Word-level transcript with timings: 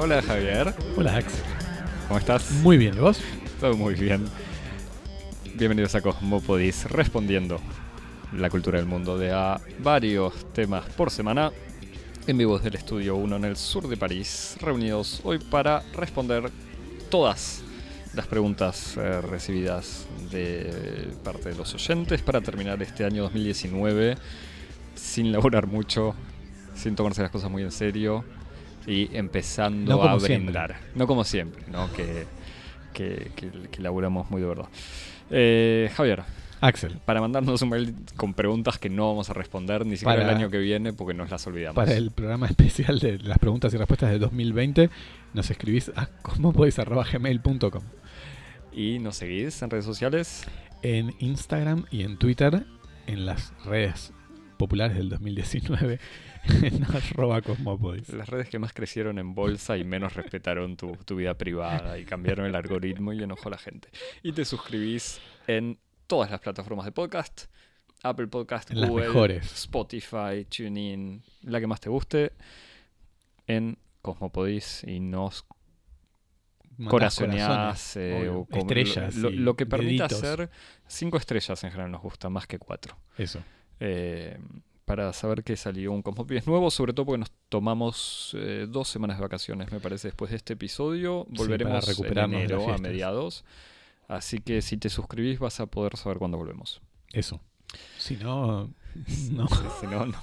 Hola 0.00 0.22
Javier, 0.22 0.72
Hola 0.96 1.16
Axel. 1.16 1.40
¿cómo 2.06 2.20
estás? 2.20 2.52
Muy 2.62 2.76
bien, 2.76 2.94
¿y 2.94 3.00
vos? 3.00 3.20
Todo 3.58 3.76
muy 3.76 3.94
bien. 3.94 4.26
Bienvenidos 5.56 5.96
a 5.96 6.00
Cosmopodis, 6.00 6.84
respondiendo 6.88 7.58
la 8.32 8.48
cultura 8.48 8.78
del 8.78 8.86
mundo 8.86 9.18
de 9.18 9.32
a 9.32 9.60
varios 9.80 10.52
temas 10.52 10.86
por 10.90 11.10
semana, 11.10 11.50
en 12.28 12.38
vivo 12.38 12.58
desde 12.58 12.68
el 12.68 12.76
estudio 12.76 13.16
1 13.16 13.36
en 13.36 13.44
el 13.44 13.56
sur 13.56 13.88
de 13.88 13.96
París, 13.96 14.56
reunidos 14.60 15.20
hoy 15.24 15.40
para 15.40 15.80
responder 15.94 16.48
todas 17.10 17.64
las 18.14 18.28
preguntas 18.28 18.96
eh, 18.96 19.20
recibidas 19.20 20.06
de 20.30 21.08
parte 21.24 21.48
de 21.48 21.56
los 21.56 21.74
oyentes 21.74 22.22
para 22.22 22.40
terminar 22.40 22.80
este 22.80 23.04
año 23.04 23.24
2019 23.24 24.16
sin 24.94 25.32
laburar 25.32 25.66
mucho, 25.66 26.14
sin 26.76 26.94
tomarse 26.94 27.20
las 27.20 27.32
cosas 27.32 27.50
muy 27.50 27.64
en 27.64 27.72
serio 27.72 28.24
y 28.86 29.14
empezando 29.16 29.96
No 29.96 30.02
a 30.02 30.18
siempre. 30.20 30.36
brindar. 30.38 30.76
No 30.94 31.06
como 31.06 31.24
siempre, 31.24 31.64
¿no? 31.70 31.92
Que, 31.92 32.26
que, 32.92 33.30
que, 33.36 33.50
que 33.70 33.82
laburamos 33.82 34.30
muy 34.30 34.40
de 34.40 34.46
verdad. 34.48 34.66
Eh, 35.30 35.90
Javier, 35.94 36.22
Axel, 36.60 36.98
para 37.04 37.20
mandarnos 37.20 37.62
un 37.62 37.68
mail 37.68 37.94
con 38.16 38.34
preguntas 38.34 38.78
que 38.78 38.88
no 38.90 39.08
vamos 39.08 39.30
a 39.30 39.32
responder 39.34 39.86
ni 39.86 39.96
siquiera 39.96 40.20
Para- 40.22 40.30
el 40.30 40.36
año 40.36 40.50
que 40.50 40.58
viene 40.58 40.92
porque 40.92 41.14
nos 41.14 41.30
las 41.30 41.46
olvidamos. 41.46 41.76
para 41.76 41.92
el 41.94 42.10
programa 42.10 42.46
especial 42.46 42.98
de 42.98 43.18
las 43.18 43.38
preguntas 43.38 43.72
y 43.74 43.76
respuestas 43.76 44.10
de 44.10 44.18
2020, 44.18 44.90
nos 45.34 45.50
escribís 45.50 45.92
a 45.94 46.06
cosmopodis.gmail.com 46.22 47.82
Y 48.72 48.98
nos 48.98 49.16
seguís 49.16 49.60
en 49.62 49.70
redes 49.70 49.84
sociales. 49.84 50.44
en 50.82 51.14
Instagram 51.20 51.84
y 51.90 52.02
en 52.02 52.16
Twitter, 52.18 52.64
en 53.06 53.26
las 53.26 53.52
redes 53.64 54.12
populares 54.56 54.96
del 54.96 55.08
2019, 55.10 56.00
en 56.62 56.84
arroba 56.84 57.42
cosmopodis. 57.42 58.08
Las 58.10 58.28
redes 58.28 58.48
que 58.48 58.58
más 58.58 58.72
crecieron 58.72 59.18
en 59.18 59.34
bolsa 59.34 59.76
y 59.76 59.84
menos 59.84 60.14
respetaron 60.14 60.76
tu, 60.76 60.96
tu 61.04 61.16
vida 61.16 61.34
privada 61.34 61.98
y 61.98 62.04
cambiaron 62.04 62.46
el 62.46 62.54
algoritmo 62.54 63.12
y 63.12 63.22
enojó 63.22 63.48
a 63.48 63.52
la 63.52 63.58
gente. 63.58 63.88
Y 64.22 64.32
te 64.32 64.44
suscribís 64.44 65.20
en 65.46 65.78
todas 66.06 66.30
las 66.30 66.40
plataformas 66.40 66.84
de 66.86 66.92
podcast. 66.92 67.46
Apple 68.02 68.28
Podcast, 68.28 68.70
En 68.70 68.80
las 68.80 68.90
Google, 68.90 69.06
mejores. 69.06 69.52
Spotify, 69.52 70.46
TuneIn, 70.48 71.22
la 71.42 71.60
que 71.60 71.66
más 71.66 71.80
te 71.80 71.90
guste, 71.90 72.32
en 73.46 73.76
Cosmopodis 74.02 74.84
y 74.84 75.00
nos 75.00 75.44
corazones, 76.86 77.96
eh, 77.96 78.28
o 78.28 78.46
estrellas, 78.56 79.16
lo, 79.16 79.56
que 79.56 79.66
permita 79.66 80.06
deditos. 80.06 80.22
hacer 80.22 80.50
cinco 80.86 81.16
estrellas 81.16 81.64
en 81.64 81.70
general 81.72 81.90
nos 81.90 82.02
gusta 82.02 82.28
más 82.28 82.46
que 82.46 82.60
cuatro 82.60 82.96
Eso. 83.16 83.42
Eh, 83.80 84.38
para 84.88 85.12
saber 85.12 85.44
que 85.44 85.54
salió 85.56 85.92
un 85.92 86.02
Cosmopodis 86.02 86.46
nuevo 86.46 86.70
sobre 86.70 86.92
todo 86.94 87.06
porque 87.06 87.18
nos 87.18 87.30
tomamos 87.48 88.34
eh, 88.38 88.66
dos 88.68 88.88
semanas 88.88 89.18
de 89.18 89.22
vacaciones 89.22 89.70
me 89.70 89.80
parece 89.80 90.08
después 90.08 90.30
de 90.30 90.38
este 90.38 90.54
episodio 90.54 91.26
Sí, 91.30 91.36
volveremos 91.36 91.86
recuperarnos 91.86 92.40
en 92.40 92.44
enero 92.46 92.72
a 92.72 92.78
mediados 92.78 93.44
así 94.08 94.40
que 94.40 94.62
si 94.62 94.78
te 94.78 94.88
suscribís 94.88 95.38
vas 95.38 95.60
a 95.60 95.66
poder 95.66 95.96
saber 95.96 96.18
cuándo 96.18 96.38
volvemos 96.38 96.80
Eso. 97.12 97.40
Si 97.98 98.16
no, 98.16 98.70
no. 99.30 99.46
si 99.80 99.86
no 99.86 100.06
no 100.06 100.18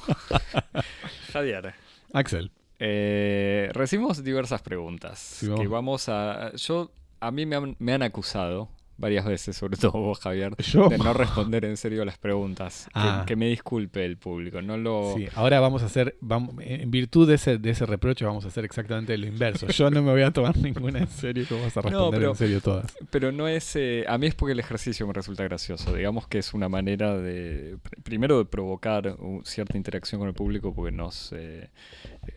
Javier 1.31 1.75
Axel, 2.11 2.52
Eh, 2.79 3.69
recibimos 3.73 4.23
diversas 4.23 4.61
preguntas. 4.61 5.19
Sí, 5.19 5.47
que 5.55 5.67
vamos 5.67 6.09
a. 6.09 6.53
Yo. 6.55 6.91
A 7.22 7.31
mí 7.31 7.45
me 7.45 7.55
han, 7.55 7.75
me 7.79 7.94
han 7.94 8.03
acusado 8.03 8.67
varias 8.97 9.25
veces, 9.25 9.55
sobre 9.57 9.77
todo 9.77 9.91
vos, 9.93 10.19
Javier, 10.19 10.55
yo. 10.59 10.88
de 10.89 10.97
no 10.97 11.13
responder 11.13 11.65
en 11.65 11.77
serio 11.77 12.01
a 12.01 12.05
las 12.05 12.17
preguntas. 12.17 12.85
Que- 12.93 12.99
Ah. 12.99 13.23
Que, 13.27 13.35
me 13.35 13.47
disculpe 13.47 14.05
el 14.05 14.17
público. 14.17 14.61
No 14.61 14.77
lo. 14.77 15.13
Sí, 15.17 15.27
ahora 15.35 15.59
vamos 15.59 15.83
a 15.83 15.88
hacer, 15.88 16.15
vamos, 16.21 16.55
en 16.59 16.89
virtud 16.91 17.27
de 17.27 17.35
ese, 17.35 17.57
de 17.57 17.69
ese 17.71 17.85
reproche, 17.85 18.23
vamos 18.25 18.45
a 18.45 18.47
hacer 18.47 18.63
exactamente 18.66 19.17
lo 19.17 19.25
inverso. 19.28 19.67
Yo 19.67 19.89
no 19.89 20.01
me 20.01 20.11
voy 20.11 20.22
a 20.22 20.31
tomar 20.31 20.56
ninguna 20.57 21.00
en 21.00 21.07
serio, 21.07 21.45
que 21.47 21.53
vamos 21.56 21.75
a 21.75 21.81
responder 21.81 22.19
pero- 22.19 22.31
en 22.31 22.35
serio 22.38 22.61
todas. 22.61 22.95
Pero 23.09 23.31
no 23.31 23.47
es. 23.47 23.75
eh, 23.75 24.06
a 24.07 24.17
mí 24.17 24.28
es 24.28 24.35
porque 24.35 24.53
el 24.53 24.59
ejercicio 24.59 25.06
me 25.07 25.13
resulta 25.13 25.44
gracioso. 25.44 25.94
Digamos 25.94 26.27
que 26.27 26.38
es 26.39 26.53
una 26.53 26.69
manera 26.69 27.17
de. 27.17 27.75
pr- 27.77 28.03
Primero 28.03 28.38
de 28.38 28.45
provocar 28.45 29.17
cierta 29.44 29.77
interacción 29.77 30.19
con 30.19 30.27
el 30.29 30.33
público, 30.33 30.73
porque 30.73 30.91
nos. 30.95 31.31
eh, 31.33 31.69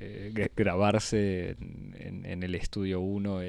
eh, 0.00 0.32
gra- 0.34 0.50
grabarse 0.56 1.50
en, 1.60 1.94
en- 1.98 2.26
en 2.26 2.42
el 2.42 2.54
estudio 2.54 3.00
1 3.00 3.40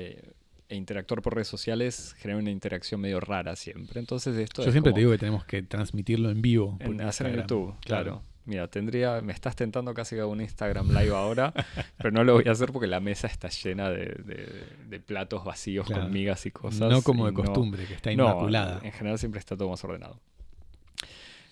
e 0.69 0.75
interactuar 0.75 1.21
por 1.21 1.33
redes 1.35 1.47
sociales 1.47 2.15
genera 2.19 2.39
una 2.39 2.51
interacción 2.51 3.01
medio 3.01 3.19
rara 3.19 3.55
siempre. 3.55 3.99
Entonces, 3.99 4.37
esto 4.37 4.61
Yo 4.61 4.69
es 4.69 4.73
siempre 4.73 4.91
como 4.91 4.95
te 4.95 4.99
digo 5.01 5.11
que 5.11 5.17
tenemos 5.17 5.43
que 5.45 5.63
transmitirlo 5.63 6.29
en 6.29 6.41
vivo. 6.41 6.77
en- 6.79 7.01
hacer 7.01 7.27
en. 7.27 7.35
YouTube. 7.37 7.75
Claro. 7.81 8.21
Mira, 8.45 8.67
tendría. 8.67 9.21
Me 9.21 9.33
estás 9.33 9.55
tentando 9.55 9.93
casi 9.93 10.15
que 10.15 10.23
un 10.23 10.41
Instagram 10.41 10.87
live 10.89 11.15
ahora, 11.15 11.53
pero 11.97 12.11
no 12.11 12.23
lo 12.23 12.33
voy 12.33 12.45
a 12.47 12.51
hacer 12.51 12.71
porque 12.71 12.87
la 12.87 12.99
mesa 12.99 13.27
está 13.27 13.49
llena 13.49 13.89
de, 13.89 14.05
de- 14.23 14.63
de 14.87 14.99
platos 14.99 15.43
vacíos 15.43 15.85
Claro. 15.87 16.03
con 16.03 16.13
migas 16.13 16.45
y 16.45 16.51
cosas. 16.51 16.89
No 16.89 17.01
como 17.03 17.25
de 17.27 17.33
costumbre, 17.33 17.85
que 17.85 17.93
está 17.95 18.09
no, 18.15 18.23
inmaculada. 18.23 18.79
en 18.83 18.91
general 18.91 19.19
siempre 19.19 19.39
está 19.39 19.55
todo 19.57 19.69
más 19.69 19.83
ordenado. 19.83 20.19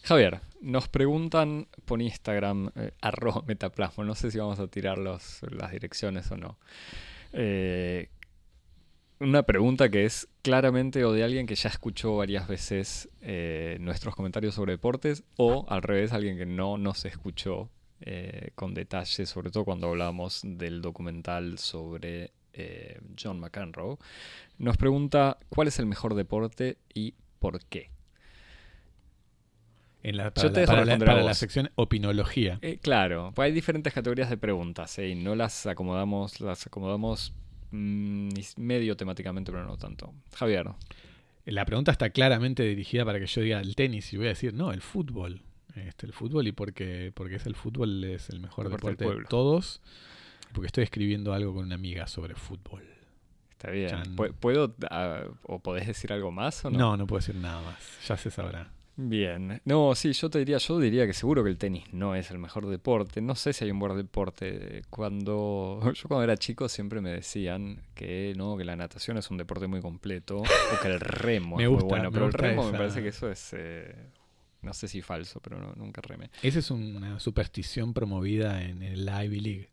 Javier, 0.04 0.40
nos 0.62 0.88
preguntan 0.88 1.68
por 1.86 2.02
Instagram, 2.02 2.72
eh, 2.76 2.92
arroba 3.02 3.44
metaplasmo, 3.46 4.04
no 4.06 4.16
sé 4.16 4.32
si 4.32 4.38
vamos 4.38 4.60
a 4.60 4.68
tirar 4.68 4.98
los- 4.98 5.42
las 5.52 5.72
direcciones 5.72 6.32
o 6.32 6.38
no. 6.38 6.58
Eh, 7.34 8.10
una 9.20 9.44
pregunta 9.44 9.90
que 9.90 10.06
es 10.06 10.28
claramente 10.44 11.04
o 11.06 11.12
de 11.12 11.24
alguien 11.24 11.48
que 11.48 11.56
ya 11.56 11.70
escuchó 11.70 12.18
varias 12.18 12.48
veces 12.48 13.10
eh, 13.22 13.78
nuestros 13.80 14.16
comentarios 14.16 14.56
sobre 14.56 14.74
deportes 14.74 15.24
o 15.38 15.66
al 15.70 15.82
revés, 15.82 16.14
alguien 16.14 16.38
que 16.38 16.46
no 16.46 16.78
nos 16.78 17.04
escuchó 17.06 17.70
eh, 18.02 18.52
con 18.56 18.74
detalle, 18.74 19.26
sobre 19.26 19.50
todo 19.50 19.66
cuando 19.66 19.88
hablamos 19.88 20.42
del 20.44 20.82
documental 20.82 21.58
sobre 21.58 22.32
eh, 22.54 23.00
John 23.22 23.40
McEnroe. 23.40 23.98
Nos 24.60 24.78
pregunta 24.78 25.38
cuál 25.50 25.68
es 25.68 25.80
el 25.80 25.88
mejor 25.88 26.14
deporte 26.14 26.78
y 26.94 27.16
por 27.40 27.64
qué. 27.66 27.90
En 30.04 30.16
la, 30.18 30.32
Yo 30.36 30.52
te 30.52 30.62
la, 30.62 30.68
para 30.68 30.86
la- 30.86 30.98
para 31.00 31.24
la 31.24 31.34
sección 31.34 31.72
opinología. 31.76 32.60
Claro, 32.82 33.32
pues 33.36 33.48
hay 33.48 33.52
diferentes 33.52 33.94
categorías 33.94 34.30
de 34.30 34.38
preguntas 34.38 34.98
y 35.00 35.16
no 35.16 35.36
las 35.36 35.66
acomodamos, 35.66 36.40
las 36.40 36.66
acomodamos 36.68 37.34
mm, 37.72 38.30
medio 38.58 38.96
temáticamente, 38.96 39.52
pero 39.52 39.66
no 39.66 39.78
tanto. 39.78 40.14
Javier, 40.36 40.68
La 41.46 41.66
pregunta 41.66 41.92
está 41.92 42.10
claramente 42.10 42.64
dirigida 42.64 43.06
para 43.06 43.20
que 43.20 43.28
yo 43.28 43.42
diga 43.42 43.60
el 43.60 43.76
tenis 43.76 44.12
y 44.14 44.18
voy 44.18 44.28
a 44.28 44.30
decir, 44.30 44.54
no, 44.54 44.72
el 44.72 44.82
fútbol. 44.82 45.42
Este, 45.76 46.06
el 46.08 46.14
fútbol 46.14 46.48
y 46.48 46.52
porque, 46.52 47.12
porque 47.14 47.36
es 47.36 47.46
el 47.46 47.56
fútbol 47.56 48.04
es 48.04 48.30
el 48.30 48.40
mejor 48.40 48.70
Deporte 48.70 49.06
de 49.06 49.24
todos. 49.26 49.82
Porque 50.54 50.68
estoy 50.68 50.84
escribiendo 50.84 51.34
algo 51.34 51.54
con 51.54 51.66
una 51.66 51.76
amiga 51.76 52.08
sobre 52.08 52.36
fútbol. 52.36 52.84
está 53.52 53.70
bien. 53.70 53.90
Chan. 53.90 54.16
¿Puedo 54.16 54.76
ah, 54.90 55.26
o 55.44 55.60
podés 55.60 55.88
decir 55.88 56.12
algo 56.12 56.32
más 56.32 56.64
o 56.66 56.72
no? 56.72 56.78
No, 56.78 56.98
no, 56.98 57.08
puedo 57.08 57.20
decir 57.20 57.36
nada 57.36 57.62
más. 57.62 57.78
Ya 58.08 58.18
se 58.18 58.32
sabrá. 58.32 58.72
Bien. 59.00 59.62
No, 59.64 59.94
sí, 59.94 60.12
yo 60.14 60.28
te 60.30 60.40
diría, 60.40 60.58
yo 60.58 60.80
diría 60.80 61.06
que 61.06 61.14
seguro 61.14 61.44
que 61.44 61.52
el 61.52 61.58
tenis 61.60 61.84
no 61.94 62.16
es 62.16 62.32
el 62.32 62.40
mejor 62.40 62.66
deporte. 62.66 63.22
No 63.22 63.36
sé 63.36 63.54
si 63.54 63.64
hay 63.64 63.70
un 63.72 63.78
buen 63.78 63.96
deporte. 63.96 64.82
Cuando 64.90 65.80
yo 65.94 66.08
cuando 66.08 66.24
era 66.24 66.36
chico 66.36 66.68
siempre 66.68 67.00
me 67.00 67.12
decían 67.12 67.84
que 67.94 68.34
no, 68.36 68.58
que 68.58 68.66
la 68.66 68.76
natación 68.76 69.18
es 69.18 69.30
un 69.30 69.38
deporte 69.38 69.68
muy 69.68 69.82
completo 69.82 70.38
o 70.40 70.82
que 70.82 70.88
el 70.88 71.00
remo 71.00 71.58
Me 71.58 71.64
es 71.66 71.70
gusta, 71.70 71.84
muy 71.86 71.90
bueno. 71.90 72.12
Pero 72.12 72.26
el 72.26 72.34
remo 72.34 72.72
me 72.72 72.78
parece 72.78 73.04
que 73.04 73.10
eso 73.10 73.30
es, 73.30 73.54
eh, 73.56 73.94
no 74.64 74.74
sé 74.74 74.88
si 74.88 75.04
falso, 75.04 75.40
pero 75.42 75.60
no- 75.60 75.74
nunca 75.76 76.02
remé. 76.02 76.32
Esa 76.42 76.58
es 76.60 76.72
una 76.72 77.20
superstición 77.20 77.94
promovida 77.94 78.64
en 78.64 78.82
el 78.82 79.08
Ivy 79.08 79.40
League. 79.40 79.70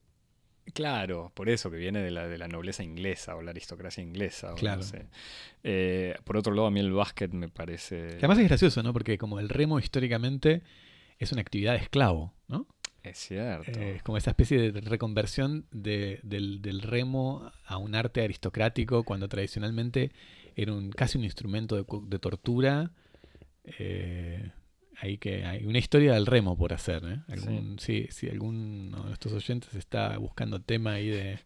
Claro, 0.73 1.31
por 1.35 1.49
eso 1.51 1.71
que 1.71 1.77
viene 1.77 2.01
de 2.01 2.11
la, 2.11 2.27
de 2.27 2.39
la 2.39 2.49
nobleza 2.49 2.83
inglesa 2.83 3.37
o 3.37 3.43
la 3.43 3.51
aristocracia 3.51 4.03
inglesa. 4.03 4.53
o 4.53 4.57
Claro. 4.57 4.79
no 4.79 4.83
sé. 4.83 5.07
Eh, 5.63 6.17
por 6.25 6.37
otro 6.37 6.55
lado, 6.55 6.67
a 6.67 6.71
mí 6.71 6.81
el 6.81 6.93
básquet 6.93 7.33
me 7.33 7.49
parece... 7.49 8.09
Que 8.09 8.17
además 8.19 8.39
es 8.39 8.49
gracioso, 8.49 8.83
¿no? 8.83 8.93
Porque 8.93 9.19
como 9.19 9.39
el 9.41 9.49
remo 9.49 9.79
históricamente 9.79 10.63
es 11.19 11.33
una 11.33 11.43
actividad 11.43 11.73
de 11.75 11.79
esclavo, 11.81 12.33
¿no? 12.49 12.67
Es 13.03 13.19
cierto. 13.19 13.71
Eh, 13.79 13.97
es 13.97 14.03
como 14.03 14.17
esa 14.17 14.31
especie 14.31 14.73
de 14.73 14.81
reconversión 14.81 15.67
de- 15.71 16.19
del, 16.23 16.63
del 16.63 16.81
remo 16.81 17.53
a 17.67 17.77
un 17.77 17.95
arte 17.95 18.23
aristocrático 18.23 19.05
cuando 19.05 19.29
tradicionalmente 19.29 20.11
era 20.57 20.73
un, 20.73 20.91
casi 20.91 21.19
un 21.19 21.25
instrumento 21.25 21.77
de, 21.77 21.85
de 22.09 22.19
tortura. 22.19 22.91
Eh, 23.65 24.51
hay 25.01 25.19
que 25.19 25.45
hay 25.45 25.65
una 25.65 25.79
historia 25.79 26.15
del 26.15 26.27
remo 26.27 26.57
por 26.57 26.73
hacer. 26.73 27.03
¿eh? 27.05 27.21
Algún, 27.29 27.79
sí. 27.79 28.07
si 28.11 28.29
alguno 28.29 28.99
de 29.03 29.05
nuestros 29.09 29.33
oyentes 29.35 29.75
está 29.75 30.17
buscando 30.19 30.61
tema 30.61 30.93
ahí 30.95 31.09
de 31.09 31.39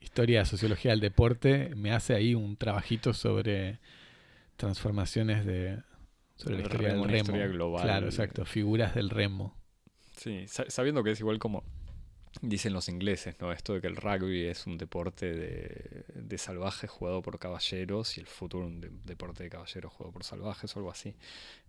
historia, 0.00 0.44
sociología 0.44 0.92
del 0.92 1.00
deporte, 1.00 1.74
me 1.76 1.92
hace 1.92 2.14
ahí 2.14 2.34
un 2.34 2.56
trabajito 2.56 3.12
sobre 3.12 3.78
transformaciones 4.56 5.44
de 5.46 5.82
sobre 6.36 6.56
la 6.56 6.62
historia 6.62 6.88
remo, 6.88 7.02
del 7.02 7.10
remo. 7.10 7.22
historia 7.24 7.46
global. 7.48 7.82
Claro, 7.82 8.06
exacto, 8.06 8.44
figuras 8.44 8.94
del 8.94 9.10
remo. 9.10 9.54
Sí, 10.16 10.46
sa- 10.48 10.68
sabiendo 10.68 11.02
que 11.04 11.10
es 11.12 11.20
igual 11.20 11.38
como 11.38 11.64
dicen 12.42 12.72
los 12.72 12.88
ingleses, 12.88 13.36
¿no? 13.40 13.52
Esto 13.52 13.74
de 13.74 13.80
que 13.80 13.88
el 13.88 13.96
rugby 13.96 14.44
es 14.46 14.66
un 14.66 14.78
deporte 14.78 15.34
de, 15.34 16.04
de 16.14 16.38
salvajes 16.38 16.88
jugado 16.88 17.22
por 17.22 17.38
caballeros 17.38 18.16
y 18.16 18.20
el 18.20 18.26
fútbol 18.26 18.64
un 18.64 18.80
de- 18.80 18.90
deporte 19.04 19.42
de 19.42 19.50
caballeros 19.50 19.92
jugado 19.92 20.12
por 20.12 20.24
salvajes 20.24 20.74
o 20.76 20.78
algo 20.78 20.90
así. 20.90 21.14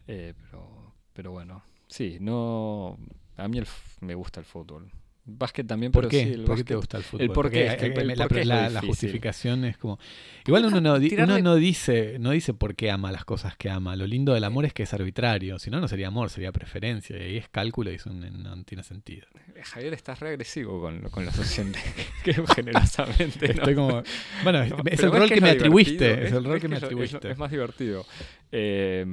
Eh, 0.08 0.34
pero, 0.42 0.94
pero 1.14 1.32
bueno, 1.32 1.64
sí, 1.88 2.18
no... 2.20 2.98
A 3.38 3.48
mí 3.48 3.58
el 3.58 3.68
me 4.02 4.14
gusta 4.16 4.40
el 4.40 4.46
fútbol. 4.46 4.92
Básquet 5.24 5.68
también, 5.68 5.92
¿Por 5.92 6.02
pero 6.04 6.10
qué? 6.10 6.24
sí, 6.26 6.34
el 6.34 6.44
¿Por 6.44 6.58
qué 6.58 6.64
te 6.64 6.76
gusta 6.76 6.98
el 6.98 7.04
fútbol? 7.04 7.22
el 7.22 7.32
es 7.32 7.52
que 7.52 7.86
el- 7.86 7.92
eh, 7.92 8.02
el 8.02 8.08
la, 8.18 8.28
por 8.28 8.36
qué 8.36 8.42
es 8.42 8.48
la- 8.48 8.82
justificación 8.82 9.66
es 9.66 9.78
como... 9.78 10.00
Igual 10.48 10.66
uno 10.66 10.82
no, 10.82 10.98
tirarle- 11.00 11.24
uno 11.36 11.40
no 11.40 11.56
dice 11.56 12.18
no 12.20 12.32
dice 12.32 12.56
por 12.56 12.76
qué 12.76 12.90
ama 12.90 13.12
las 13.12 13.24
cosas 13.24 13.56
que 13.56 13.70
ama. 13.70 13.96
Lo 13.96 14.08
lindo 14.08 14.34
del 14.34 14.44
amor 14.44 14.66
es 14.66 14.74
que 14.74 14.82
es 14.84 14.94
arbitrario. 14.96 15.60
Si 15.60 15.70
no, 15.70 15.80
no 15.80 15.88
sería 15.88 16.08
amor, 16.08 16.32
sería 16.32 16.52
preferencia. 16.52 17.18
Y 17.18 17.22
ahí 17.22 17.38
es 17.38 17.48
cálculo 17.50 17.92
y 17.92 17.96
eso 17.96 18.12
no, 18.12 18.64
tiene 18.64 18.84
sentido. 18.84 19.28
Javier, 19.64 19.94
estás 19.94 20.20
reagresivo 20.20 20.82
con, 20.82 21.02
con 21.10 21.24
los 21.24 21.38
oyentes. 21.38 21.82
que 22.24 22.34
generosamente. 22.56 23.48
¿no? 23.50 23.54
Estoy 23.54 23.76
como... 23.76 24.04
Bueno, 24.44 24.66
No, 24.66 24.78
es 24.88 25.00
el 25.00 25.12
ves 25.12 25.20
rol 25.20 25.30
que, 25.30 25.36
es 25.36 25.42
me 25.42 25.50
atribuiste. 25.52 26.26
Es 26.26 26.32
el 26.34 26.44
rol 26.44 26.60
que 26.60 26.68
me 26.68 26.76
es 26.78 26.82
es 26.82 26.84
atribuiste. 26.86 27.32
Es 27.32 27.38
más 27.38 27.52
divertido. 27.52 28.06
Eh, 28.52 29.06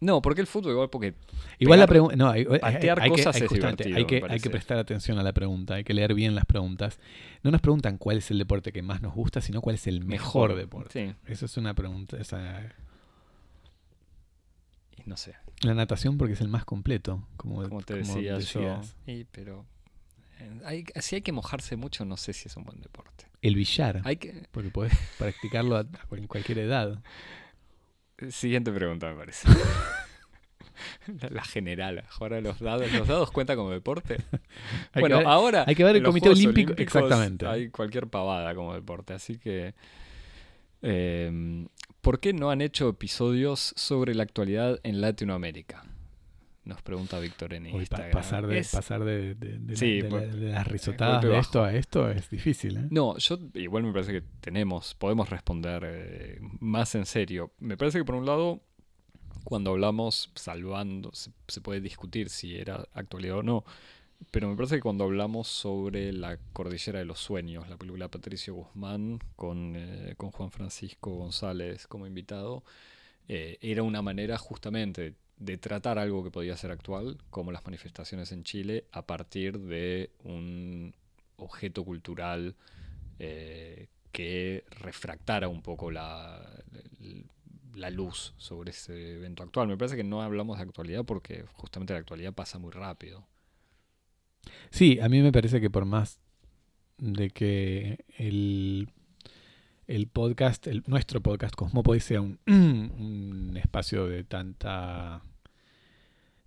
no, 0.00 0.22
porque 0.22 0.40
el 0.40 0.46
fútbol 0.46 0.72
igual, 0.72 0.90
porque 0.90 1.14
Igual 1.58 1.80
la 1.80 1.86
pregunta... 1.86 2.14
No, 2.16 2.30
hay, 2.30 2.44
patear 2.44 3.08
cosas 3.08 3.40
es 3.40 3.50
divertido, 3.50 3.96
hay 3.96 4.04
que, 4.06 4.22
hay 4.28 4.38
que 4.40 4.50
prestar 4.50 4.78
atención 4.78 5.18
a 5.18 5.22
la 5.22 5.32
pregunta, 5.32 5.74
hay 5.74 5.84
que 5.84 5.92
leer 5.94 6.14
bien 6.14 6.34
las 6.34 6.44
preguntas. 6.46 6.98
No 7.42 7.50
nos 7.50 7.60
preguntan 7.60 7.98
cuál 7.98 8.18
es 8.18 8.30
el 8.30 8.38
deporte 8.38 8.72
que 8.72 8.82
más 8.82 9.02
nos 9.02 9.14
gusta, 9.14 9.40
sino 9.40 9.60
cuál 9.60 9.74
es 9.74 9.86
el 9.86 10.04
mejor, 10.04 10.54
deporte. 10.54 11.14
Sí, 11.26 11.32
Esa 11.32 11.46
es 11.46 11.56
una 11.56 11.74
pregunta. 11.74 12.16
esa- 12.16 12.62
no 15.06 15.16
sé. 15.16 15.34
la 15.62 15.74
natación 15.74 16.18
porque 16.18 16.34
es 16.34 16.40
el 16.40 16.48
más 16.48 16.64
completo, 16.64 17.26
como, 17.36 17.62
Como 17.68 17.82
te 17.82 18.00
como 18.00 18.14
decía 18.14 18.38
yo. 18.38 18.80
Y, 19.06 19.24
pero 19.24 19.64
eh, 20.38 20.60
hay, 20.64 20.84
si 21.00 21.16
hay 21.16 21.22
que 21.22 21.32
mojarse 21.32 21.76
mucho, 21.76 22.04
no 22.04 22.16
sé 22.16 22.32
si 22.32 22.48
es 22.48 22.56
un 22.56 22.64
buen 22.64 22.80
deporte. 22.80 23.26
El 23.40 23.54
billar, 23.54 24.02
Hay 24.04 24.16
que. 24.16 24.46
porque 24.52 24.70
podés 24.70 24.92
practicarlo 25.18 25.76
a, 25.76 25.84
cual- 26.08 26.28
cualquier 26.28 26.58
edad. 26.58 27.02
Siguiente 28.30 28.72
pregunta, 28.72 29.08
me 29.08 29.14
parece. 29.16 29.48
la, 31.30 31.42
general. 31.44 32.04
Jugar 32.10 32.34
a 32.34 32.40
los 32.40 32.58
dados. 32.60 32.92
¿Los 32.92 33.08
dados 33.08 33.30
cuenta 33.30 33.56
como 33.56 33.70
deporte? 33.70 34.16
Hay 34.92 35.00
bueno, 35.00 35.16
que 35.18 35.24
ver- 35.24 35.26
ahora. 35.32 35.64
hay 35.66 35.74
que 35.74 35.84
ver 35.84 35.96
el 35.96 36.02
Comité 36.02 36.28
Olímpico- 36.30 36.74
exactamente. 36.76 37.46
Hay 37.46 37.70
cualquier 37.70 38.06
pavada 38.08 38.54
como 38.54 38.74
deporte. 38.74 39.12
Así 39.14 39.38
que. 39.38 39.74
eh, 40.82 41.66
¿Por 42.00 42.20
qué 42.20 42.32
no 42.32 42.50
han 42.50 42.60
hecho 42.60 42.88
episodios 42.88 43.72
sobre 43.76 44.14
la 44.14 44.22
actualidad 44.22 44.78
en 44.82 45.00
Latinoamérica? 45.00 45.84
Nos 46.68 46.82
pregunta 46.82 47.18
Víctor 47.18 47.54
en 47.54 47.64
pa- 47.64 47.70
Instagram. 47.78 48.10
pasar 48.12 48.46
de, 48.46 48.58
Es- 48.58 48.72
pasar 48.72 49.02
de, 49.02 49.34
de- 49.34 49.58
de 49.58 49.72
la- 49.72 49.76
Sí, 49.78 49.96
de 49.96 50.02
la- 50.02 50.08
por- 50.10 50.20
de 50.36 50.52
las 50.52 50.66
risotadas 50.66 51.14
golpe 51.22 51.28
de 51.34 51.40
esto 51.40 51.64
a 51.64 51.72
esto 51.74 52.10
es 52.10 52.28
difícil. 52.28 52.76
¿eh? 52.76 52.86
No, 52.90 53.16
yo 53.16 53.38
igual 53.54 53.84
me 53.84 53.92
parece 53.92 54.12
que 54.12 54.22
tenemos, 54.40 54.94
podemos 54.94 55.30
responder 55.30 55.82
eh, 55.86 56.38
más 56.60 56.94
en 56.94 57.06
serio. 57.06 57.52
Me 57.58 57.76
parece 57.78 57.98
que 57.98 58.04
por 58.04 58.16
un 58.16 58.26
lado, 58.26 58.60
cuando 59.44 59.70
hablamos, 59.70 60.30
salvando, 60.34 61.10
se, 61.14 61.30
se 61.48 61.60
puede 61.62 61.80
discutir 61.80 62.28
si 62.28 62.56
era 62.56 62.86
actualidad 62.92 63.38
o 63.38 63.42
no, 63.42 63.64
pero 64.30 64.46
me 64.48 64.54
parece 64.56 64.74
que 64.74 64.82
cuando 64.82 65.04
hablamos 65.04 65.48
sobre 65.48 66.12
la 66.12 66.36
Cordillera 66.52 66.98
de 66.98 67.06
los 67.06 67.18
Sueños, 67.18 67.66
la 67.70 67.78
película 67.78 68.04
de 68.06 68.08
Patricio 68.10 68.52
Guzmán 68.52 69.20
con, 69.36 69.72
eh, 69.74 70.14
con 70.18 70.32
Juan 70.32 70.50
Francisco 70.50 71.12
González 71.14 71.86
como 71.86 72.06
invitado, 72.06 72.62
eh, 73.26 73.56
era 73.62 73.82
una 73.82 74.02
manera 74.02 74.36
justamente 74.36 75.14
de 75.38 75.56
tratar 75.56 75.98
algo 75.98 76.24
que 76.24 76.30
podía 76.30 76.56
ser 76.56 76.70
actual, 76.70 77.18
como 77.30 77.52
las 77.52 77.64
manifestaciones 77.64 78.32
en 78.32 78.44
Chile, 78.44 78.84
a 78.92 79.02
partir 79.02 79.58
de 79.58 80.10
un 80.24 80.94
objeto 81.36 81.84
cultural 81.84 82.56
eh, 83.18 83.88
que 84.12 84.64
refractara 84.70 85.48
un 85.48 85.62
poco 85.62 85.90
la, 85.90 86.44
la 87.74 87.90
luz 87.90 88.34
sobre 88.36 88.70
ese 88.70 89.14
evento 89.14 89.42
actual. 89.42 89.68
Me 89.68 89.76
parece 89.76 89.96
que 89.96 90.04
no 90.04 90.22
hablamos 90.22 90.58
de 90.58 90.64
actualidad 90.64 91.04
porque 91.04 91.44
justamente 91.52 91.92
la 91.92 92.00
actualidad 92.00 92.32
pasa 92.34 92.58
muy 92.58 92.72
rápido. 92.72 93.24
Sí, 94.70 94.98
a 95.00 95.08
mí 95.08 95.22
me 95.22 95.32
parece 95.32 95.60
que 95.60 95.70
por 95.70 95.84
más 95.84 96.20
de 96.98 97.30
que 97.30 98.04
el, 98.16 98.90
el 99.88 100.06
podcast, 100.06 100.66
nuestro 100.86 101.22
podcast 101.22 101.54
Cosmópolis 101.54 102.04
sea 102.04 102.20
un, 102.20 102.38
un 102.46 103.56
espacio 103.56 104.06
de 104.06 104.22
tanta 104.22 105.22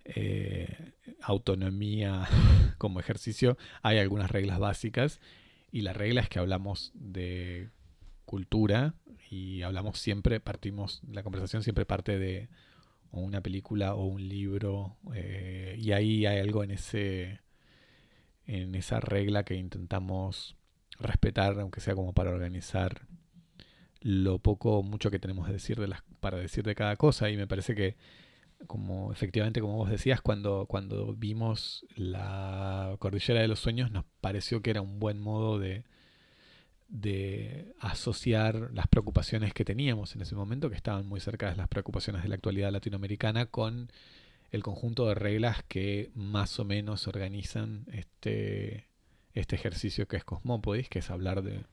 eh, 0.04 0.92
autonomía 1.20 2.28
como 2.78 3.00
ejercicio, 3.00 3.58
hay 3.82 3.98
algunas 3.98 4.30
reglas 4.30 4.60
básicas 4.60 5.20
y 5.72 5.80
la 5.82 5.92
regla 5.92 6.20
es 6.20 6.28
que 6.28 6.38
hablamos 6.38 6.92
de 6.94 7.70
cultura 8.24 8.94
y 9.28 9.62
hablamos 9.62 9.98
siempre, 9.98 10.38
partimos, 10.38 11.02
la 11.10 11.24
conversación 11.24 11.64
siempre 11.64 11.84
parte 11.84 12.18
de 12.20 12.48
una 13.10 13.40
película 13.40 13.94
o 13.94 14.06
un 14.06 14.28
libro 14.28 14.96
eh, 15.14 15.76
y 15.78 15.90
ahí 15.90 16.26
hay 16.26 16.38
algo 16.38 16.62
en 16.62 16.70
ese 16.70 17.40
en 18.46 18.74
esa 18.74 19.00
regla 19.00 19.44
que 19.44 19.54
intentamos 19.54 20.56
respetar, 20.98 21.58
aunque 21.58 21.80
sea 21.80 21.94
como 21.94 22.12
para 22.12 22.30
organizar 22.30 23.06
lo 24.02 24.38
poco 24.38 24.78
o 24.78 24.82
mucho 24.82 25.10
que 25.10 25.18
tenemos 25.18 25.46
que 25.46 25.52
decir 25.52 25.78
de 25.78 25.88
las, 25.88 26.02
para 26.20 26.38
decir 26.38 26.64
de 26.64 26.74
cada 26.74 26.96
cosa. 26.96 27.30
Y 27.30 27.36
me 27.36 27.46
parece 27.46 27.74
que, 27.74 27.96
como 28.66 29.12
efectivamente, 29.12 29.60
como 29.60 29.76
vos 29.76 29.90
decías, 29.90 30.20
cuando, 30.20 30.66
cuando 30.66 31.14
vimos 31.14 31.86
la 31.96 32.96
Cordillera 32.98 33.40
de 33.40 33.48
los 33.48 33.60
Sueños, 33.60 33.90
nos 33.90 34.04
pareció 34.20 34.62
que 34.62 34.70
era 34.70 34.82
un 34.82 34.98
buen 34.98 35.20
modo 35.20 35.58
de, 35.58 35.84
de 36.88 37.74
asociar 37.80 38.70
las 38.74 38.86
preocupaciones 38.86 39.54
que 39.54 39.64
teníamos 39.64 40.14
en 40.14 40.22
ese 40.22 40.34
momento, 40.34 40.68
que 40.68 40.76
estaban 40.76 41.06
muy 41.06 41.20
cerca 41.20 41.50
de 41.50 41.56
las 41.56 41.68
preocupaciones 41.68 42.22
de 42.22 42.28
la 42.28 42.34
actualidad 42.34 42.70
latinoamericana, 42.70 43.46
con 43.46 43.90
el 44.50 44.62
conjunto 44.62 45.06
de 45.06 45.14
reglas 45.14 45.64
que 45.66 46.10
más 46.14 46.60
o 46.60 46.64
menos 46.64 47.08
organizan 47.08 47.86
este, 47.92 48.86
este 49.32 49.56
ejercicio 49.56 50.06
que 50.06 50.18
es 50.18 50.24
Cosmópodis, 50.24 50.90
que 50.90 50.98
es 50.98 51.10
hablar 51.10 51.42
de 51.42 51.64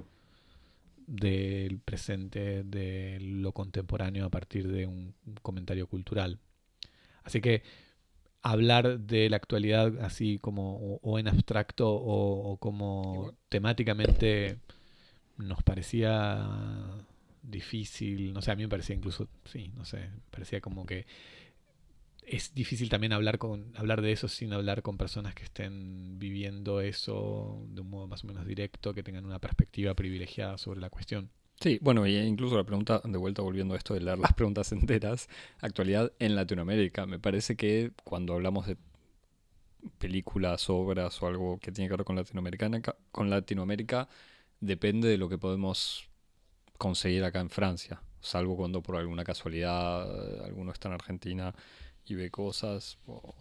del 1.10 1.80
presente, 1.80 2.64
de 2.64 3.18
lo 3.20 3.52
contemporáneo 3.52 4.26
a 4.26 4.30
partir 4.30 4.68
de 4.68 4.86
un 4.86 5.16
comentario 5.42 5.88
cultural. 5.88 6.40
Así 7.24 7.42
que 7.42 7.64
hablar 8.42 9.00
de 9.00 9.30
la 9.30 9.38
actualidad 9.38 10.00
así 10.02 10.38
como 10.40 10.78
o, 10.78 11.00
o 11.02 11.20
en 11.20 11.28
abstracto 11.28 11.90
o, 11.90 12.52
o 12.52 12.58
como 12.58 13.14
Igual. 13.16 13.36
temáticamente 13.50 14.60
nos 15.38 15.64
parecía 15.64 16.48
difícil, 17.42 18.34
no 18.34 18.42
sé, 18.42 18.52
a 18.52 18.56
mí 18.56 18.64
me 18.64 18.70
parecía 18.70 18.96
incluso, 18.96 19.28
sí, 19.46 19.72
no 19.76 19.86
sé, 19.86 20.10
parecía 20.30 20.62
como 20.62 20.86
que 20.86 21.06
es 22.30 22.54
difícil 22.54 22.90
también 22.90 23.14
hablar 23.14 23.38
con 23.40 23.74
hablar 23.76 24.02
de 24.02 24.12
eso 24.12 24.28
sin 24.28 24.54
hablar 24.54 24.82
con 24.82 24.98
personas 24.98 25.34
que 25.34 25.44
estén 25.44 26.20
viviendo 26.20 26.82
eso 26.82 27.66
de 27.70 27.82
un 27.82 27.90
modo 27.90 28.08
más 28.08 28.24
o 28.24 28.28
menos 28.28 28.46
directo, 28.46 28.94
que 28.94 29.04
tengan 29.04 29.26
una 29.26 29.40
perspectiva 29.40 29.94
privilegiada 29.96 30.58
sobre 30.58 30.80
la 30.80 30.90
cuestión. 30.90 31.32
Sí, 31.60 31.78
bueno, 31.82 32.08
y 32.08 32.16
incluso 32.16 32.56
la 32.56 32.64
pregunta, 32.64 33.02
de 33.04 33.18
vuelta 33.18 33.42
volviendo 33.42 33.74
a 33.74 33.78
esto 33.78 33.94
de 33.94 34.02
leer 34.02 34.18
las 34.18 34.34
preguntas 34.34 34.72
enteras, 34.72 35.28
actualidad 35.60 36.14
en 36.20 36.36
Latinoamérica. 36.36 37.06
Me 37.06 37.20
parece 37.20 37.58
que 37.58 37.92
cuando 38.04 38.34
hablamos 38.34 38.68
de 38.68 38.78
películas, 39.98 40.70
obras 40.70 41.22
o 41.22 41.28
algo 41.28 41.60
que 41.60 41.72
tiene 41.72 41.90
que 41.90 41.98
ver 41.98 42.06
con 42.06 42.16
Latinoamericana, 42.16 42.82
con 43.12 43.30
Latinoamérica, 43.30 44.08
depende 44.60 45.10
de 45.10 45.18
lo 45.18 45.30
que 45.30 45.38
podemos 45.38 46.10
conseguir 46.78 47.24
acá 47.24 47.40
en 47.40 47.50
Francia. 47.50 48.02
Salvo 48.22 48.56
cuando 48.56 48.82
por 48.82 48.98
alguna 48.98 49.24
casualidad 49.24 50.08
eh, 50.08 50.46
alguno 50.46 50.72
está 50.72 50.90
en 50.90 50.94
Argentina 50.94 51.54
y 52.10 52.16
ve 52.16 52.30
cosas. 52.32 52.98
o- 53.08 53.36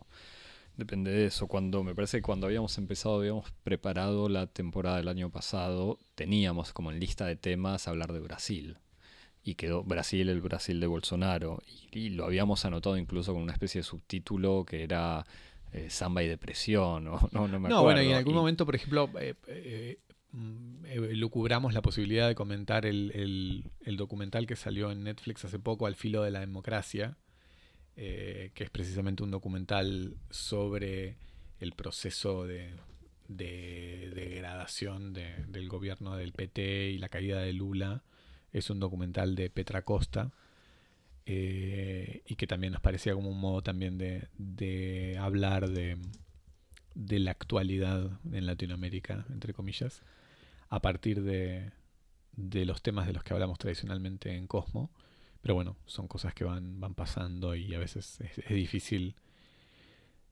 depende 0.76 1.10
de 1.10 1.26
eso. 1.26 1.48
Cuando 1.48 1.82
me 1.82 1.94
parece 1.94 2.18
que 2.18 2.22
cuando 2.22 2.46
habíamos 2.46 2.78
empezado, 2.78 3.16
habíamos 3.18 3.50
preparado 3.64 4.28
la 4.28 4.46
temporada 4.46 4.98
del 4.98 5.08
año 5.08 5.28
pasado, 5.30 5.98
teníamos 6.14 6.72
como 6.72 6.92
en 6.92 7.00
lista 7.00 7.26
de 7.26 7.34
temas 7.36 7.88
hablar 7.88 8.12
de 8.12 8.20
Brasil. 8.20 8.76
Y 9.42 9.54
quedó 9.56 9.82
Brasil, 9.82 10.28
el 10.28 10.40
Brasil 10.40 10.78
de 10.78 10.86
Bolsonaro. 10.86 11.60
Y, 11.92 11.98
y 11.98 12.10
lo 12.10 12.26
habíamos 12.26 12.64
anotado 12.64 12.96
incluso 12.96 13.32
con 13.32 13.42
una 13.42 13.52
especie 13.52 13.80
de 13.80 13.84
subtítulo 13.84 14.64
que 14.64 14.82
era 14.84 15.26
eh, 15.72 15.90
Samba 15.90 16.22
y 16.22 16.28
Depresión. 16.28 17.08
O, 17.08 17.28
no, 17.32 17.48
no 17.48 17.58
me 17.58 17.68
No, 17.68 17.82
bueno, 17.82 18.00
y 18.00 18.06
en 18.06 18.10
acuerdo. 18.12 18.18
algún 18.18 18.34
Y- 18.34 18.36
momento, 18.36 18.64
por 18.66 18.74
ejemplo, 18.76 19.10
eh, 19.20 19.34
eh, 19.48 19.98
mm, 20.32 20.84
eh, 20.84 20.96
lucubramos 21.14 21.72
la 21.74 21.82
posibilidad 21.82 22.28
de 22.28 22.34
comentar 22.36 22.84
el, 22.86 23.10
el- 23.14 23.64
el 23.80 23.96
documental 23.96 24.46
que 24.46 24.54
salió 24.54 24.92
en 24.92 25.02
Netflix 25.02 25.44
hace 25.44 25.58
poco, 25.58 25.86
Al 25.86 25.94
filo 25.96 26.22
de 26.22 26.30
la 26.30 26.40
democracia, 26.40 27.16
eh, 27.98 28.52
que 28.54 28.64
es 28.64 28.70
precisamente 28.70 29.24
un 29.24 29.32
documental 29.32 30.16
sobre 30.30 31.16
el 31.60 31.72
proceso 31.74 32.46
de, 32.46 32.72
de 33.28 34.12
degradación 34.14 35.12
de- 35.14 35.44
del 35.48 35.68
gobierno 35.68 36.16
del 36.16 36.32
PT 36.32 36.90
y 36.92 36.98
la 36.98 37.10
caída 37.10 37.40
de 37.40 37.52
Lula. 37.54 38.04
Es 38.52 38.70
un 38.70 38.80
documental 38.80 39.34
de 39.36 39.50
Petra 39.50 39.82
Costa. 39.82 40.32
eh, 41.26 42.22
y 42.26 42.36
que 42.36 42.46
también 42.46 42.72
nos 42.72 42.82
parecía 42.82 43.14
como 43.14 43.30
un 43.30 43.40
modo 43.40 43.62
también 43.62 43.98
de, 43.98 44.28
de 44.38 45.16
hablar 45.20 45.68
de, 45.70 45.98
de 46.94 47.18
la 47.18 47.30
actualidad 47.32 48.10
en 48.32 48.46
Latinoamérica, 48.46 49.26
entre 49.30 49.52
comillas, 49.54 50.02
a 50.70 50.80
partir 50.82 51.22
de, 51.22 51.72
de 52.36 52.64
los 52.66 52.82
temas 52.82 53.06
de 53.06 53.14
los 53.14 53.24
que 53.24 53.34
hablamos 53.34 53.58
tradicionalmente 53.58 54.34
en 54.36 54.46
Cosmo. 54.46 54.90
Pero 55.42 55.54
bueno, 55.54 55.76
son 55.86 56.08
cosas 56.08 56.34
que 56.34 56.44
van, 56.44 56.80
van 56.80 56.94
pasando 56.94 57.54
y 57.54 57.74
a 57.74 57.78
veces 57.78 58.20
es, 58.20 58.38
es 58.38 58.48
difícil 58.48 59.14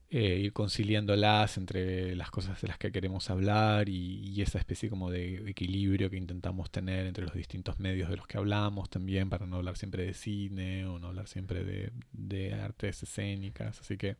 eh, 0.09 0.39
ir 0.39 0.53
conciliándolas 0.53 1.57
entre 1.57 2.15
las 2.15 2.31
cosas 2.31 2.61
de 2.61 2.69
las 2.69 2.77
que 2.77 2.93
queremos 2.93 3.29
hablar 3.29 3.89
y, 3.89 4.41
esa 4.41 4.57
especie 4.57 4.89
como 4.89 5.11
de 5.11 5.49
equilibrio 5.49 6.09
que 6.09 6.15
intentamos 6.15 6.71
tener 6.71 7.05
entre 7.07 7.25
los 7.25 7.33
distintos 7.33 7.79
medios 7.79 8.09
de 8.09 8.15
los 8.15 8.25
que 8.25 8.37
hablamos 8.37 8.89
también 8.89 9.29
para 9.29 9.45
no 9.45 9.57
hablar 9.57 9.75
siempre 9.75 10.05
de 10.05 10.13
cine 10.13 10.85
o 10.85 10.97
no 10.97 11.07
hablar 11.07 11.27
siempre 11.27 11.65
de, 11.65 11.91
de 12.13 12.53
artes 12.53 13.03
escénicas. 13.03 13.81
Así 13.81 13.97
que 13.97 14.15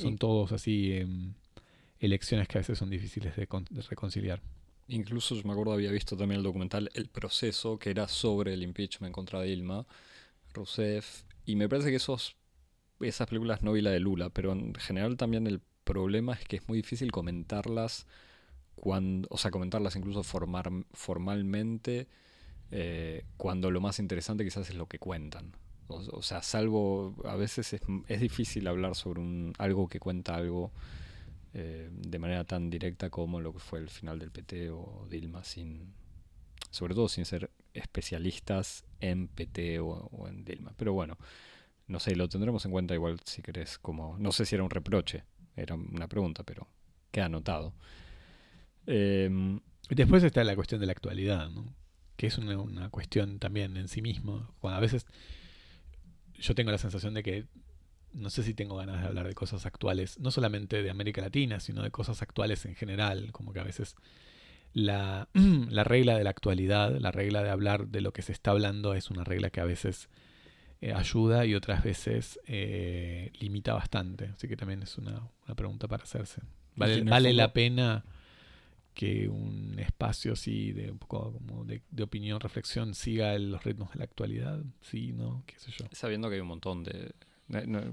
son 0.00 0.18
todos 0.18 0.52
así 0.52 0.92
em, 0.92 1.34
elecciones 1.98 2.46
que 2.46 2.58
a 2.58 2.60
veces 2.60 2.78
son 2.78 2.90
difíciles 2.90 3.34
de, 3.34 3.48
reconciliar. 3.88 4.40
Incluso 4.88 5.34
yo 5.34 5.42
me 5.44 5.52
acuerdo 5.52 5.72
había 5.72 5.90
visto 5.90 6.16
también 6.16 6.38
el 6.38 6.44
documental 6.44 6.90
El 6.94 7.08
proceso 7.08 7.78
que 7.78 7.90
era 7.90 8.06
sobre 8.06 8.54
el 8.54 8.62
impeachment 8.62 9.12
contra 9.12 9.42
Dilma 9.42 9.84
Rousseff 10.54 11.24
y 11.44 11.56
me 11.56 11.68
parece 11.68 11.90
que 11.90 11.96
esos 11.96 12.36
esas 13.00 13.28
películas 13.28 13.62
no 13.62 13.72
vi 13.72 13.82
la 13.82 13.90
de 13.90 14.00
Lula, 14.00 14.30
pero 14.30 14.52
en 14.52 14.74
general 14.74 15.16
también 15.16 15.46
el 15.46 15.60
problema 15.84 16.32
es 16.32 16.44
que 16.46 16.56
es 16.56 16.68
muy 16.68 16.78
difícil 16.78 17.12
comentarlas 17.12 18.06
cuando, 18.74 19.28
o 19.30 19.38
sea, 19.38 19.50
comentarlas 19.50 19.96
incluso 19.96 20.22
formar, 20.22 20.70
formalmente 20.92 22.08
eh, 22.70 23.24
cuando 23.36 23.70
lo 23.70 23.80
más 23.80 23.98
interesante 23.98 24.44
quizás 24.44 24.68
es 24.70 24.76
lo 24.76 24.86
que 24.86 24.98
cuentan. 24.98 25.52
O, 25.88 26.20
sea, 26.22 26.42
salvo 26.42 27.14
a 27.24 27.36
veces 27.36 27.72
es, 27.72 27.80
es, 28.08 28.20
difícil 28.20 28.66
hablar 28.66 28.96
sobre 28.96 29.20
un, 29.20 29.52
algo 29.58 29.86
que 29.86 30.00
cuenta 30.00 30.34
algo 30.34 30.72
eh, 31.58 31.88
de 31.90 32.18
manera 32.18 32.44
tan 32.44 32.68
directa 32.68 33.08
como 33.08 33.40
lo 33.40 33.54
que 33.54 33.60
fue 33.60 33.78
el 33.78 33.88
final 33.88 34.18
del 34.18 34.30
PT 34.30 34.68
o 34.68 35.06
Dilma, 35.08 35.42
sin, 35.42 35.94
sobre 36.70 36.94
todo 36.94 37.08
sin 37.08 37.24
ser 37.24 37.50
especialistas 37.72 38.84
en 39.00 39.28
PT 39.28 39.80
o, 39.80 40.28
en 40.28 40.44
Dilma. 40.44 40.74
Pero 40.76 40.92
bueno, 40.92 41.16
no 41.86 41.98
sé, 41.98 42.14
lo 42.14 42.28
tendremos 42.28 42.66
en 42.66 42.72
cuenta 42.72 42.92
igual 42.92 43.20
si 43.24 43.40
querés, 43.40 43.78
como, 43.78 44.18
no 44.18 44.32
sé 44.32 44.44
si 44.44 44.54
era 44.54 44.64
un 44.64 44.68
reproche, 44.68 45.24
era 45.56 45.76
una 45.76 46.08
pregunta, 46.08 46.42
pero 46.42 46.68
queda 47.10 47.24
anotado. 47.24 47.72
Em, 48.86 49.58
después 49.88 50.22
está 50.24 50.44
la 50.44 50.56
cuestión 50.56 50.78
de 50.78 50.86
la 50.86 50.92
actualidad, 50.92 51.48
¿no? 51.48 51.74
que 52.18 52.26
es 52.26 52.36
una, 52.36 52.90
cuestión 52.90 53.38
también 53.38 53.78
en 53.78 53.88
sí 53.88 54.02
mismo. 54.02 54.54
Cuando 54.60 54.76
a 54.76 54.80
veces 54.80 55.06
yo 56.34 56.54
tengo 56.54 56.70
la 56.70 56.76
sensación 56.76 57.14
de 57.14 57.22
que 57.22 57.46
no 58.16 58.30
sé 58.30 58.42
si 58.42 58.54
tengo 58.54 58.76
ganas 58.76 59.02
de 59.02 59.08
hablar 59.08 59.28
de 59.28 59.34
cosas 59.34 59.66
actuales, 59.66 60.18
no 60.18 60.30
solamente 60.30 60.82
de 60.82 60.90
América 60.90 61.20
Latina, 61.20 61.60
sino 61.60 61.82
de 61.82 61.90
cosas 61.90 62.22
actuales 62.22 62.64
en 62.64 62.74
general, 62.74 63.30
como 63.32 63.52
que 63.52 63.60
a 63.60 63.64
veces 63.64 63.94
la, 64.72 65.28
la 65.70 65.84
regla 65.84 66.16
de 66.16 66.24
la 66.24 66.30
actualidad, 66.30 66.96
la 66.98 67.12
regla 67.12 67.42
de 67.42 67.50
hablar 67.50 67.88
de 67.88 68.00
lo 68.00 68.12
que 68.12 68.22
se 68.22 68.32
está 68.32 68.50
hablando 68.52 68.94
es 68.94 69.10
una 69.10 69.24
regla 69.24 69.50
que 69.50 69.60
a 69.60 69.64
veces 69.64 70.08
eh, 70.80 70.92
ayuda 70.92 71.46
y 71.46 71.54
otras 71.54 71.82
veces 71.82 72.40
eh, 72.46 73.32
limita 73.40 73.74
bastante. 73.74 74.26
Así 74.26 74.48
que 74.48 74.56
también 74.56 74.82
es 74.82 74.98
una, 74.98 75.30
pregunta 75.54 75.88
para 75.88 76.04
hacerse. 76.04 76.42
¿Vale, 76.74 77.02
vale 77.02 77.32
la 77.32 77.52
pena 77.52 78.04
que 78.92 79.28
un 79.28 79.78
espacio 79.78 80.32
así 80.32 80.72
de 80.72 80.90
un 80.90 80.98
poco 80.98 81.32
como 81.32 81.64
de, 81.64 81.82
opinión, 82.02 82.40
reflexión, 82.40 82.94
siga 82.94 83.38
los 83.38 83.62
ritmos 83.64 83.90
de 83.92 83.98
la 83.98 84.04
actualidad? 84.04 84.62
Sí, 84.80 85.12
¿no? 85.12 85.44
¿Qué 85.46 85.58
sé 85.58 85.70
yo? 85.70 85.86
Sabiendo 85.92 86.28
que 86.28 86.36
hay 86.36 86.40
un 86.40 86.48
montón 86.48 86.82
de, 86.82 87.12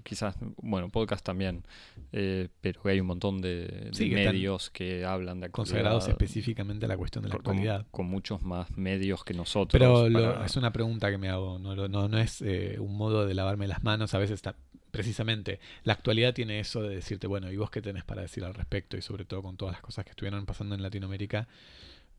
quizás, 0.04 0.36
bueno, 0.58 0.90
podcast 0.90 1.24
también, 1.24 1.64
eh, 2.12 2.50
pero 2.62 2.82
hay 2.86 3.00
un 3.00 3.08
montón 3.08 3.42
de, 3.42 3.92
medios 4.00 4.70
que 4.70 5.06
hablan 5.06 5.40
de 5.40 5.48
actualidad. 5.48 5.52
Consagrados 5.52 6.08
específicamente 6.08 6.86
a 6.86 6.88
la 6.88 6.98
cuestión 6.98 7.24
de 7.24 7.30
la 7.30 7.36
actualidad. 7.36 7.86
Con, 7.92 8.08
muchos 8.08 8.42
más 8.44 8.76
medios 8.78 9.24
que 9.24 9.34
nosotros. 9.34 9.80
Pero 9.80 10.44
es 10.44 10.56
una 10.56 10.72
pregunta 10.72 11.10
que 11.10 11.18
me 11.18 11.30
hago, 11.30 11.60
no, 11.60 11.76
no, 11.76 12.08
no 12.08 12.18
es 12.18 12.42
eh, 12.42 12.78
un 12.80 12.96
modo 12.96 13.26
de 13.26 13.34
lavarme 13.34 13.68
las 13.68 13.84
manos, 13.84 14.14
a 14.14 14.18
veces 14.18 14.36
está, 14.36 14.56
precisamente 14.92 15.60
la 15.84 15.94
actualidad 15.94 16.34
tiene 16.34 16.60
eso 16.60 16.82
de 16.84 16.96
decirte, 16.96 17.28
bueno, 17.28 17.52
¿y 17.52 17.58
vos 17.58 17.72
qué 17.72 17.82
tenés 17.82 18.04
para 18.04 18.22
decir 18.22 18.44
al 18.44 18.54
respecto? 18.54 18.98
Y 18.98 19.02
sobre 19.02 19.26
todo 19.26 19.42
con 19.42 19.58
todas 19.58 19.74
las 19.74 19.82
cosas 19.82 20.06
que 20.06 20.12
estuvieron 20.12 20.46
pasando 20.46 20.76
en 20.76 20.82
Latinoamérica. 20.82 21.48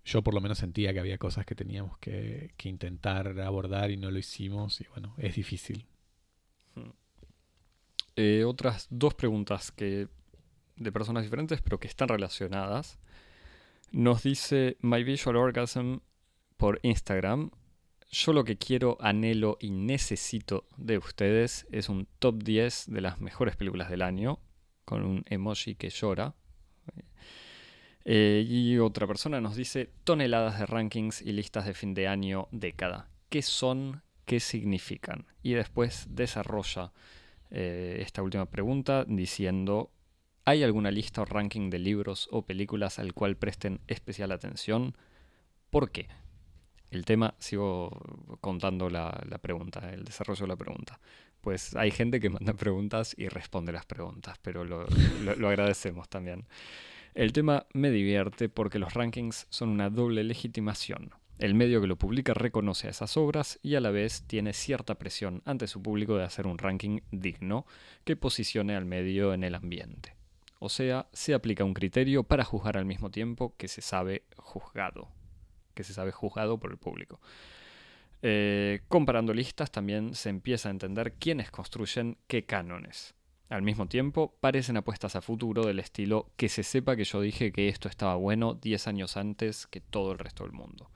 Yo 0.04 0.22
por 0.22 0.34
lo 0.34 0.40
menos 0.40 0.58
sentía 0.58 0.92
que 0.92 1.00
había 1.00 1.16
cosas 1.16 1.46
que 1.46 1.54
teníamos 1.54 1.96
que, 1.98 2.52
que 2.56 2.68
intentar 2.68 3.40
abordar 3.40 3.90
y 3.90 3.96
no 3.96 4.10
lo 4.10 4.18
hicimos 4.18 4.80
y 4.80 4.86
bueno, 4.92 5.14
es 5.18 5.34
difícil. 5.34 5.86
Eh, 8.16 8.44
otras 8.44 8.86
dos 8.90 9.14
preguntas 9.14 9.72
que 9.72 10.08
de 10.76 10.92
personas 10.92 11.22
diferentes, 11.22 11.60
pero 11.62 11.78
que 11.78 11.88
están 11.88 12.08
relacionadas. 12.08 12.98
Nos 13.90 14.22
dice 14.22 14.76
My 14.80 15.04
Visual 15.04 15.36
Orgasm 15.36 15.98
por 16.56 16.80
Instagram. 16.82 17.50
Yo 18.10 18.32
lo 18.32 18.44
que 18.44 18.56
quiero, 18.56 18.96
anhelo 19.00 19.56
y 19.60 19.70
necesito 19.70 20.66
de 20.76 20.98
ustedes 20.98 21.66
es 21.70 21.88
un 21.88 22.06
top 22.18 22.42
10 22.42 22.86
de 22.88 23.00
las 23.00 23.20
mejores 23.20 23.56
películas 23.56 23.90
del 23.90 24.02
año, 24.02 24.38
con 24.84 25.04
un 25.04 25.24
emoji 25.28 25.74
que 25.74 25.90
llora. 25.90 26.34
Eh, 28.04 28.44
y 28.46 28.78
otra 28.78 29.06
persona 29.06 29.40
nos 29.40 29.56
dice 29.56 29.90
toneladas 30.04 30.58
de 30.58 30.66
rankings 30.66 31.22
y 31.22 31.32
listas 31.32 31.64
de 31.64 31.74
fin 31.74 31.94
de 31.94 32.06
año, 32.06 32.48
década. 32.52 33.08
¿Qué 33.30 33.42
son? 33.42 34.02
¿Qué 34.26 34.40
significan? 34.40 35.26
Y 35.42 35.54
después 35.54 36.06
desarrolla 36.10 36.92
eh, 37.56 37.98
esta 38.00 38.20
última 38.20 38.46
pregunta 38.46 39.04
diciendo, 39.06 39.92
¿hay 40.44 40.64
alguna 40.64 40.90
lista 40.90 41.22
o 41.22 41.24
ranking 41.24 41.70
de 41.70 41.78
libros 41.78 42.28
o 42.32 42.42
películas 42.42 42.98
al 42.98 43.14
cual 43.14 43.36
presten 43.36 43.80
especial 43.86 44.32
atención? 44.32 44.96
¿Por 45.70 45.92
qué? 45.92 46.08
El 46.90 47.04
tema, 47.04 47.34
sigo 47.38 47.90
contando 48.40 48.90
la, 48.90 49.12
pregunta, 49.40 49.92
el 49.92 50.04
desarrollo 50.04 50.42
de 50.42 50.48
la 50.48 50.56
pregunta. 50.56 50.98
Pues 51.40 51.76
hay 51.76 51.92
gente 51.92 52.18
que 52.18 52.28
manda 52.28 52.54
preguntas 52.54 53.14
y 53.16 53.28
responde 53.28 53.70
las 53.70 53.86
preguntas, 53.86 54.36
pero 54.42 54.64
lo 54.64 55.48
agradecemos 55.48 56.08
también. 56.08 56.46
El 57.14 57.32
tema 57.32 57.66
me 57.72 57.90
divierte 57.90 58.48
porque 58.48 58.80
los 58.80 58.94
rankings 58.94 59.46
son 59.48 59.68
una 59.68 59.90
doble 59.90 60.24
legitimación. 60.24 61.12
El 61.38 61.54
medio 61.54 61.80
que 61.80 61.88
lo 61.88 61.96
publica 61.96 62.32
reconoce 62.32 62.86
a 62.86 62.90
esas 62.90 63.16
obras 63.16 63.58
y 63.62 63.74
a 63.74 63.80
la 63.80 63.90
vez 63.90 64.22
tiene 64.26 64.52
cierta 64.52 64.94
presión 64.94 65.42
ante 65.44 65.66
su 65.66 65.82
público 65.82 66.16
de 66.16 66.24
hacer 66.24 66.46
un 66.46 66.58
ranking 66.58 67.00
digno 67.10 67.66
que 68.04 68.16
posicione 68.16 68.76
al 68.76 68.84
medio 68.84 69.34
en 69.34 69.42
el 69.42 69.56
ambiente. 69.56 70.14
O 70.60 70.68
sea, 70.68 71.08
se 71.12 71.34
aplica 71.34 71.64
un 71.64 71.74
criterio 71.74 72.22
para 72.22 72.44
juzgar 72.44 72.78
al 72.78 72.84
mismo 72.84 73.10
tiempo 73.10 73.54
que 73.56 73.68
se 73.68 73.82
sabe 73.82 74.22
juzgado, 74.36 75.08
que 75.74 75.82
se 75.82 75.92
sabe 75.92 76.12
juzgado 76.12 76.58
por 76.58 76.70
el 76.70 76.78
público. 76.78 77.20
Eh, 78.22 78.80
comparando 78.88 79.34
listas 79.34 79.70
también 79.70 80.14
se 80.14 80.30
empieza 80.30 80.68
a 80.68 80.72
entender 80.72 81.14
quiénes 81.14 81.50
construyen 81.50 82.16
qué 82.28 82.46
cánones. 82.46 83.14
Al 83.50 83.60
mismo 83.60 83.86
tiempo, 83.86 84.38
parecen 84.40 84.78
apuestas 84.78 85.16
a 85.16 85.20
futuro 85.20 85.66
del 85.66 85.80
estilo 85.80 86.30
que 86.36 86.48
se 86.48 86.62
sepa 86.62 86.96
que 86.96 87.04
yo 87.04 87.20
dije 87.20 87.52
que 87.52 87.68
esto 87.68 87.88
estaba 87.88 88.14
bueno 88.14 88.54
10 88.54 88.86
años 88.86 89.16
antes 89.16 89.66
que 89.66 89.80
todo 89.80 90.12
el 90.12 90.18
resto 90.18 90.44
del 90.44 90.52
mundo. 90.52 90.90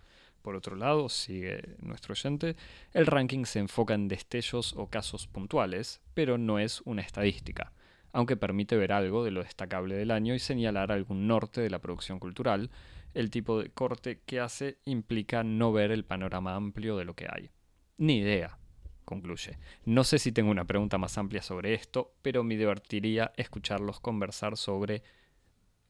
Por 0.48 0.56
otro 0.56 0.76
lado, 0.76 1.10
sigue 1.10 1.76
nuestro 1.82 2.12
oyente, 2.12 2.56
el 2.94 3.04
ranking 3.04 3.44
se 3.44 3.58
enfoca 3.58 3.92
en 3.92 4.08
destellos 4.08 4.72
o 4.78 4.86
casos 4.86 5.26
puntuales, 5.26 6.00
pero 6.14 6.38
no 6.38 6.58
es 6.58 6.80
una 6.86 7.02
estadística, 7.02 7.74
aunque 8.12 8.38
permite 8.38 8.74
ver 8.74 8.92
algo 8.92 9.22
de 9.24 9.30
lo 9.30 9.42
destacable 9.42 9.94
del 9.94 10.10
año 10.10 10.34
y 10.34 10.38
señalar 10.38 10.90
algún 10.90 11.26
norte 11.26 11.60
de 11.60 11.68
la 11.68 11.80
producción 11.80 12.18
cultural, 12.18 12.70
el 13.12 13.28
tipo 13.28 13.60
de 13.60 13.68
corte 13.68 14.22
que 14.24 14.40
hace 14.40 14.78
implica 14.86 15.44
no 15.44 15.70
ver 15.70 15.90
el 15.90 16.06
panorama 16.06 16.54
amplio 16.54 16.96
de 16.96 17.04
lo 17.04 17.12
que 17.12 17.26
hay. 17.28 17.50
Ni 17.98 18.16
idea, 18.16 18.56
concluye. 19.04 19.58
No 19.84 20.02
sé 20.02 20.18
si 20.18 20.32
tengo 20.32 20.50
una 20.50 20.64
pregunta 20.64 20.96
más 20.96 21.18
amplia 21.18 21.42
sobre 21.42 21.74
esto, 21.74 22.14
pero 22.22 22.42
me 22.42 22.56
divertiría 22.56 23.32
escucharlos 23.36 24.00
conversar 24.00 24.56
sobre 24.56 25.02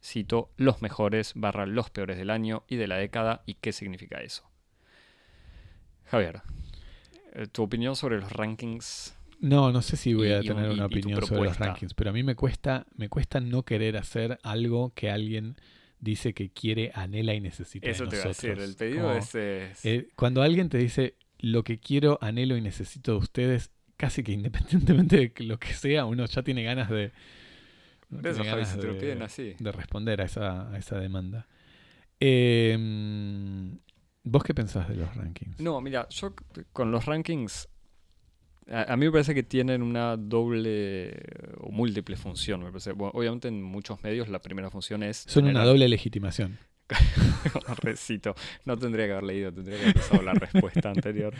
cito, 0.02 0.50
los 0.56 0.82
mejores 0.82 1.32
barra 1.34 1.66
los 1.66 1.90
peores 1.90 2.16
del 2.16 2.30
año 2.30 2.64
y 2.68 2.76
de 2.76 2.86
la 2.86 2.96
década 2.96 3.42
y 3.46 3.54
qué 3.54 3.72
significa 3.72 4.20
eso. 4.20 4.48
Javier, 6.04 6.42
eh, 7.34 7.46
tu 7.50 7.62
opinión 7.62 7.96
sobre 7.96 8.18
los 8.18 8.32
rankings. 8.32 9.14
No, 9.40 9.70
no 9.70 9.82
sé 9.82 9.96
si 9.96 10.14
voy 10.14 10.32
a 10.32 10.40
tener 10.40 10.70
una 10.70 10.86
opinión 10.86 11.24
sobre 11.24 11.44
los 11.44 11.58
rankings, 11.58 11.94
pero 11.94 12.10
a 12.10 12.12
mí 12.12 12.22
me 12.22 12.34
cuesta, 12.34 12.86
me 12.96 13.08
cuesta 13.08 13.40
no 13.40 13.64
querer 13.64 13.96
hacer 13.96 14.38
algo 14.42 14.92
que 14.94 15.10
alguien 15.10 15.56
dice 16.00 16.32
que 16.32 16.50
quiere, 16.50 16.90
anhela 16.94 17.34
y 17.34 17.40
necesita. 17.40 17.88
Eso 17.88 18.06
te 18.08 18.16
iba 18.16 18.24
a 18.24 18.28
decir, 18.28 18.58
el 18.58 18.74
pedido 18.74 19.12
es, 19.12 19.34
eh, 19.34 20.08
cuando 20.16 20.42
alguien 20.42 20.68
te 20.68 20.78
dice 20.78 21.14
lo 21.38 21.62
que 21.62 21.78
quiero, 21.78 22.18
anhelo 22.20 22.56
y 22.56 22.60
necesito 22.60 23.12
de 23.12 23.18
ustedes, 23.18 23.70
casi 23.96 24.22
que 24.22 24.32
independientemente 24.38 25.16
de 25.16 25.44
lo 25.44 25.58
que 25.58 25.72
sea, 25.72 26.04
uno 26.04 26.26
ya 26.26 26.42
tiene 26.42 26.62
ganas 26.62 26.90
de, 26.90 27.12
de, 28.08 29.72
responder 29.72 30.20
a 30.20 30.24
esa, 30.24 30.70
a 30.72 30.78
esa 30.78 30.98
demanda. 30.98 31.46
Em, 32.20 33.78
¿Vos 34.24 34.42
qué 34.42 34.54
pensás 34.54 34.88
de 34.88 34.96
los 34.96 35.14
rankings? 35.14 35.60
No, 35.60 35.80
mira, 35.80 36.08
yo 36.08 36.34
con 36.72 36.90
los 36.90 37.06
rankings, 37.06 37.68
a, 38.70 38.96
mí 38.96 39.06
me 39.06 39.12
parece 39.12 39.34
que 39.34 39.42
tienen 39.42 39.82
una 39.82 40.16
doble 40.16 41.22
o 41.58 41.70
múltiple 41.70 42.16
función. 42.16 42.62
Me 42.62 42.70
parece. 42.70 42.92
obviamente 42.92 43.48
en 43.48 43.62
muchos 43.62 44.02
medios 44.02 44.28
la 44.28 44.40
primera 44.40 44.70
función 44.70 45.02
es... 45.02 45.24
Son 45.28 45.46
una 45.46 45.64
doble 45.64 45.88
legitimación. 45.88 46.58
Recito. 47.82 48.34
No 48.64 48.76
tendría 48.76 49.06
que 49.06 49.12
haber 49.12 49.24
leído, 49.24 49.52
tendría 49.52 49.78
que 49.78 49.84
haber 49.84 49.98
usado 49.98 50.22
la 50.22 50.34
respuesta 50.34 50.90
anterior. 50.94 51.34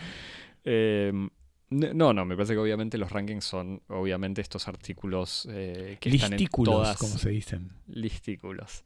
Eh, 0.65 1.13
No, 1.71 2.15
no, 2.15 2.25
me 2.25 2.35
parece 2.35 2.55
que 2.55 2.59
obviamente 2.59 2.97
los 2.97 3.13
rankings 3.13 3.45
son 3.45 3.83
obviamente 3.89 4.41
estos 4.41 4.69
artículos 4.69 5.47
eh, 5.51 5.99
que 6.01 6.09
están 6.09 6.33
en 6.33 6.49
todas 6.49 6.97
como 6.97 7.19
se 7.19 7.29
dicen. 7.29 7.73
listículos 7.89 8.85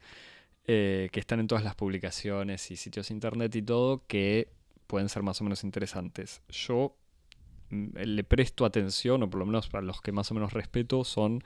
eh, 0.66 1.08
que 1.12 1.20
están 1.20 1.38
en 1.38 1.46
todas 1.46 1.62
las 1.62 1.76
publicaciones 1.76 2.70
y 2.72 2.76
sitios 2.76 3.08
de 3.08 3.14
internet 3.14 3.54
y 3.54 3.62
todo 3.62 4.04
que 4.06 4.48
pueden 4.88 5.08
ser 5.08 5.22
más 5.22 5.40
o 5.40 5.44
menos 5.44 5.62
interesantes. 5.62 6.42
Yo 6.48 6.96
mm, 7.70 7.98
le 7.98 8.24
presto 8.24 8.64
atención, 8.64 9.22
o 9.22 9.30
por 9.30 9.38
lo 9.38 9.46
menos 9.46 9.68
para 9.68 9.84
los 9.84 10.00
que 10.00 10.10
más 10.10 10.30
o 10.32 10.34
menos 10.34 10.52
respeto, 10.52 11.04
son 11.04 11.44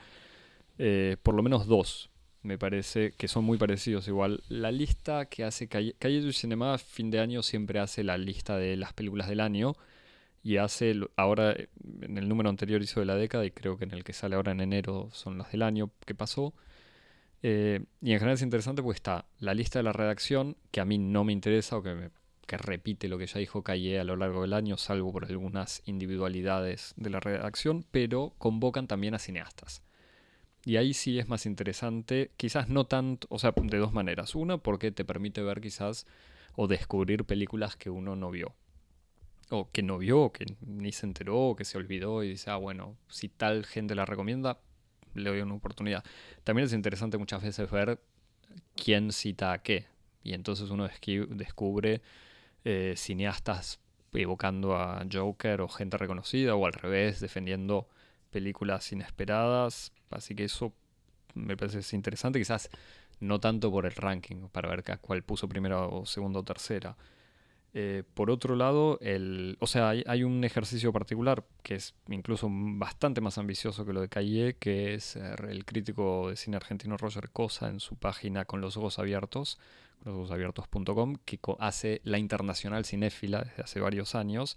eh, 0.79 1.17
por 1.23 1.35
lo 1.35 1.43
menos 1.43 1.67
dos. 1.67 2.11
Me 2.43 2.57
parece 2.59 3.13
que 3.13 3.29
son 3.29 3.45
muy 3.45 3.59
parecidos 3.59 4.09
igual. 4.09 4.43
La 4.49 4.71
lista 4.71 5.27
que 5.27 5.45
hace 5.45 5.69
Calle, 5.69 5.97
Calle 5.99 6.21
du 6.21 6.33
Cinema 6.33 6.79
fin 6.79 7.11
de 7.11 7.21
año 7.21 7.43
siempre 7.43 7.79
hace 7.79 8.05
la 8.05 8.17
lista 8.17 8.57
de 8.57 8.77
las 8.77 8.93
películas 8.93 9.29
del 9.29 9.41
año 9.41 9.77
y 10.47 10.59
hace, 10.59 10.95
ahora 11.17 11.57
en 12.03 12.19
el 12.19 12.29
número 12.29 12.49
anterior 12.51 12.81
hizo 12.83 13.01
de 13.01 13.07
la 13.07 13.17
década 13.17 13.45
y 13.45 13.51
creo 13.51 13.77
que 13.79 13.85
en 13.85 13.93
el 13.93 14.05
que 14.05 14.13
sale 14.13 14.37
ahora 14.37 14.53
en 14.53 14.61
enero 14.61 15.09
son 15.13 15.39
las 15.39 15.51
del 15.53 15.63
año 15.63 15.91
que 16.07 16.15
pasó. 16.15 16.55
Eh, 17.43 17.85
y 18.03 18.13
en 18.13 18.19
general 18.19 18.35
es 18.35 18.43
interesante 18.43 18.83
porque 18.83 18.97
está 18.97 19.27
la 19.39 19.55
lista 19.55 19.79
de 19.79 19.85
la 19.85 19.93
redacción, 19.93 20.57
que 20.71 20.81
a 20.81 20.85
mí 20.85 20.99
no 20.99 21.25
me 21.25 21.33
interesa 21.33 21.77
o 21.77 21.83
que, 21.83 21.95
me- 21.95 22.11
que 22.47 22.59
repite 22.59 23.09
lo 23.09 23.19
que 23.19 23.27
ya 23.27 23.39
dijo 23.41 23.63
Calle 23.63 24.01
a 24.01 24.05
lo 24.05 24.17
largo 24.17 24.43
del 24.43 24.53
año, 24.55 24.77
salvo 24.77 25.13
por 25.13 25.25
algunas 25.27 25.83
individualidades 25.87 26.95
de 26.97 27.11
la 27.11 27.21
redacción, 27.21 27.85
pero 27.91 28.35
convocan 28.39 28.87
también 28.89 29.15
a 29.15 29.19
cineastas. 29.19 29.83
Y 30.65 30.77
ahí 30.77 30.95
sí 30.95 31.19
es 31.19 31.29
más 31.29 31.47
interesante, 31.47 32.33
quizás 32.37 32.69
no 32.69 32.87
tanto, 32.87 33.27
o 33.31 33.39
sea, 33.39 33.53
de 33.57 33.79
dos 33.79 33.93
maneras. 33.93 34.35
Una, 34.35 34.59
porque 34.59 34.91
te 34.93 35.05
permite 35.05 35.43
ver 35.43 35.61
quizás 35.61 36.07
o 36.57 36.67
descubrir 36.69 37.25
películas 37.25 37.77
que 37.77 37.91
uno 37.91 38.17
no 38.17 38.31
vio. 38.31 38.55
O 39.51 39.71
que 39.71 39.83
no 39.83 39.99
vio, 39.99 40.33
que 40.33 40.47
ni 40.61 40.93
se 40.93 41.07
enteró, 41.07 41.55
que 41.57 41.65
se 41.65 41.79
olvidó 41.79 42.25
y 42.25 42.31
dice, 42.31 42.51
ah, 42.51 42.57
bueno, 42.57 42.97
si 43.09 43.29
tal 43.29 43.65
gente 43.65 43.95
la 43.95 44.05
recomienda, 44.05 44.59
le 45.15 45.31
doy 45.31 45.41
una 45.41 45.55
oportunidad. 45.55 46.05
También 46.45 46.67
es 46.67 46.73
interesante 46.73 47.19
muchas 47.19 47.43
veces 47.43 47.71
ver 47.71 48.01
quién 48.75 49.13
cita 49.13 49.53
a 49.53 49.63
qué. 49.63 49.87
Y 50.23 50.35
entonces 50.35 50.71
uno 50.71 50.89
descubre 51.29 52.03
eh, 52.65 52.95
cineastas 52.97 53.81
evocando 54.13 54.77
a 54.77 55.05
Joker 55.11 55.61
o 55.61 55.69
gente 55.69 55.97
reconocida, 55.97 56.55
o 56.55 56.67
al 56.67 56.73
revés, 56.73 57.21
defendiendo 57.21 57.89
películas 58.31 58.91
inesperadas. 58.93 59.93
Así 60.11 60.35
que 60.35 60.45
eso 60.45 60.73
me 61.35 61.57
parece 61.57 61.81
es 61.81 61.93
interesante, 61.93 62.39
quizás 62.39 62.71
no 63.21 63.41
tanto 63.41 63.71
por 63.71 63.87
el 63.87 63.93
ranking, 63.93 64.49
para 64.49 64.69
ver 64.69 64.85
cuál 65.01 65.23
puso 65.23 65.49
primera 65.49 65.87
o 65.87 66.07
segunda 66.07 66.41
o 66.41 66.45
tercera. 66.45 66.97
Eh, 67.75 68.05
por 68.15 68.31
otro 68.31 68.57
lado, 68.57 68.99
el, 69.03 69.59
o 69.61 69.67
sea, 69.67 69.91
hay, 69.91 70.03
hay 70.07 70.23
un 70.23 70.45
ejercicio 70.45 70.93
particular 70.93 71.45
que 71.63 71.75
es 71.75 71.95
incluso 72.09 72.49
bastante 72.51 73.21
más 73.21 73.37
ambicioso 73.37 73.85
que 73.85 73.93
lo 73.93 74.01
de 74.01 74.09
Calle, 74.09 74.57
que 74.59 74.95
es 74.95 75.17
eh, 75.17 75.35
el 75.49 75.65
crítico 75.67 76.31
de 76.31 76.37
cine 76.37 76.57
argentino 76.57 76.97
Roger 76.97 77.29
Cosa 77.31 77.69
en 77.69 77.81
su 77.81 77.97
página 77.97 78.47
con 78.47 78.63
los 78.63 78.79
ojos 78.79 78.99
abiertos, 78.99 79.59
losojosabiertos.com, 80.05 81.17
que 81.25 81.39
hace 81.59 82.01
la 82.05 82.19
Internacional 82.19 82.87
Cinéfila 82.87 83.43
desde 83.43 83.63
hace 83.63 83.81
varios 83.81 84.15
años, 84.15 84.57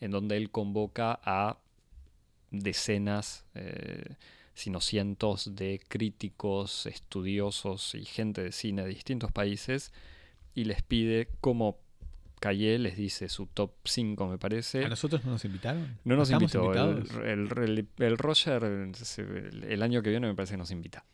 en 0.00 0.10
donde 0.10 0.36
él 0.38 0.50
convoca 0.50 1.20
a 1.22 1.58
decenas, 2.50 3.44
eh, 3.54 4.16
sino 4.54 4.80
cientos 4.80 5.54
de 5.56 5.80
críticos, 5.86 6.86
estudiosos 6.86 7.94
y 7.94 8.04
gente 8.04 8.42
de 8.42 8.52
cine 8.52 8.82
de 8.82 8.88
distintos 8.88 9.32
países 9.32 9.92
y 10.54 10.64
les 10.64 10.82
pide 10.82 11.28
como 11.40 11.83
Calle 12.44 12.78
les 12.78 12.96
dice 12.96 13.28
su 13.28 13.46
top 13.46 13.72
5 13.84 14.28
me 14.28 14.36
parece. 14.38 14.84
¿A 14.84 14.88
nosotros 14.88 15.24
no 15.24 15.30
nos 15.32 15.44
invitaron? 15.46 15.98
No 16.04 16.14
nos 16.16 16.28
¿Estamos 16.28 16.54
invitó. 16.54 16.72
El, 17.22 17.48
el- 17.98 18.18
Roger 18.18 18.62
el, 18.64 19.64
el 19.66 19.82
año 19.82 20.02
que 20.02 20.10
viene 20.10 20.26
me 20.26 20.34
parece 20.34 20.52
que 20.54 20.58
nos 20.58 20.70
invita. 20.70 21.04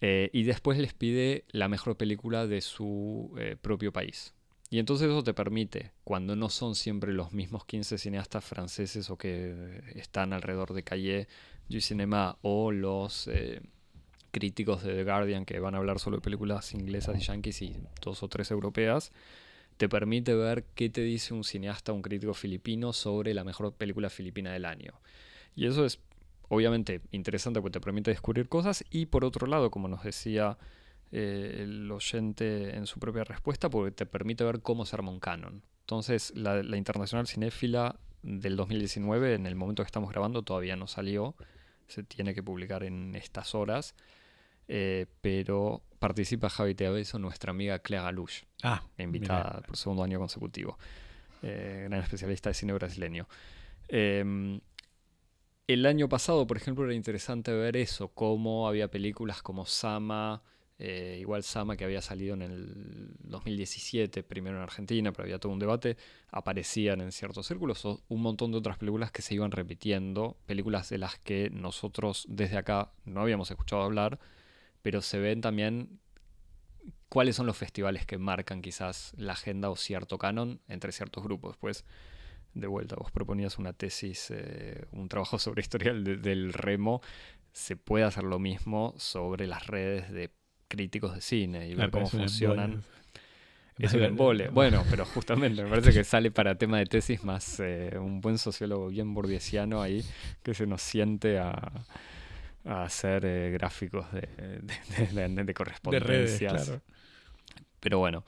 Eh, 0.00 0.30
y 0.32 0.44
después 0.44 0.78
les 0.78 0.94
pide 0.94 1.44
la 1.50 1.68
mejor 1.68 1.96
película 1.96 2.46
de 2.46 2.60
su 2.60 3.34
eh, 3.38 3.56
propio 3.60 3.92
país. 3.92 4.32
Y 4.70 4.78
entonces 4.78 5.08
eso 5.08 5.24
te 5.24 5.34
permite, 5.34 5.90
cuando 6.04 6.36
no 6.36 6.48
son 6.48 6.76
siempre 6.76 7.12
los 7.12 7.32
mismos 7.32 7.64
15 7.64 7.98
cineastas 7.98 8.44
franceses 8.44 9.10
o 9.10 9.18
que 9.18 9.82
están 9.96 10.32
alrededor 10.32 10.72
de 10.74 10.84
Calle, 10.84 11.26
du 11.68 11.80
Cinema 11.80 12.38
o 12.42 12.70
los 12.70 13.26
eh, 13.26 13.60
críticos 14.30 14.84
de 14.84 14.94
The 14.94 15.02
Guardian 15.04 15.44
que 15.44 15.58
van 15.58 15.74
a 15.74 15.78
hablar 15.78 15.98
solo 15.98 16.18
de 16.18 16.22
películas 16.22 16.72
inglesas 16.72 17.16
y 17.18 17.20
yankees 17.20 17.62
y 17.62 17.76
dos 18.00 18.22
o 18.22 18.28
tres 18.28 18.52
europeas, 18.52 19.10
te 19.80 19.88
permite 19.88 20.34
ver 20.34 20.66
qué 20.74 20.90
te 20.90 21.00
dice 21.00 21.32
un 21.32 21.42
cineasta, 21.42 21.94
un 21.94 22.02
crítico 22.02 22.34
filipino 22.34 22.92
sobre 22.92 23.32
la 23.32 23.44
mejor 23.44 23.72
película 23.72 24.10
filipina 24.10 24.52
del 24.52 24.66
año. 24.66 25.00
Y 25.56 25.64
eso 25.64 25.86
es 25.86 26.00
obviamente 26.50 27.00
interesante 27.12 27.62
porque 27.62 27.78
te 27.78 27.80
permite 27.80 28.10
descubrir 28.10 28.46
cosas 28.46 28.84
y 28.90 29.06
por 29.06 29.24
otro 29.24 29.46
lado, 29.46 29.70
como 29.70 29.88
nos 29.88 30.04
decía 30.04 30.58
eh, 31.12 31.60
el 31.62 31.90
oyente 31.90 32.76
en 32.76 32.84
su 32.84 33.00
propia 33.00 33.24
respuesta, 33.24 33.70
porque 33.70 33.90
te 33.90 34.04
permite 34.04 34.44
ver 34.44 34.60
cómo 34.60 34.84
se 34.84 34.96
arma 34.96 35.12
un 35.12 35.18
canon. 35.18 35.62
Entonces, 35.80 36.34
la, 36.36 36.62
la 36.62 36.76
Internacional 36.76 37.26
Cinéfila 37.26 37.98
del 38.22 38.56
2019, 38.56 39.32
en 39.32 39.46
el 39.46 39.54
momento 39.54 39.82
que 39.82 39.86
estamos 39.86 40.10
grabando, 40.10 40.42
todavía 40.42 40.76
no 40.76 40.88
salió. 40.88 41.36
Se 41.86 42.02
tiene 42.02 42.34
que 42.34 42.42
publicar 42.42 42.84
en 42.84 43.14
estas 43.14 43.54
horas. 43.54 43.94
Eh, 44.72 45.06
pero 45.20 45.82
participa 45.98 46.48
Javi 46.48 46.76
Teabeso, 46.76 47.18
nuestra 47.18 47.50
amiga 47.50 47.80
Clea 47.80 48.02
Galush 48.02 48.42
Ah, 48.62 48.82
invitada 48.98 49.50
mira. 49.54 49.66
por 49.66 49.76
segundo 49.76 50.04
año 50.04 50.18
consecutivo. 50.20 50.78
Eh, 51.42 51.86
gran 51.88 52.00
especialista 52.02 52.50
de 52.50 52.54
cine 52.54 52.72
brasileño. 52.72 53.26
Eh, 53.88 54.60
el 55.66 55.86
año 55.86 56.08
pasado, 56.08 56.46
por 56.46 56.56
ejemplo, 56.56 56.84
era 56.84 56.94
interesante 56.94 57.52
ver 57.52 57.76
eso, 57.76 58.08
cómo 58.08 58.68
había 58.68 58.88
películas 58.88 59.42
como 59.42 59.66
Sama, 59.66 60.42
eh, 60.78 61.18
igual 61.20 61.42
Sama 61.42 61.76
que 61.76 61.84
había 61.84 62.00
salido 62.02 62.34
en 62.34 62.42
el 62.42 63.14
2017, 63.20 64.22
primero 64.22 64.56
en 64.56 64.62
Argentina, 64.62 65.12
pero 65.12 65.24
había 65.24 65.38
todo 65.38 65.52
un 65.52 65.58
debate, 65.58 65.96
aparecían 66.30 67.00
en 67.00 67.12
ciertos 67.12 67.46
círculos, 67.46 67.84
o 67.84 68.02
un 68.08 68.22
montón 68.22 68.50
de 68.52 68.58
otras 68.58 68.78
películas 68.78 69.12
que 69.12 69.22
se 69.22 69.34
iban 69.34 69.50
repitiendo, 69.50 70.36
películas 70.46 70.88
de 70.90 70.98
las 70.98 71.18
que 71.18 71.50
nosotros 71.50 72.24
desde 72.28 72.56
acá 72.56 72.92
no 73.04 73.20
habíamos 73.20 73.50
escuchado 73.50 73.82
hablar, 73.82 74.18
pero 74.82 75.02
se 75.02 75.18
ven 75.18 75.40
también 75.40 76.00
cuáles 77.08 77.36
son 77.36 77.46
los 77.46 77.56
festivales 77.56 78.06
que 78.06 78.18
marcan 78.18 78.62
quizás 78.62 79.12
la 79.16 79.32
agenda 79.34 79.68
o 79.68 79.76
cierto 79.76 80.16
canon 80.16 80.60
entre 80.68 80.92
ciertos 80.92 81.22
grupos. 81.22 81.56
Pues, 81.58 81.84
de 82.54 82.66
vuelta, 82.66 82.96
vos 82.96 83.10
proponías 83.12 83.58
una 83.58 83.72
tesis, 83.72 84.30
eh, 84.30 84.86
un 84.92 85.08
trabajo 85.08 85.38
sobre 85.38 85.60
historia 85.60 85.92
del, 85.92 86.22
del 86.22 86.52
remo. 86.52 87.02
Se 87.52 87.76
puede 87.76 88.04
hacer 88.04 88.24
lo 88.24 88.38
mismo 88.38 88.94
sobre 88.96 89.46
las 89.46 89.66
redes 89.66 90.10
de 90.12 90.30
críticos 90.68 91.14
de 91.14 91.20
cine 91.20 91.68
y 91.68 91.74
ver 91.74 91.90
cómo 91.90 92.06
funcionan. 92.06 92.82
Es 93.76 93.94
un 93.94 94.02
embole. 94.02 94.48
Bueno, 94.48 94.84
pero 94.90 95.04
justamente 95.04 95.64
me 95.64 95.70
parece 95.70 95.92
que 95.92 96.04
sale 96.04 96.30
para 96.30 96.54
tema 96.56 96.78
de 96.78 96.86
tesis 96.86 97.24
más 97.24 97.58
eh, 97.60 97.98
un 97.98 98.20
buen 98.20 98.38
sociólogo 98.38 98.88
bien 98.88 99.12
burdiesiano 99.14 99.82
ahí 99.82 100.04
que 100.42 100.54
se 100.54 100.66
nos 100.66 100.82
siente 100.82 101.38
a, 101.38 101.72
a 102.64 102.84
hacer 102.84 103.24
eh, 103.24 103.50
gráficos 103.52 104.10
de, 104.12 104.20
de, 104.20 104.60
de- 104.60 105.28
redes, 105.38 105.54
correspondencias. 105.54 106.64
claro. 106.64 106.82
Pero 107.80 107.98
bueno, 107.98 108.24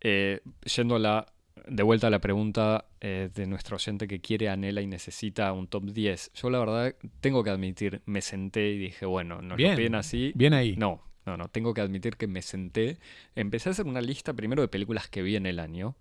eh, 0.00 0.40
yendo 0.74 0.96
a 0.96 0.98
la, 0.98 1.26
de 1.68 1.82
vuelta 1.82 2.08
a 2.08 2.10
la 2.10 2.18
pregunta 2.20 2.86
eh, 3.00 3.30
de 3.32 3.46
nuestro 3.46 3.76
oyente 3.76 4.08
que 4.08 4.20
quiere, 4.20 4.48
anhela 4.48 4.80
y 4.80 4.86
necesita 4.86 5.52
un 5.52 5.68
top 5.68 5.84
10. 5.84 6.32
Yo 6.34 6.50
la 6.50 6.58
verdad 6.58 6.94
tengo 7.20 7.44
que 7.44 7.50
admitir, 7.50 8.02
me 8.06 8.20
senté 8.20 8.70
y 8.70 8.78
dije, 8.78 9.06
bueno, 9.06 9.40
nos 9.42 9.56
Bien, 9.56 9.72
lo 9.72 9.76
piden 9.76 9.94
así. 9.94 10.32
Bien 10.34 10.54
ahí. 10.54 10.76
No, 10.76 11.02
no, 11.24 11.36
no, 11.36 11.48
tengo 11.48 11.72
que 11.72 11.80
admitir 11.80 12.16
que 12.16 12.26
me 12.26 12.42
senté. 12.42 12.98
Empecé 13.34 13.68
a 13.68 13.72
hacer 13.72 13.86
una 13.86 14.00
lista 14.00 14.32
primero 14.34 14.62
de 14.62 14.68
películas 14.68 15.08
que 15.08 15.22
vi 15.22 15.36
en 15.36 15.46
el 15.46 15.60
año, 15.60 15.96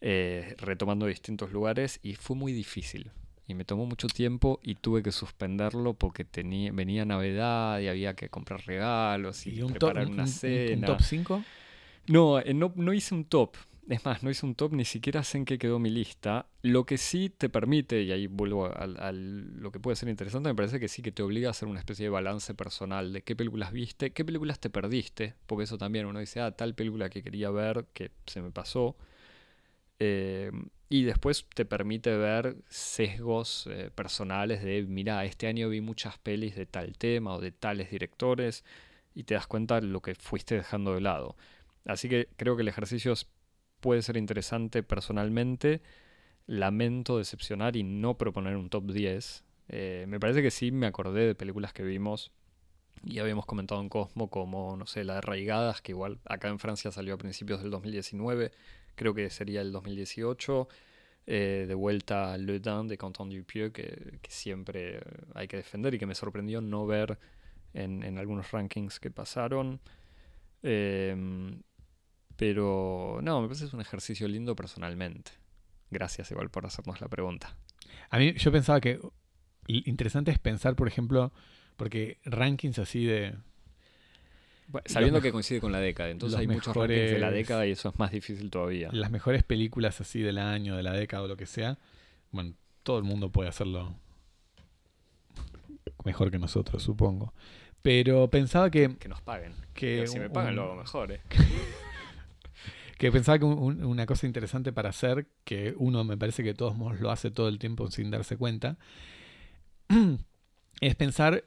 eh, 0.00 0.54
retomando 0.58 1.06
distintos 1.06 1.52
lugares 1.52 1.98
y 2.02 2.14
fue 2.14 2.36
muy 2.36 2.52
difícil. 2.52 3.10
Y 3.46 3.54
me 3.54 3.64
tomó 3.64 3.84
mucho 3.84 4.06
tiempo 4.08 4.58
y 4.62 4.76
tuve 4.76 5.02
que 5.02 5.12
suspenderlo 5.12 5.94
porque 5.94 6.24
tenía, 6.24 6.72
venía 6.72 7.04
Navidad 7.04 7.78
y 7.80 7.88
había 7.88 8.14
que 8.14 8.30
comprar 8.30 8.64
regalos 8.66 9.46
y, 9.46 9.50
¿Y 9.50 9.62
un 9.62 9.74
top, 9.74 9.90
preparar 9.90 10.06
un- 10.06 10.12
una 10.14 10.22
un- 10.22 10.28
un 10.30 10.38
cena. 10.38 10.86
top 10.86 11.00
5? 11.02 11.44
No, 12.06 12.38
eh, 12.40 12.54
no, 12.54 12.72
no 12.76 12.92
hice 12.92 13.14
un 13.14 13.24
top. 13.24 13.56
Es 13.86 14.02
más, 14.06 14.22
no 14.22 14.30
hice 14.30 14.46
un 14.46 14.54
top, 14.54 14.72
ni 14.72 14.86
siquiera 14.86 15.22
sé 15.22 15.36
en 15.36 15.44
qué 15.44 15.58
quedó 15.58 15.78
mi 15.78 15.90
lista. 15.90 16.46
Lo 16.62 16.86
que 16.86 16.96
sí 16.96 17.28
te 17.28 17.50
permite, 17.50 18.02
y 18.02 18.12
ahí 18.12 18.26
vuelvo 18.26 18.64
al, 18.74 18.96
al- 18.98 19.60
lo 19.60 19.70
que 19.70 19.78
puede 19.78 19.94
ser 19.96 20.08
interesante, 20.08 20.48
me 20.48 20.54
parece 20.54 20.80
que 20.80 20.88
sí 20.88 21.02
que 21.02 21.12
te 21.12 21.22
obliga 21.22 21.48
a 21.48 21.50
hacer 21.50 21.68
una 21.68 21.80
especie 21.80 22.04
de 22.06 22.10
balance 22.10 22.54
personal 22.54 23.12
de 23.12 23.22
qué 23.22 23.36
películas 23.36 23.72
viste, 23.72 24.12
qué 24.12 24.24
películas 24.24 24.58
te 24.58 24.70
perdiste, 24.70 25.34
porque 25.46 25.64
eso 25.64 25.76
también 25.76 26.06
uno 26.06 26.18
dice, 26.18 26.40
ah, 26.40 26.52
tal 26.52 26.74
película 26.74 27.10
que 27.10 27.22
quería 27.22 27.50
ver 27.50 27.84
que 27.92 28.10
se 28.26 28.40
me 28.40 28.50
pasó. 28.50 28.96
Eh, 29.98 30.50
y 30.94 31.02
después 31.02 31.44
te 31.52 31.64
permite 31.64 32.16
ver 32.16 32.56
sesgos 32.68 33.66
eh, 33.68 33.90
personales 33.92 34.62
de, 34.62 34.84
mira, 34.84 35.24
este 35.24 35.48
año 35.48 35.68
vi 35.68 35.80
muchas 35.80 36.18
pelis 36.18 36.54
de 36.54 36.66
tal 36.66 36.96
tema 36.96 37.34
o 37.34 37.40
de 37.40 37.50
tales 37.50 37.90
directores, 37.90 38.64
y 39.12 39.24
te 39.24 39.34
das 39.34 39.48
cuenta 39.48 39.80
lo 39.80 40.02
que 40.02 40.14
fuiste 40.14 40.54
dejando 40.54 40.94
de 40.94 41.00
lado. 41.00 41.36
Así 41.84 42.08
que 42.08 42.28
creo 42.36 42.54
que 42.54 42.62
el 42.62 42.68
ejercicio 42.68 43.12
puede 43.80 44.02
ser 44.02 44.16
interesante 44.16 44.84
personalmente. 44.84 45.82
lamento 46.46 47.18
decepcionar 47.18 47.74
y 47.76 47.82
no 47.82 48.16
proponer 48.16 48.56
un 48.56 48.70
top 48.70 48.92
10. 48.92 49.44
Eh, 49.70 50.06
me 50.08 50.20
parece 50.20 50.42
que 50.42 50.52
sí 50.52 50.70
me 50.70 50.86
acordé 50.86 51.26
de 51.26 51.34
películas 51.34 51.72
que 51.72 51.82
vimos 51.82 52.30
y 53.04 53.18
habíamos 53.18 53.46
comentado 53.46 53.80
en 53.80 53.88
Cosmo 53.88 54.30
como, 54.30 54.76
no 54.76 54.86
sé, 54.86 55.02
la 55.02 55.16
de 55.16 55.20
Raigadas, 55.22 55.82
que 55.82 55.90
igual 55.90 56.20
acá 56.24 56.48
en 56.48 56.60
Francia 56.60 56.92
salió 56.92 57.14
a 57.14 57.18
principios 57.18 57.62
del 57.62 57.70
2019, 57.72 58.52
creo 58.94 59.14
que 59.14 59.30
sería 59.30 59.60
el 59.60 59.72
2018. 59.72 60.68
Eh, 61.26 61.64
de 61.66 61.74
vuelta 61.74 62.34
a 62.34 62.36
Le 62.36 62.60
Dain 62.60 62.86
de 62.86 62.98
Quentin 62.98 63.30
Dupieux, 63.30 63.72
que, 63.72 64.18
que, 64.20 64.30
siempre 64.30 65.00
hay 65.34 65.48
que 65.48 65.56
defender 65.56 65.94
y 65.94 65.98
que 65.98 66.04
me 66.04 66.14
sorprendió 66.14 66.60
no 66.60 66.86
ver 66.86 67.18
en, 67.72 68.02
en 68.02 68.18
algunos 68.18 68.50
rankings 68.50 69.00
que 69.00 69.10
pasaron. 69.10 69.80
Em, 70.62 71.62
pero 72.36 73.20
no, 73.22 73.40
me 73.42 73.48
parece 73.48 73.64
que 73.64 73.68
es 73.68 73.74
un 73.74 73.80
ejercicio 73.80 74.26
lindo 74.28 74.56
personalmente. 74.56 75.32
Gracias 75.90 76.30
igual 76.30 76.50
por 76.50 76.66
hacernos 76.66 77.00
la 77.00 77.08
pregunta. 77.08 77.56
A 78.10 78.18
mí 78.18 78.32
yo 78.34 78.50
pensaba 78.50 78.80
que 78.80 78.98
interesante 79.66 80.30
es 80.30 80.38
pensar, 80.38 80.74
por 80.74 80.88
ejemplo, 80.88 81.32
porque 81.76 82.18
rankings 82.24 82.78
así 82.78 83.04
de... 83.04 83.34
sabiendo 84.86 85.20
que 85.20 85.32
coincide 85.32 85.60
con 85.60 85.72
la 85.72 85.80
década, 85.80 86.10
entonces 86.10 86.38
hay 86.38 86.46
muchos 86.46 86.74
rankings 86.74 87.10
de 87.12 87.18
la 87.18 87.30
década 87.30 87.66
y 87.66 87.72
eso 87.72 87.88
es 87.88 87.98
más 87.98 88.10
difícil 88.10 88.50
todavía. 88.50 88.90
Las 88.92 89.10
mejores 89.10 89.42
películas 89.42 90.00
así 90.00 90.20
del 90.20 90.38
año, 90.38 90.76
de 90.76 90.82
la 90.82 90.92
década 90.92 91.22
o 91.22 91.28
lo 91.28 91.36
que 91.36 91.46
sea, 91.46 91.78
bueno, 92.30 92.54
todo 92.82 92.98
el 92.98 93.04
mundo 93.04 93.30
puede 93.30 93.48
hacerlo 93.48 93.94
mejor 96.04 96.30
que 96.30 96.38
nosotros, 96.38 96.82
supongo. 96.82 97.32
Pero 97.82 98.28
pensaba 98.30 98.70
que... 98.70 98.96
Que 98.96 99.08
nos 99.08 99.20
paguen. 99.20 99.52
Que 99.74 100.06
si 100.06 100.18
me 100.18 100.30
pagan 100.30 100.56
lo 100.56 100.62
hago 100.62 100.76
mejor, 100.76 101.12
¿eh? 101.12 101.20
que 102.98 103.12
pensaba 103.12 103.38
que 103.38 103.44
una 103.44 104.06
cosa 104.06 104.26
interesante 104.26 104.72
para 104.72 104.90
hacer, 104.90 105.26
que 105.44 105.74
uno 105.76 106.04
me 106.04 106.16
parece 106.16 106.42
que 106.42 106.54
todos 106.54 106.76
lo 107.00 107.10
hace 107.10 107.30
todo 107.30 107.48
el 107.48 107.58
tiempo 107.58 107.90
sin 107.90 108.10
darse 108.10 108.36
cuenta, 108.36 108.78
es 110.80 110.94
pensar 110.94 111.44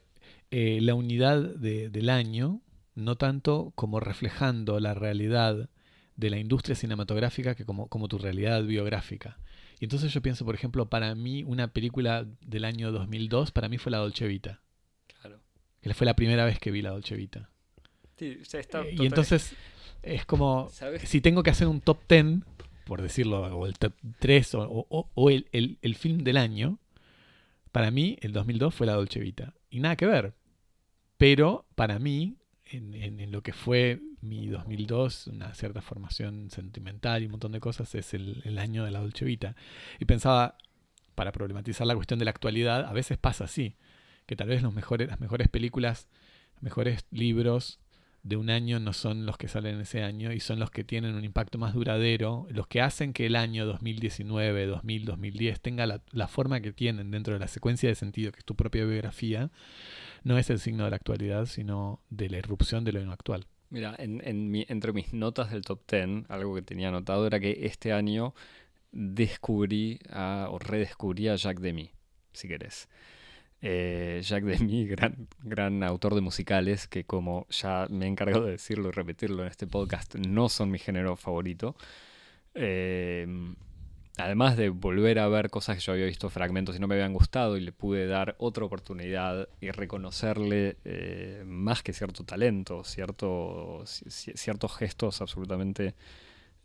eh, 0.50 0.78
la 0.80 0.94
unidad 0.94 1.38
del 1.38 2.08
año, 2.08 2.60
no 2.98 3.16
tanto 3.16 3.72
como 3.76 4.00
reflejando 4.00 4.80
la 4.80 4.92
realidad 4.92 5.68
de 6.16 6.30
la 6.30 6.38
industria 6.38 6.74
cinematográfica 6.74 7.54
que 7.54 7.64
como, 7.64 7.86
como 7.86 8.08
tu 8.08 8.18
realidad 8.18 8.64
biográfica. 8.64 9.38
Y 9.78 9.84
entonces 9.84 10.12
yo 10.12 10.20
pienso, 10.20 10.44
por 10.44 10.56
ejemplo, 10.56 10.90
para 10.90 11.14
mí 11.14 11.44
una 11.44 11.68
película 11.68 12.26
del 12.40 12.64
año 12.64 12.90
2002, 12.90 13.52
para 13.52 13.68
mí 13.68 13.78
fue 13.78 13.92
La 13.92 13.98
Dolce 13.98 14.26
Vita. 14.26 14.60
Claro. 15.20 15.40
Que 15.80 15.94
fue 15.94 16.06
la 16.06 16.16
primera 16.16 16.44
vez 16.44 16.58
que 16.58 16.72
vi 16.72 16.82
La 16.82 16.90
Dolce 16.90 17.14
Vita. 17.14 17.50
Sí, 18.16 18.38
está 18.52 18.82
eh, 18.82 18.96
y 18.98 19.06
entonces 19.06 19.54
es 20.02 20.26
como, 20.26 20.68
si 21.04 21.20
tengo 21.20 21.44
que 21.44 21.50
hacer 21.50 21.68
un 21.68 21.80
top 21.80 22.00
10, 22.08 22.40
por 22.84 23.00
decirlo, 23.00 23.42
o 23.42 23.66
el 23.66 23.78
top 23.78 23.94
3, 24.18 24.54
o, 24.56 25.30
el, 25.30 25.78
el, 25.80 25.94
film 25.94 26.24
del 26.24 26.36
año, 26.36 26.80
para 27.70 27.92
mí 27.92 28.18
el 28.22 28.32
2002 28.32 28.74
fue 28.74 28.88
la 28.88 28.94
Dolce 28.94 29.20
Vita. 29.20 29.54
Y 29.70 29.78
nada 29.78 29.94
que 29.94 30.06
ver. 30.06 30.34
Pero 31.16 31.66
para 31.76 32.00
mí, 32.00 32.37
en, 32.70 32.94
en, 32.94 33.30
lo 33.30 33.42
que 33.42 33.52
fue 33.52 34.00
mi 34.20 34.48
2002, 34.48 35.28
una 35.28 35.54
cierta 35.54 35.82
formación 35.82 36.50
sentimental 36.50 37.22
y 37.22 37.26
un 37.26 37.32
montón 37.32 37.52
de 37.52 37.60
cosas, 37.60 37.94
es 37.94 38.14
el, 38.14 38.42
el 38.44 38.58
año 38.58 38.84
de 38.84 38.90
la 38.90 39.00
Dolce 39.00 39.24
Vita. 39.24 39.56
Y 39.98 40.04
pensaba, 40.04 40.56
para 41.14 41.32
problematizar 41.32 41.86
la 41.86 41.94
cuestión 41.94 42.18
de 42.18 42.24
la 42.24 42.30
actualidad, 42.30 42.84
a 42.86 42.92
veces 42.92 43.18
pasa 43.18 43.44
así, 43.44 43.76
que 44.26 44.36
tal 44.36 44.48
vez 44.48 44.62
los 44.62 44.74
mejores, 44.74 45.08
las 45.08 45.20
mejores 45.20 45.48
películas, 45.48 46.08
los 46.54 46.62
mejores 46.62 47.06
libros, 47.10 47.80
de 48.22 48.36
un 48.36 48.50
año 48.50 48.78
no 48.80 48.92
son 48.92 49.26
los 49.26 49.38
que 49.38 49.48
salen 49.48 49.80
ese 49.80 50.02
año 50.02 50.32
y 50.32 50.40
son 50.40 50.58
los 50.58 50.70
que 50.70 50.84
tienen 50.84 51.14
un 51.14 51.24
impacto 51.24 51.56
más 51.56 51.74
duradero, 51.74 52.46
los 52.50 52.66
que 52.66 52.82
hacen 52.82 53.12
que 53.12 53.26
el 53.26 53.36
año 53.36 53.64
2019, 53.64 54.66
2000, 54.66 55.04
2010 55.04 55.60
tenga 55.60 55.86
la, 55.86 56.28
forma 56.28 56.60
que 56.60 56.72
tienen 56.72 57.10
dentro 57.10 57.34
de 57.34 57.40
la 57.40 57.48
secuencia 57.48 57.88
de 57.88 57.94
sentido, 57.94 58.32
que 58.32 58.40
es 58.40 58.44
tu 58.44 58.54
propia 58.54 58.84
biografía, 58.84 59.50
no 60.24 60.38
es 60.38 60.50
el 60.50 60.58
signo 60.58 60.84
de 60.84 60.90
la 60.90 60.96
actualidad, 60.96 61.46
sino 61.46 62.00
de 62.10 62.28
la 62.28 62.38
irrupción 62.38 62.84
de 62.84 62.92
lo 62.92 63.12
actual. 63.12 63.46
Mira, 63.70 63.94
en, 63.98 64.22
entre 64.24 64.92
mis 64.92 65.12
notas 65.12 65.50
del 65.50 65.62
top 65.62 65.80
10, 65.90 66.30
algo 66.30 66.54
que 66.54 66.62
tenía 66.62 66.88
anotado 66.88 67.26
era 67.26 67.38
que 67.38 67.66
este 67.66 67.92
año 67.92 68.34
descubrí 68.92 70.00
o 70.14 70.58
redescubrí 70.58 71.28
a 71.28 71.36
Jacques 71.36 71.62
Demy, 71.62 71.90
si 72.32 72.48
querés. 72.48 72.88
Eh, 73.60 74.20
Jacques 74.22 74.58
Demy, 74.58 74.86
gran, 74.88 75.28
gran 75.42 75.82
autor 75.82 76.14
de 76.14 76.20
musicales, 76.20 76.86
que 76.88 77.04
como 77.04 77.46
ya 77.50 77.86
me 77.90 78.06
he 78.06 78.08
encargado 78.08 78.46
de 78.46 78.52
decirlo 78.52 78.88
y 78.88 78.92
repetirlo 78.92 79.42
en 79.42 79.50
este 79.50 79.66
podcast, 79.66 80.14
no 80.14 80.48
son 80.48 80.70
mi 80.70 80.78
género 80.78 81.16
favorito. 81.16 81.76
Em, 82.54 83.54
además 84.18 84.56
de 84.56 84.68
volver 84.68 85.18
a 85.18 85.28
ver 85.28 85.48
cosas 85.48 85.76
que 85.76 85.82
yo 85.82 85.92
había 85.92 86.06
visto 86.06 86.28
fragmentos 86.28 86.76
y 86.76 86.80
no 86.80 86.88
me 86.88 86.96
habían 86.96 87.12
gustado 87.12 87.56
y 87.56 87.60
le 87.60 87.72
pude 87.72 88.06
dar 88.06 88.34
otra 88.38 88.64
oportunidad 88.64 89.48
y 89.60 89.70
reconocerle 89.70 90.76
eh, 90.84 91.42
más 91.46 91.82
que 91.82 91.92
cierto 91.92 92.24
talento, 92.24 92.84
cierto, 92.84 93.84
ciertos 93.86 94.76
gestos 94.76 95.20
absolutamente... 95.20 95.94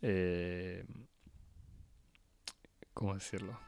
Eh, 0.02 0.84
¿Cómo 2.92 3.14
decirlo? 3.14 3.58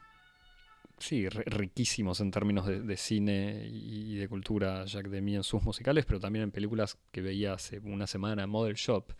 sí, 0.99 1.29
riquísimos 1.29 2.21
en 2.21 2.31
términos 2.31 2.65
de, 2.65 2.97
cine 2.97 3.67
y 3.69 4.15
de 4.15 4.27
cultura 4.27 4.85
Jacques 4.85 5.11
Demy 5.11 5.35
en 5.35 5.43
sus 5.43 5.63
musicales, 5.63 6.05
pero 6.05 6.19
también 6.19 6.43
en 6.43 6.51
películas 6.51 6.97
que 7.11 7.21
veía 7.21 7.53
hace 7.53 7.79
una 7.79 8.07
semana, 8.07 8.47
Model 8.47 8.75
Shop. 8.75 9.11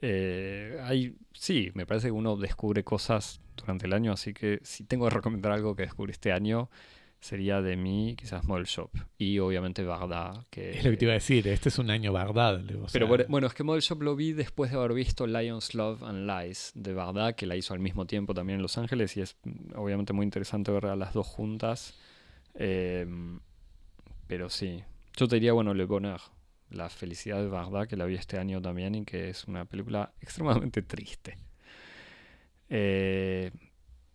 Eh, 0.00 0.78
hay, 0.82 1.16
sí, 1.32 1.70
me 1.74 1.86
parece 1.86 2.08
que 2.08 2.12
uno 2.12 2.36
descubre 2.36 2.84
cosas 2.84 3.40
durante 3.56 3.86
el 3.86 3.92
año, 3.92 4.12
así 4.12 4.32
que 4.32 4.60
si 4.62 4.84
tengo 4.84 5.08
que 5.08 5.14
recomendar 5.14 5.52
algo 5.52 5.74
que 5.74 5.82
descubrí 5.82 6.12
este 6.12 6.32
año, 6.32 6.70
sería 7.20 7.60
de 7.60 7.76
mí 7.76 8.14
quizás 8.16 8.44
Model 8.44 8.66
Shop 8.66 8.90
y 9.16 9.38
obviamente 9.38 9.82
Bagdad. 9.82 10.46
Que, 10.50 10.70
es 10.70 10.84
lo 10.84 10.90
que 10.90 10.96
te 10.96 11.04
iba 11.04 11.12
a 11.12 11.14
decir, 11.14 11.48
este 11.48 11.68
es 11.68 11.78
un 11.78 11.90
año 11.90 12.12
Bagdad. 12.12 12.62
pero 12.92 13.08
bueno, 13.28 13.46
es 13.46 13.54
que 13.54 13.64
Model 13.64 13.82
Shop 13.82 14.02
lo 14.02 14.14
vi 14.14 14.32
después 14.32 14.70
de 14.70 14.78
haber 14.78 14.94
visto 14.94 15.26
Lions, 15.26 15.74
Love 15.74 16.02
and 16.04 16.28
Lies 16.28 16.72
de 16.74 16.94
Bagdad, 16.94 17.34
que 17.34 17.46
la 17.46 17.56
hizo 17.56 17.74
al 17.74 17.80
mismo 17.80 18.06
tiempo 18.06 18.34
también 18.34 18.58
en 18.58 18.62
Los 18.62 18.78
Ángeles 18.78 19.16
y 19.16 19.22
es 19.22 19.36
mm, 19.44 19.76
obviamente 19.76 20.12
muy 20.12 20.24
interesante 20.24 20.70
ver 20.70 20.86
a 20.86 20.96
las 20.96 21.12
dos 21.12 21.26
juntas. 21.26 21.98
Em, 22.54 23.40
pero 24.26 24.48
sí, 24.48 24.82
yo 25.16 25.26
te 25.26 25.36
diría, 25.36 25.52
bueno, 25.52 25.74
Le 25.74 25.84
Bonheur, 25.84 26.20
La 26.70 26.88
felicidad 26.88 27.38
de 27.38 27.48
Bagdad, 27.48 27.86
que 27.86 27.96
la 27.96 28.04
vi 28.04 28.14
este 28.14 28.38
año 28.38 28.60
también 28.60 28.94
y 28.94 29.04
que 29.04 29.30
es 29.30 29.46
una 29.46 29.64
película 29.64 30.12
extremadamente 30.20 30.82
triste. 30.82 31.38
Eh, 32.68 33.50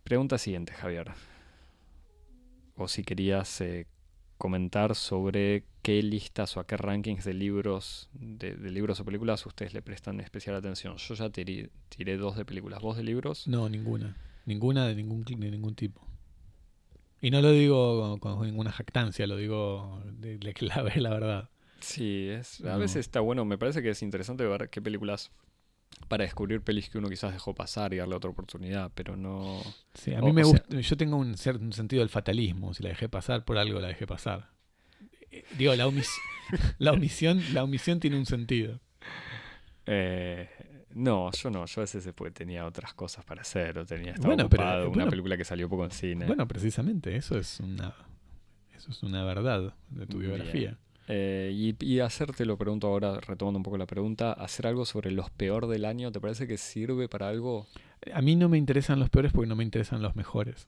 pregunta 0.04 0.38
siguiente, 0.38 0.74
Javier 0.74 1.12
o 2.76 2.88
si 2.88 3.04
querías 3.04 3.62
eh, 3.62 3.88
comentar 4.38 4.96
sobre 4.96 5.66
qué 5.82 6.02
listas 6.02 6.58
o 6.58 6.60
a 6.60 6.68
qué 6.68 6.78
rankings 6.78 7.24
de 7.24 7.34
libros, 7.34 8.10
de, 8.14 8.56
libros 8.72 9.00
o 9.00 9.06
películas 9.06 9.46
ustedes 9.46 9.74
le 9.74 9.82
prestan 9.82 10.20
especial 10.20 10.56
atención. 10.56 10.98
Yo 10.98 11.16
ya 11.16 11.30
tiré, 11.30 12.18
dos 12.18 12.36
de 12.36 12.46
películas. 12.46 12.82
¿Vos 12.82 12.98
de 12.98 13.04
libros? 13.04 13.48
No, 13.48 13.70
ninguna. 13.70 14.16
Ninguna 14.46 14.88
de 14.88 14.96
ningún, 14.96 15.24
de 15.24 15.52
ningún 15.52 15.76
tipo. 15.76 16.02
Y 17.22 17.32
no 17.32 17.42
lo 17.42 17.52
digo 17.52 18.18
con, 18.20 18.46
ninguna 18.46 18.72
jactancia, 18.72 19.28
lo 19.28 19.38
digo 19.38 20.02
de, 20.06 20.38
de 20.38 20.54
clave, 20.54 20.94
la 21.00 21.10
verdad. 21.10 21.50
Sí, 21.84 22.30
es, 22.30 22.62
a 22.62 22.78
veces 22.78 22.98
está 22.98 23.20
bueno. 23.20 23.44
Me 23.44 23.58
parece 23.58 23.82
que 23.82 23.90
es 23.90 24.02
interesante 24.02 24.46
ver 24.46 24.70
qué 24.70 24.82
películas 24.82 25.32
para 26.08 26.24
descubrir 26.24 26.62
pelis 26.62 26.90
que 26.90 26.98
uno 26.98 27.10
quizás 27.10 27.34
dejó 27.34 27.54
pasar 27.54 27.94
y 27.94 27.98
darle 27.98 28.16
otra 28.16 28.30
oportunidad, 28.30 28.92
pero 28.96 29.16
no... 29.16 29.62
Sí, 29.94 30.14
a 30.14 30.22
mí 30.22 30.32
me 30.32 30.44
gusta, 30.44 30.80
yo 30.80 30.98
tengo 30.98 31.18
un 31.18 31.38
cierto 31.38 31.72
sentido 31.72 32.00
del 32.02 32.10
fatalismo, 32.10 32.74
si 32.74 32.84
la 32.84 32.90
dejé 32.90 33.10
pasar 33.10 33.46
por 33.46 33.58
algo 33.58 33.80
la 33.80 33.90
dejé 33.90 34.08
pasar. 34.08 34.50
Eh, 35.30 35.44
digo, 35.58 35.76
la, 35.76 35.92
la 36.80 36.92
omisión 36.94 37.44
la 37.54 37.64
omisión 37.64 38.00
tiene 38.00 38.18
un 38.18 38.26
sentido. 38.26 38.80
Eh, 39.86 40.50
no, 40.96 41.32
yo 41.32 41.50
no, 41.50 41.66
yo 41.66 41.82
a 41.82 41.84
veces 41.84 42.06
después 42.06 42.34
tenía 42.34 42.66
otras 42.66 42.94
cosas 42.94 43.26
para 43.26 43.42
hacer 43.42 43.78
o 43.78 43.86
tenía 43.86 44.14
estaba 44.14 44.30
bueno, 44.36 44.46
ocupado, 44.46 44.90
una 44.90 45.10
película 45.10 45.36
que 45.36 45.44
salió 45.44 45.68
poco 45.68 45.84
en 45.84 45.92
cine. 45.92 46.26
Bueno, 46.26 46.48
precisamente, 46.48 47.16
eso 47.16 47.38
es 47.38 47.60
una 47.60 47.94
eso 48.76 48.92
es 48.92 49.04
una 49.04 49.24
verdad 49.24 49.74
de 49.90 50.08
tu 50.08 50.20
biografía. 50.20 50.78
Eh, 51.08 51.76
y, 51.80 52.00
hacerte, 52.00 52.46
lo 52.46 52.58
pregunto 52.58 52.88
ahora, 52.88 53.20
retomando 53.20 53.58
un 53.58 53.64
poco 53.64 53.78
la 53.78 53.86
pregunta, 53.86 54.34
hacer 54.34 54.68
algo 54.68 54.86
sobre 54.86 55.12
los 55.12 55.30
peor 55.30 55.68
del 55.68 55.86
año, 55.86 56.12
¿te 56.12 56.22
parece 56.22 56.48
que 56.48 56.58
sirve 56.58 57.10
para 57.10 57.28
algo? 57.28 57.68
A 58.14 58.22
mí 58.22 58.36
no 58.36 58.50
me 58.50 58.58
interesan 58.58 59.00
los 59.00 59.10
peores 59.10 59.32
porque 59.32 59.48
no 59.48 59.56
me 59.56 59.64
interesan 59.64 60.02
los 60.02 60.16
mejores. 60.16 60.68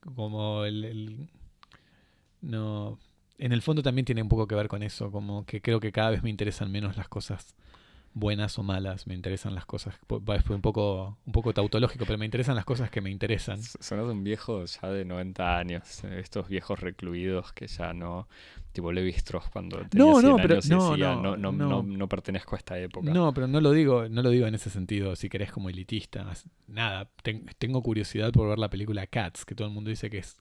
Como 0.00 0.64
el, 0.64 1.28
no 2.40 2.98
en 3.38 3.52
el 3.52 3.62
fondo 3.62 3.82
también 3.82 4.04
tiene 4.04 4.22
un 4.22 4.28
poco 4.28 4.46
que 4.46 4.54
ver 4.54 4.68
con 4.68 4.82
eso, 4.82 5.10
como 5.10 5.44
que 5.44 5.60
creo 5.60 5.80
que 5.80 5.90
cada 5.90 6.10
vez 6.10 6.22
me 6.22 6.30
interesan 6.30 6.70
menos 6.70 6.96
las 6.96 7.08
cosas 7.08 7.56
buenas 8.14 8.58
o 8.58 8.62
malas, 8.62 9.06
me 9.06 9.14
interesan 9.14 9.54
las 9.54 9.64
cosas, 9.64 9.94
es 9.94 10.50
un 10.50 10.60
poco, 10.60 11.18
un 11.24 11.32
poco 11.32 11.54
tautológico, 11.54 12.04
pero 12.04 12.18
me 12.18 12.24
interesan 12.26 12.54
las 12.54 12.64
cosas 12.64 12.90
que 12.90 13.00
me 13.00 13.10
interesan. 13.10 13.62
Sonas 13.62 14.04
un 14.06 14.22
viejo 14.22 14.64
ya 14.66 14.88
de 14.90 15.04
90 15.04 15.56
años, 15.58 16.04
estos 16.04 16.48
viejos 16.48 16.78
recluidos 16.80 17.52
que 17.52 17.66
ya 17.66 17.94
no, 17.94 18.28
tipo 18.72 18.92
Levi 18.92 19.10
Strauss 19.10 19.48
cuando 19.50 19.78
tenía 19.88 20.06
No, 20.06 20.20
100 20.20 20.30
no, 20.30 20.36
pero- 20.36 20.58
y 20.62 20.68
no, 20.68 20.90
decía, 20.90 21.14
no, 21.14 21.22
no, 21.22 21.36
no, 21.36 21.52
no. 21.52 21.68
no- 21.68 21.82
no 21.82 22.08
pertenezco 22.08 22.54
a 22.54 22.58
esta 22.58 22.78
época. 22.78 23.10
No, 23.12 23.32
pero 23.32 23.46
no 23.46 23.60
lo 23.60 23.70
digo, 23.72 24.08
no 24.08 24.22
lo 24.22 24.30
digo 24.30 24.46
en 24.46 24.54
ese 24.54 24.68
sentido, 24.70 25.16
si 25.16 25.28
querés 25.28 25.50
como 25.50 25.70
elitista. 25.70 26.26
Nada, 26.68 27.08
ten- 27.22 27.46
tengo 27.58 27.82
curiosidad 27.82 28.30
por 28.32 28.48
ver 28.48 28.58
la 28.58 28.68
película 28.70 29.06
Cats, 29.06 29.44
que 29.44 29.54
todo 29.54 29.68
el 29.68 29.74
mundo 29.74 29.88
dice 29.90 30.10
que 30.10 30.18
es 30.18 30.38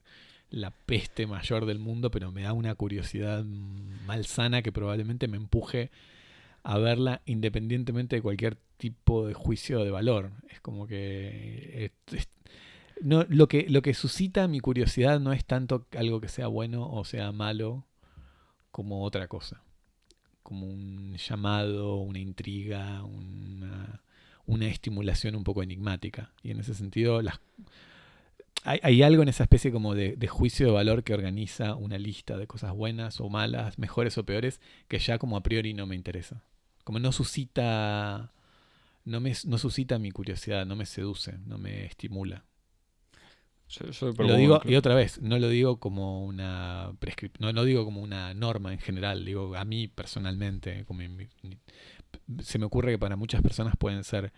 la 0.49 0.71
peste 0.71 1.25
mayor 1.27 1.65
del 1.65 1.79
mundo, 1.79 2.11
pero 2.11 2.31
me 2.33 2.41
da 2.41 2.51
una 2.51 2.75
curiosidad 2.75 3.45
mm, 3.45 4.05
malsana 4.05 4.61
que 4.61 4.73
probablemente 4.73 5.29
me 5.29 5.37
empuje 5.37 5.89
a 6.63 6.77
verla 6.77 7.21
independientemente 7.25 8.17
de 8.17 8.21
cualquier 8.21 8.57
tipo 8.77 9.27
de 9.27 9.33
juicio 9.33 9.83
de 9.83 9.91
valor. 9.91 10.31
Es 10.49 10.61
como 10.61 10.87
que 10.87 11.91
no, 13.01 13.25
lo 13.29 13.47
que 13.47 13.67
lo 13.69 13.81
que 13.81 13.93
suscita 13.93 14.47
mi 14.47 14.59
curiosidad 14.59 15.19
no 15.19 15.33
es 15.33 15.45
tanto 15.45 15.87
algo 15.97 16.21
que 16.21 16.27
sea 16.27 16.47
bueno 16.47 16.87
o 16.89 17.03
sea 17.03 17.31
malo 17.31 17.85
como 18.71 19.03
otra 19.03 19.27
cosa 19.27 19.63
como 20.43 20.67
un 20.67 21.15
llamado, 21.15 21.95
una 21.97 22.19
intriga, 22.19 23.03
una, 23.03 24.01
una 24.45 24.67
estimulación 24.67 25.35
un 25.35 25.43
poco 25.43 25.63
enigmática. 25.63 26.33
Y 26.43 26.51
en 26.51 26.59
ese 26.59 26.73
sentido, 26.73 27.21
las, 27.21 27.39
hay, 28.63 28.79
hay 28.83 29.03
algo 29.03 29.23
en 29.23 29.29
esa 29.29 29.43
especie 29.43 29.71
como 29.71 29.95
de, 29.95 30.15
de 30.15 30.27
juicio 30.27 30.65
de 30.67 30.71
valor 30.73 31.03
que 31.03 31.13
organiza 31.13 31.75
una 31.75 31.97
lista 31.97 32.37
de 32.37 32.47
cosas 32.47 32.73
buenas 32.73 33.19
o 33.21 33.29
malas, 33.29 33.77
mejores 33.79 34.17
o 34.17 34.25
peores, 34.25 34.59
que 34.87 34.99
ya 34.99 35.17
como 35.17 35.37
a 35.37 35.43
priori 35.43 35.73
no 35.73 35.87
me 35.87 35.95
interesa. 35.95 36.43
Como 36.83 36.99
no 36.99 37.11
suscita, 37.11 38.33
no 39.05 39.19
me 39.21 39.33
no 39.45 39.57
suscita 39.59 39.99
mi 39.99 40.11
curiosidad, 40.11 40.65
no 40.65 40.75
me 40.75 40.85
seduce, 40.85 41.37
no 41.45 41.57
me 41.57 41.85
estimula. 41.85 42.45
Yo, 43.69 43.89
yo 43.89 44.11
Lo 44.25 44.35
digo, 44.35 44.61
y 44.65 44.75
otra 44.75 44.95
vez, 44.95 45.21
no 45.21 45.39
lo 45.39 45.47
digo 45.47 45.79
como 45.79 46.25
una 46.25 46.91
no, 47.39 47.53
no 47.53 47.63
digo 47.63 47.85
como 47.85 48.01
una 48.01 48.33
norma 48.33 48.73
en 48.73 48.79
general, 48.79 49.23
digo 49.23 49.55
a 49.55 49.63
mí 49.63 49.87
personalmente, 49.87 50.83
como 50.85 51.01
en 51.01 51.15
mi- 51.15 51.29
mi- 51.43 51.57
se 52.43 52.59
me 52.59 52.65
ocurre 52.65 52.91
que 52.93 52.99
para 52.99 53.15
muchas 53.15 53.41
personas 53.41 53.75
pueden 53.77 54.03
ser 54.03 54.33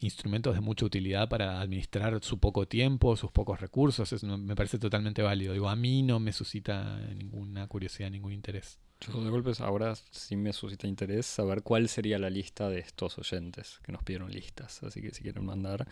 instrumentos 0.00 0.54
de 0.54 0.60
mucha 0.60 0.84
utilidad 0.86 1.28
para 1.28 1.60
administrar 1.60 2.18
su 2.22 2.38
poco 2.38 2.66
tiempo, 2.66 3.16
sus 3.16 3.30
pocos 3.30 3.60
recursos, 3.60 4.12
eso 4.12 4.38
me 4.38 4.56
parece 4.56 4.78
totalmente 4.78 5.22
válido. 5.22 5.52
Digo, 5.52 5.68
a 5.68 5.76
mí 5.76 6.02
no 6.02 6.18
me 6.18 6.32
suscita 6.32 6.98
ninguna 7.14 7.66
curiosidad, 7.66 8.10
ningún 8.10 8.32
interés. 8.32 8.78
Yo 9.00 9.22
de 9.24 9.30
golpes 9.30 9.60
ahora 9.60 9.94
sí 10.10 10.36
me 10.36 10.52
suscita 10.52 10.86
interés 10.86 11.24
saber 11.24 11.62
cuál 11.62 11.88
sería 11.88 12.18
la 12.18 12.28
lista 12.28 12.68
de 12.68 12.80
estos 12.80 13.16
oyentes 13.18 13.80
que 13.82 13.92
nos 13.92 14.02
pidieron 14.02 14.30
listas. 14.30 14.82
Así 14.82 15.00
que 15.00 15.10
si 15.14 15.22
quieren 15.22 15.44
mandar, 15.44 15.86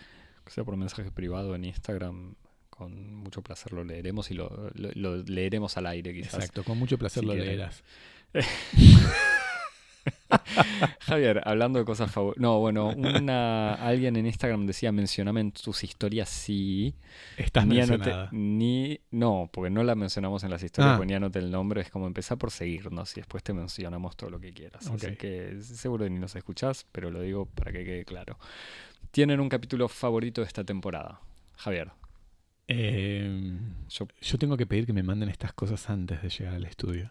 sea 0.47 0.65
por 0.65 0.77
mensaje 0.77 1.11
privado 1.11 1.55
en 1.55 1.65
Instagram, 1.65 2.35
con 2.71 3.15
mucho 3.15 3.43
placer 3.43 3.73
lo 3.73 3.83
leeremos 3.83 4.31
y 4.31 4.35
lo, 4.35 4.71
lo- 4.75 4.91
lo 4.95 5.17
leeremos 5.23 5.77
al 5.79 5.87
aire 5.87 6.13
quizás. 6.15 6.35
Exacto, 6.35 6.65
con 6.65 6.79
mucho 6.79 6.97
placer 6.99 7.23
si 7.23 7.27
lo 7.27 7.33
quieren. 7.33 7.57
leerás. 7.57 7.83
Javier, 11.01 11.41
hablando 11.45 11.79
de 11.79 11.85
cosas 11.85 12.11
favoritas. 12.11 12.41
No, 12.43 12.59
bueno, 12.61 12.89
una, 12.89 13.75
alguien 13.75 14.17
en 14.17 14.27
Instagram 14.27 14.67
decía, 14.67 14.93
mencioname 14.93 15.41
en 15.41 15.53
tus 15.53 15.85
historias 15.85 16.29
sí. 16.29 16.95
Estás 17.37 17.67
ni 17.67 17.79
anoté- 17.81 18.29
ni 18.33 19.01
No, 19.11 19.49
porque 19.53 19.71
no 19.71 19.83
la 19.83 19.95
mencionamos 19.95 20.45
en 20.45 20.51
las 20.51 20.63
historias, 20.63 20.95
Ah. 20.95 20.97
porque 20.97 21.09
ni 21.09 21.15
anoté 21.15 21.39
el 21.39 21.51
nombre. 21.51 21.81
Es 21.81 21.91
como 21.91 22.07
empezar 22.07 22.39
por 22.39 22.51
seguirnos 22.51 23.17
y 23.17 23.21
después 23.21 23.43
te 23.43 23.53
mencionamos 23.53 24.17
todo 24.17 24.31
lo 24.31 24.41
que 24.41 24.53
quieras. 24.53 24.87
Así 24.87 25.07
Ok. 25.07 25.17
que 25.19 25.59
seguro 25.63 26.05
que 26.05 26.11
ni 26.11 26.19
nos 26.19 26.35
escuchás, 26.37 26.87
pero 26.93 27.11
lo 27.11 27.21
digo 27.23 27.47
para 27.47 27.73
que 27.73 27.85
quede 27.85 28.05
claro. 28.05 28.39
Tienen 29.11 29.41
un 29.41 29.49
capítulo 29.49 29.89
favorito 29.89 30.41
de 30.43 30.47
esta 30.47 30.65
temporada. 30.65 31.21
Javier, 31.57 31.91
Eh, 32.71 33.57
yo 33.89 34.07
Yo 34.21 34.37
tengo 34.39 34.57
que 34.59 34.67
pedir 34.67 34.85
que 34.85 34.93
me 34.93 35.03
manden 35.03 35.31
estas 35.31 35.55
cosas 35.55 35.89
antes 35.89 36.21
de 36.21 36.29
llegar 36.29 36.55
al 36.55 36.65
estudio. 36.67 37.11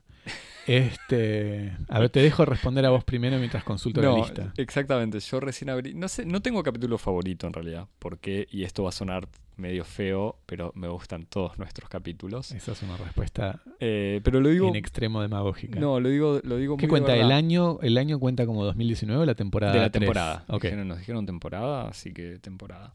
Este, 0.67 1.71
a 1.87 1.99
ver, 1.99 2.09
te 2.09 2.21
dejo 2.21 2.43
responder 2.45 2.85
a 2.85 2.89
vos 2.89 3.03
primero 3.05 3.37
mientras 3.37 3.63
consulto 3.63 4.01
la 4.01 4.11
lista. 4.13 4.53
exactamente. 4.57 5.19
Yo 5.19 5.39
recién 5.39 5.69
abrí. 5.69 5.93
No 5.93 6.07
sé, 6.09 6.25
no 6.25 6.41
tengo 6.41 6.61
capítulo 6.61 6.97
favorito 6.97 7.47
en 7.47 7.53
realidad. 7.53 7.87
Porque, 7.99 8.47
y 8.51 8.63
esto 8.63 8.83
va 8.83 8.89
a 8.89 8.91
sonar 8.91 9.27
medio 9.55 9.83
feo, 9.85 10.37
pero 10.45 10.71
me 10.75 10.87
gustan 10.87 11.25
todos 11.25 11.57
nuestros 11.57 11.89
capítulos. 11.89 12.51
Esa 12.51 12.73
es 12.73 12.83
una 12.83 12.95
respuesta 12.97 13.61
Eh, 13.79 14.19
pero 14.23 14.39
lo 14.41 14.49
digo. 14.49 14.67
en 14.67 14.75
extremo 14.75 15.21
demagógica. 15.21 15.79
No, 15.79 15.99
lo 15.99 16.09
digo, 16.09 16.41
lo 16.43 16.57
digo 16.57 16.75
¿Qué 16.77 16.85
muy 16.87 16.99
de 16.99 17.05
cuenta? 17.05 17.15
¿El 17.15 17.31
año, 17.31 17.79
¿El 17.81 17.97
año 17.97 18.19
cuenta 18.19 18.45
como 18.45 18.63
2019 18.65 19.23
o 19.23 19.25
la 19.25 19.35
temporada? 19.35 19.73
De 19.73 19.79
la 19.79 19.89
tres? 19.89 20.01
temporada. 20.01 20.43
Ok. 20.49 20.63
Dijeron- 20.65 20.87
nos 20.87 20.99
dijeron 20.99 21.25
temporada, 21.25 21.87
así 21.87 22.13
que 22.13 22.37
temporada. 22.39 22.93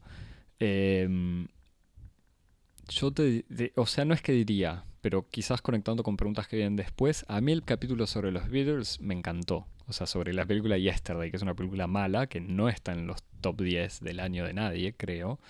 Em, 0.59 1.47
yo 2.87 3.11
te, 3.11 3.43
O 3.75 3.85
sea, 3.85 4.05
no 4.05 4.13
es 4.13 4.21
que 4.21 4.31
diría, 4.31 4.83
pero 5.03 5.27
quizás 5.29 5.61
conectando 5.61 6.01
con 6.01 6.15
preguntas 6.15 6.47
que 6.47 6.55
vienen 6.55 6.77
después, 6.77 7.25
a 7.27 7.41
mí 7.41 7.51
el 7.51 7.65
capítulo 7.65 8.07
sobre 8.07 8.31
los 8.31 8.49
Beatles 8.49 9.01
me 9.01 9.13
encantó. 9.13 9.67
O 9.85 9.91
sea, 9.91 10.07
sobre 10.07 10.33
la 10.33 10.45
película 10.45 10.77
Yesterday, 10.77 11.29
que 11.29 11.35
es 11.35 11.43
una 11.43 11.55
película 11.55 11.87
mala, 11.87 12.27
que 12.27 12.39
no 12.39 12.69
está 12.69 12.93
en 12.93 13.05
los 13.05 13.21
top 13.41 13.63
10 13.63 13.99
del 13.99 14.21
año 14.21 14.45
de 14.45 14.53
nadie, 14.53 14.93
creo. 14.93 15.41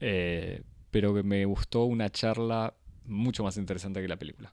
Eh, 0.00 0.62
pero 0.90 1.12
que 1.12 1.22
me 1.22 1.44
gustó 1.44 1.84
una 1.84 2.08
charla 2.08 2.72
mucho 3.04 3.44
más 3.44 3.58
interesante 3.58 4.00
que 4.00 4.08
la 4.08 4.16
película. 4.16 4.50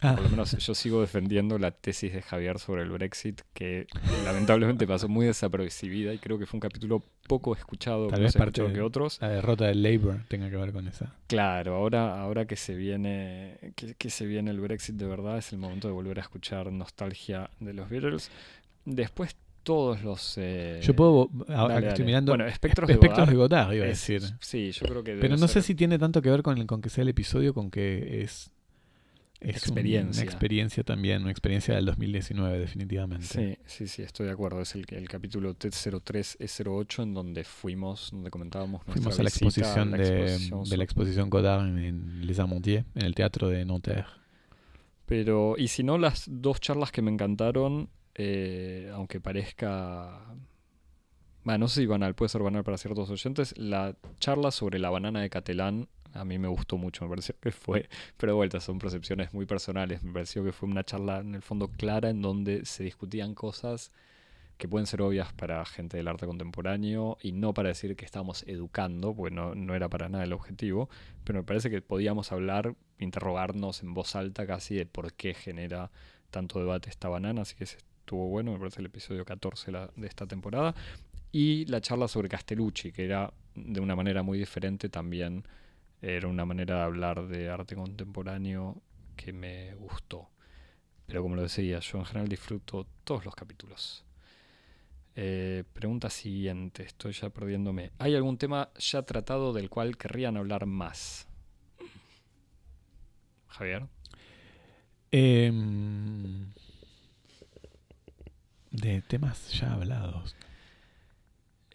Ah, 0.00 0.14
Por 0.14 0.24
lo 0.24 0.30
menos 0.30 0.56
yo 0.56 0.74
sigo 0.74 1.00
defendiendo 1.00 1.58
la 1.58 1.70
tesis 1.72 2.12
de 2.12 2.22
Javier 2.22 2.58
sobre 2.58 2.82
el 2.82 2.90
Brexit, 2.90 3.40
que 3.52 3.86
lamentablemente 4.24 4.86
pasó 4.86 5.08
muy 5.08 5.26
desapercibida 5.26 6.14
y 6.14 6.18
creo 6.18 6.38
que 6.38 6.46
fue 6.46 6.58
un 6.58 6.60
capítulo 6.60 7.02
poco 7.26 7.54
escuchado, 7.54 8.08
Tal 8.08 8.20
vez 8.22 8.34
parte 8.36 8.62
de- 8.62 8.72
que 8.72 8.80
otros. 8.80 9.18
la 9.20 9.28
derrota 9.28 9.66
del 9.66 9.82
Labour 9.82 10.20
tenga 10.28 10.48
que 10.50 10.56
ver 10.56 10.72
con 10.72 10.86
esa. 10.88 11.14
Claro, 11.26 11.74
ahora, 11.74 12.20
ahora 12.20 12.46
que 12.46 12.56
se 12.56 12.74
viene, 12.74 13.58
que, 13.74 13.94
que 13.94 14.10
se 14.10 14.24
viene 14.26 14.50
el 14.50 14.60
Brexit 14.60 14.94
de 14.96 15.06
verdad, 15.06 15.38
es 15.38 15.52
el 15.52 15.58
momento 15.58 15.88
de 15.88 15.94
volver 15.94 16.18
a 16.18 16.22
escuchar 16.22 16.70
nostalgia 16.72 17.50
de 17.60 17.72
los 17.74 17.88
Beatles. 17.90 18.30
Después 18.84 19.36
todos 19.64 20.02
los 20.02 20.34
eh, 20.38 20.80
Yo 20.82 20.94
puedo, 20.94 21.28
ahora 21.48 21.74
dale, 21.74 21.86
que 21.86 21.88
estoy 21.88 22.02
dale. 22.02 22.04
mirando, 22.06 22.32
Bueno, 22.32 22.46
espectros, 22.46 22.88
espectros 22.88 23.26
de 23.26 23.32
de 23.32 23.36
Godard. 23.36 23.72
Iba 23.74 23.84
a 23.84 23.88
decir. 23.88 24.22
Sí, 24.40 24.70
yo 24.72 24.86
creo 24.86 25.04
que 25.04 25.16
Pero 25.16 25.36
no 25.36 25.46
sé 25.48 25.60
si 25.60 25.74
tiene 25.74 25.98
tanto 25.98 26.22
que 26.22 26.30
ver 26.30 26.42
con, 26.42 26.56
el- 26.56 26.66
con 26.66 26.80
que 26.80 26.88
sea 26.88 27.02
el 27.02 27.08
episodio, 27.08 27.52
con 27.52 27.70
que 27.70 28.22
es, 28.22 28.50
es 29.40 29.56
Experiencia. 29.56 30.22
una 30.22 30.30
experiencia 30.30 30.82
también, 30.82 31.22
una 31.22 31.30
experiencia 31.30 31.74
del 31.74 31.84
2019 31.86 32.58
definitivamente. 32.58 33.26
Sí, 33.26 33.58
sí, 33.66 33.86
sí, 33.86 34.02
estoy 34.02 34.26
de 34.26 34.32
acuerdo. 34.32 34.60
Es 34.60 34.74
el, 34.74 34.84
el 34.88 35.08
capítulo 35.08 35.54
T03E08 35.54 37.02
en 37.04 37.14
donde 37.14 37.44
fuimos, 37.44 38.10
donde 38.10 38.30
comentábamos 38.30 38.86
nuestra 38.86 38.94
Fuimos 38.94 39.18
a 39.18 39.22
la 39.22 39.28
exposición, 39.28 39.90
la 39.92 39.96
de, 39.98 40.04
exposición 40.04 40.64
de 40.64 40.76
la 40.76 40.84
exposición 40.84 41.30
Godard 41.30 41.68
en, 41.68 41.78
en 41.78 42.26
Les 42.26 42.38
Amandiers, 42.38 42.84
en 42.94 43.04
el 43.04 43.14
teatro 43.14 43.48
de 43.48 43.64
Nanterre. 43.64 44.06
Pero, 45.06 45.54
y 45.56 45.68
si 45.68 45.84
no, 45.84 45.96
las 45.96 46.26
dos 46.28 46.60
charlas 46.60 46.92
que 46.92 47.00
me 47.00 47.10
encantaron, 47.10 47.88
eh, 48.14 48.90
aunque 48.92 49.20
parezca. 49.20 50.20
Bueno, 51.44 51.60
no 51.60 51.68
sé 51.68 51.80
si 51.80 51.86
banal, 51.86 52.14
puede 52.14 52.28
ser 52.28 52.42
banal 52.42 52.62
para 52.62 52.76
ciertos 52.76 53.08
oyentes. 53.08 53.56
La 53.56 53.96
charla 54.18 54.50
sobre 54.50 54.78
la 54.78 54.90
banana 54.90 55.22
de 55.22 55.30
Catalán 55.30 55.88
a 56.14 56.24
mí 56.24 56.38
me 56.38 56.48
gustó 56.48 56.76
mucho, 56.78 57.04
me 57.04 57.10
pareció 57.10 57.34
que 57.40 57.50
fue. 57.52 57.88
Pero 58.16 58.32
de 58.32 58.36
vuelta, 58.36 58.60
son 58.60 58.78
percepciones 58.78 59.32
muy 59.34 59.46
personales. 59.46 60.02
Me 60.02 60.12
pareció 60.12 60.44
que 60.44 60.52
fue 60.52 60.68
una 60.68 60.84
charla 60.84 61.18
en 61.18 61.34
el 61.34 61.42
fondo 61.42 61.68
clara 61.68 62.10
en 62.10 62.22
donde 62.22 62.64
se 62.64 62.84
discutían 62.84 63.34
cosas 63.34 63.92
que 64.56 64.66
pueden 64.68 64.86
ser 64.86 65.02
obvias 65.02 65.32
para 65.34 65.64
gente 65.64 65.96
del 65.96 66.08
arte 66.08 66.26
contemporáneo 66.26 67.16
y 67.22 67.30
no 67.32 67.54
para 67.54 67.68
decir 67.68 67.94
que 67.94 68.04
estábamos 68.04 68.42
educando, 68.48 69.14
porque 69.14 69.34
no, 69.34 69.54
no 69.54 69.74
era 69.76 69.88
para 69.88 70.08
nada 70.08 70.24
el 70.24 70.32
objetivo, 70.32 70.88
pero 71.22 71.38
me 71.38 71.44
parece 71.44 71.70
que 71.70 71.80
podíamos 71.80 72.32
hablar, 72.32 72.74
interrogarnos 72.98 73.82
en 73.84 73.94
voz 73.94 74.16
alta 74.16 74.46
casi 74.48 74.74
de 74.74 74.84
por 74.86 75.12
qué 75.12 75.32
genera 75.34 75.92
tanto 76.32 76.58
debate 76.58 76.90
esta 76.90 77.08
banana, 77.08 77.42
así 77.42 77.54
que 77.54 77.64
ese 77.64 77.78
estuvo 78.00 78.26
bueno, 78.28 78.52
me 78.52 78.58
parece 78.58 78.80
el 78.80 78.86
episodio 78.86 79.24
14 79.24 79.70
la- 79.70 79.90
de 79.94 80.06
esta 80.08 80.26
temporada. 80.26 80.74
Y 81.30 81.66
la 81.66 81.80
charla 81.80 82.08
sobre 82.08 82.28
Castellucci, 82.28 82.90
que 82.90 83.04
era 83.04 83.32
de 83.54 83.80
una 83.80 83.94
manera 83.94 84.22
muy 84.22 84.38
diferente 84.38 84.88
también, 84.88 85.44
era 86.00 86.28
una 86.28 86.44
manera 86.44 86.76
de 86.76 86.82
hablar 86.82 87.26
de 87.26 87.48
arte 87.50 87.74
contemporáneo 87.74 88.80
que 89.16 89.32
me 89.32 89.74
gustó. 89.74 90.28
Pero 91.06 91.22
como 91.22 91.36
lo 91.36 91.42
decía, 91.42 91.80
yo 91.80 91.98
en 91.98 92.04
general 92.04 92.28
disfruto 92.28 92.86
todos 93.04 93.24
los 93.24 93.34
capítulos. 93.34 94.04
Eh, 95.16 95.64
pregunta 95.72 96.10
siguiente, 96.10 96.84
estoy 96.84 97.12
ya 97.12 97.30
perdiéndome. 97.30 97.90
¿Hay 97.98 98.14
algún 98.14 98.38
tema 98.38 98.70
ya 98.78 99.02
tratado 99.02 99.52
del 99.52 99.68
cual 99.68 99.96
querrían 99.96 100.36
hablar 100.36 100.66
más? 100.66 101.26
Javier. 103.48 103.86
Em, 105.10 106.52
de 108.70 109.02
temas 109.02 109.50
ya 109.52 109.72
hablados. 109.72 110.36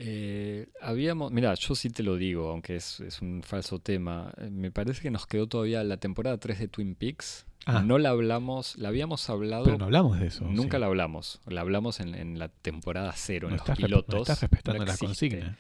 Eh, 0.05 0.67
habíamos, 0.81 1.31
mira, 1.31 1.53
yo 1.53 1.75
sí 1.75 1.89
te 1.89 2.03
lo 2.03 2.17
digo, 2.17 2.49
aunque 2.49 2.75
es, 2.75 2.99
es 2.99 3.21
un 3.21 3.41
falso 3.43 3.79
tema. 3.79 4.33
eh, 4.37 4.49
Me 4.49 4.71
parece 4.71 5.01
que 5.01 5.11
nos 5.11 5.25
quedó 5.27 5.47
todavía 5.47 5.83
la 5.83 5.97
temporada 5.97 6.37
3 6.37 6.59
de 6.59 6.67
Twin 6.67 6.95
Peaks. 6.95 7.45
Ah. 7.65 7.81
No 7.81 7.97
la 7.97 8.09
hablamos, 8.09 8.75
la 8.77 8.89
habíamos 8.89 9.29
hablado. 9.29 9.63
Pero 9.63 9.77
no 9.77 9.85
hablamos 9.85 10.19
de 10.19 10.27
eso. 10.27 10.43
nunca 10.45 10.77
sí. 10.77 10.81
la 10.81 10.87
hablamos. 10.87 11.39
La 11.47 11.61
hablamos 11.61 12.01
en, 12.01 12.15
en 12.15 12.37
la 12.37 12.49
temporada 12.49 13.13
cero, 13.15 13.47
No 13.47 13.55
en 13.55 13.59
estás, 13.59 13.79
los 13.79 13.89
no 13.89 13.97
pilotos. 14.01 14.21
estás 14.29 14.41
respetando 14.41 14.79
no 14.79 14.91
la 14.91 14.97
consigna. 14.97 15.57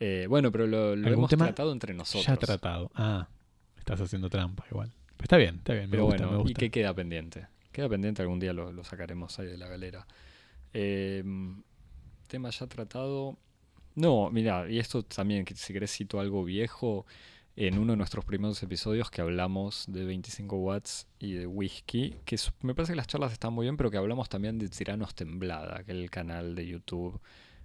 Eh, 0.00 0.26
bueno, 0.28 0.52
pero 0.52 0.66
lo, 0.66 0.94
lo 0.94 1.06
¿Algún 1.08 1.24
hemos 1.24 1.30
tratado 1.38 1.72
entre 1.72 1.94
nosotros. 1.94 2.26
Ya 2.26 2.36
tratado. 2.36 2.90
Ah, 2.94 3.28
estás 3.78 4.00
haciendo 4.02 4.28
trampa 4.28 4.64
igual. 4.70 4.90
Pero 5.16 5.24
está 5.24 5.36
bien, 5.38 5.56
está 5.56 5.72
bien. 5.72 5.86
Me 5.86 5.92
Pero 5.92 6.04
gusta, 6.04 6.26
bueno, 6.26 6.32
me 6.38 6.38
¿y 6.40 6.42
gusta. 6.42 6.58
qué 6.58 6.70
queda 6.70 6.92
pendiente? 6.92 7.46
Queda 7.70 7.88
pendiente, 7.88 8.20
algún 8.20 8.38
día 8.40 8.52
lo, 8.52 8.70
lo 8.72 8.84
sacaremos 8.84 9.38
ahí 9.38 9.46
de 9.46 9.56
la 9.56 9.68
galera. 9.68 10.06
Eh, 10.74 11.24
tema 12.26 12.50
ya 12.50 12.66
tratado. 12.66 13.38
No, 13.94 14.30
mira, 14.30 14.70
y 14.70 14.78
esto 14.78 15.02
también, 15.02 15.44
si 15.54 15.72
querés 15.72 15.92
cito 15.92 16.18
algo 16.18 16.44
viejo, 16.44 17.04
en 17.56 17.78
uno 17.78 17.92
de 17.92 17.98
nuestros 17.98 18.24
primeros 18.24 18.62
episodios 18.62 19.10
que 19.10 19.20
hablamos 19.20 19.84
de 19.88 20.04
25 20.04 20.56
watts 20.56 21.06
y 21.18 21.32
de 21.34 21.46
whisky, 21.46 22.16
que 22.24 22.36
me 22.62 22.74
parece 22.74 22.92
que 22.92 22.96
las 22.96 23.06
charlas 23.06 23.32
están 23.32 23.52
muy 23.52 23.66
bien, 23.66 23.76
pero 23.76 23.90
que 23.90 23.98
hablamos 23.98 24.28
también 24.28 24.58
de 24.58 24.68
Tiranos 24.68 25.14
Temblada, 25.14 25.84
que 25.84 25.92
es 25.92 25.98
el 25.98 26.10
canal 26.10 26.54
de 26.54 26.66
YouTube 26.66 27.20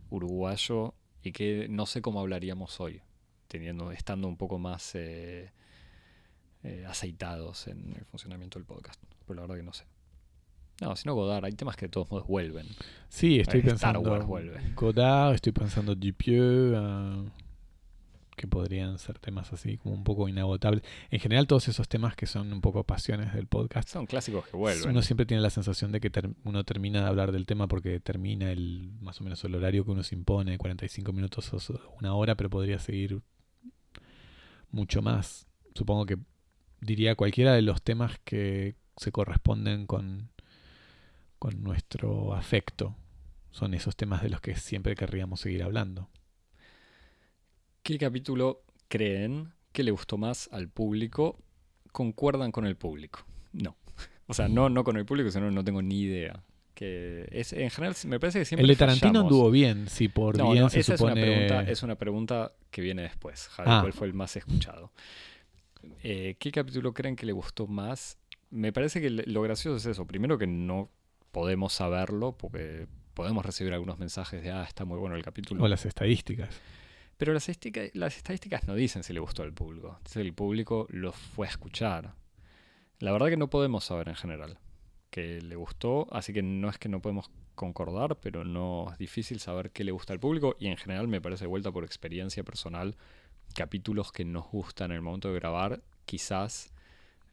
uruguayo, 0.09 0.93
y 1.23 1.31
que 1.31 1.67
no 1.69 1.85
sé 1.85 2.01
cómo 2.01 2.19
hablaríamos 2.19 2.79
hoy, 2.79 3.01
teniendo, 3.47 3.91
estando 3.91 4.27
un 4.27 4.37
poco 4.37 4.59
más 4.59 4.95
eh, 4.95 5.51
eh, 6.63 6.85
aceitados 6.87 7.67
en 7.67 7.93
el 7.97 8.05
funcionamiento 8.05 8.59
del 8.59 8.65
podcast. 8.65 9.01
Pero 9.25 9.35
la 9.35 9.41
verdad 9.41 9.55
que 9.55 9.63
no 9.63 9.73
sé. 9.73 9.85
No, 10.81 10.95
si 10.95 11.07
no 11.07 11.15
Godard, 11.15 11.43
hay 11.45 11.53
temas 11.53 11.75
que 11.75 11.85
de 11.87 11.89
todos 11.89 12.09
modos 12.11 12.27
vuelven. 12.27 12.67
Sí, 13.09 13.39
estoy 13.39 13.59
Star 13.61 13.71
pensando. 13.71 14.01
Wars 14.01 14.25
vuelve. 14.25 14.59
Godard, 14.75 15.33
estoy 15.35 15.51
pensando 15.51 15.95
Dupieux, 15.95 16.75
ah, 16.77 17.23
que 18.35 18.45
podrían 18.47 18.99
ser 18.99 19.17
temas 19.17 19.51
así 19.51 19.77
como 19.77 19.95
un 19.95 20.03
poco 20.03 20.29
inagotables. 20.29 20.83
En 21.09 21.19
general, 21.19 21.47
todos 21.47 21.67
esos 21.69 21.87
temas 21.89 22.15
que 22.15 22.27
son 22.27 22.53
un 22.53 22.61
poco 22.61 22.83
pasiones 22.83 23.33
del 23.33 23.47
podcast. 23.47 23.89
Son 23.89 24.05
clásicos 24.05 24.47
que 24.47 24.55
vuelven. 24.55 24.91
Uno 24.91 25.01
siempre 25.01 25.25
tiene 25.25 25.41
la 25.41 25.49
sensación 25.49 25.91
de 25.91 25.99
que 25.99 26.11
ter- 26.11 26.29
uno 26.43 26.63
termina 26.63 27.01
de 27.01 27.07
hablar 27.07 27.31
del 27.31 27.47
tema 27.47 27.67
porque 27.67 27.99
termina 27.99 28.51
el 28.51 28.91
más 29.01 29.19
o 29.19 29.23
menos 29.23 29.43
el 29.43 29.55
horario 29.55 29.83
que 29.83 29.89
uno 29.89 30.03
se 30.03 30.13
impone, 30.13 30.59
45 30.59 31.11
minutos 31.13 31.51
o 31.51 31.81
una 31.99 32.13
hora, 32.13 32.35
pero 32.35 32.51
podría 32.51 32.77
seguir 32.77 33.19
mucho 34.69 35.01
más. 35.01 35.47
Supongo 35.73 36.05
que 36.05 36.17
diría 36.81 37.15
cualquiera 37.15 37.53
de 37.53 37.63
los 37.63 37.81
temas 37.81 38.19
que 38.23 38.75
se 38.97 39.11
corresponden 39.11 39.87
con, 39.87 40.29
con 41.39 41.63
nuestro 41.63 42.33
afecto. 42.33 42.95
Son 43.51 43.73
esos 43.73 43.95
temas 43.95 44.21
de 44.21 44.29
los 44.29 44.41
que 44.41 44.55
siempre 44.55 44.95
querríamos 44.95 45.39
seguir 45.41 45.63
hablando. 45.63 46.09
¿Qué 47.83 47.97
capítulo 47.97 48.63
creen 48.87 49.53
que 49.71 49.83
le 49.83 49.91
gustó 49.91 50.17
más 50.17 50.49
al 50.51 50.69
público? 50.69 51.39
¿Concuerdan 51.91 52.51
con 52.51 52.65
el 52.65 52.75
público? 52.75 53.25
No. 53.53 53.75
O 54.27 54.33
sea, 54.33 54.47
no, 54.47 54.69
no 54.69 54.83
con 54.83 54.97
el 54.97 55.05
público, 55.05 55.31
sino 55.31 55.49
no 55.49 55.63
tengo 55.63 55.81
ni 55.81 56.01
idea. 56.01 56.43
Que 56.73 57.27
es, 57.31 57.53
en 57.53 57.71
general, 57.71 57.95
me 58.05 58.19
parece 58.19 58.39
que 58.39 58.45
siempre. 58.45 58.63
el 58.63 58.67
de 58.67 58.75
Tarantino 58.75 59.07
fallamos. 59.09 59.31
anduvo 59.31 59.49
bien, 59.49 59.87
si 59.87 60.09
por 60.09 60.37
No, 60.37 60.51
bien 60.51 60.63
no, 60.63 60.69
se 60.69 60.81
esa 60.81 60.97
supone... 60.97 61.13
es, 61.13 61.17
una 61.17 61.25
pregunta, 61.25 61.71
es 61.71 61.83
una 61.83 61.95
pregunta 61.95 62.51
que 62.69 62.81
viene 62.81 63.01
después, 63.01 63.47
Javi. 63.47 63.69
Ah. 63.71 63.79
¿Cuál 63.81 63.93
fue 63.93 64.07
el 64.07 64.13
más 64.13 64.35
escuchado? 64.35 64.91
Eh, 66.03 66.35
¿Qué 66.37 66.51
capítulo 66.51 66.93
creen 66.93 67.15
que 67.15 67.25
le 67.25 67.31
gustó 67.31 67.65
más? 67.65 68.19
Me 68.51 68.71
parece 68.71 69.01
que 69.01 69.09
lo 69.09 69.41
gracioso 69.41 69.77
es 69.77 69.85
eso. 69.85 70.05
Primero 70.05 70.37
que 70.37 70.45
no 70.45 70.91
podemos 71.37 71.71
saberlo 71.71 72.31
porque 72.35 72.87
podemos 73.13 73.45
recibir 73.45 73.71
algunos 73.71 73.99
mensajes 73.99 74.41
de, 74.41 74.49
ah, 74.49 74.63
está 74.63 74.85
muy 74.85 74.97
bueno 74.97 75.15
el 75.15 75.21
capítulo. 75.21 75.63
O 75.63 75.67
las 75.67 75.85
estadísticas. 75.85 76.49
Pero 77.15 77.31
las, 77.31 77.47
estica- 77.47 77.91
las 77.93 78.17
estadísticas 78.17 78.67
no 78.67 78.73
dicen 78.73 79.03
si 79.03 79.13
le 79.13 79.19
gustó 79.19 79.43
al 79.43 79.53
público. 79.53 79.99
Que 80.11 80.19
el 80.21 80.33
público 80.33 80.87
lo 80.89 81.11
fue 81.11 81.45
a 81.45 81.51
escuchar. 81.51 82.15
La 82.97 83.11
verdad 83.11 83.27
que 83.27 83.37
no 83.37 83.51
podemos 83.51 83.83
saber 83.85 84.09
en 84.09 84.15
general 84.15 84.57
que 85.11 85.39
le 85.39 85.55
gustó, 85.55 86.07
así 86.11 86.33
que 86.33 86.41
no 86.41 86.69
es 86.69 86.79
que 86.79 86.89
no 86.89 87.01
podemos 87.03 87.29
concordar, 87.53 88.15
pero 88.19 88.43
no 88.43 88.87
es 88.91 88.97
difícil 88.97 89.39
saber 89.39 89.69
qué 89.69 89.83
le 89.83 89.91
gusta 89.91 90.13
al 90.13 90.19
público 90.19 90.55
y 90.59 90.67
en 90.67 90.77
general 90.77 91.07
me 91.07 91.21
parece 91.21 91.43
de 91.43 91.49
vuelta 91.49 91.71
por 91.71 91.83
experiencia 91.83 92.43
personal, 92.43 92.95
capítulos 93.53 94.11
que 94.11 94.25
nos 94.25 94.47
gustan 94.49 94.89
en 94.89 94.95
el 94.97 95.01
momento 95.03 95.27
de 95.31 95.35
grabar, 95.35 95.83
quizás 96.05 96.73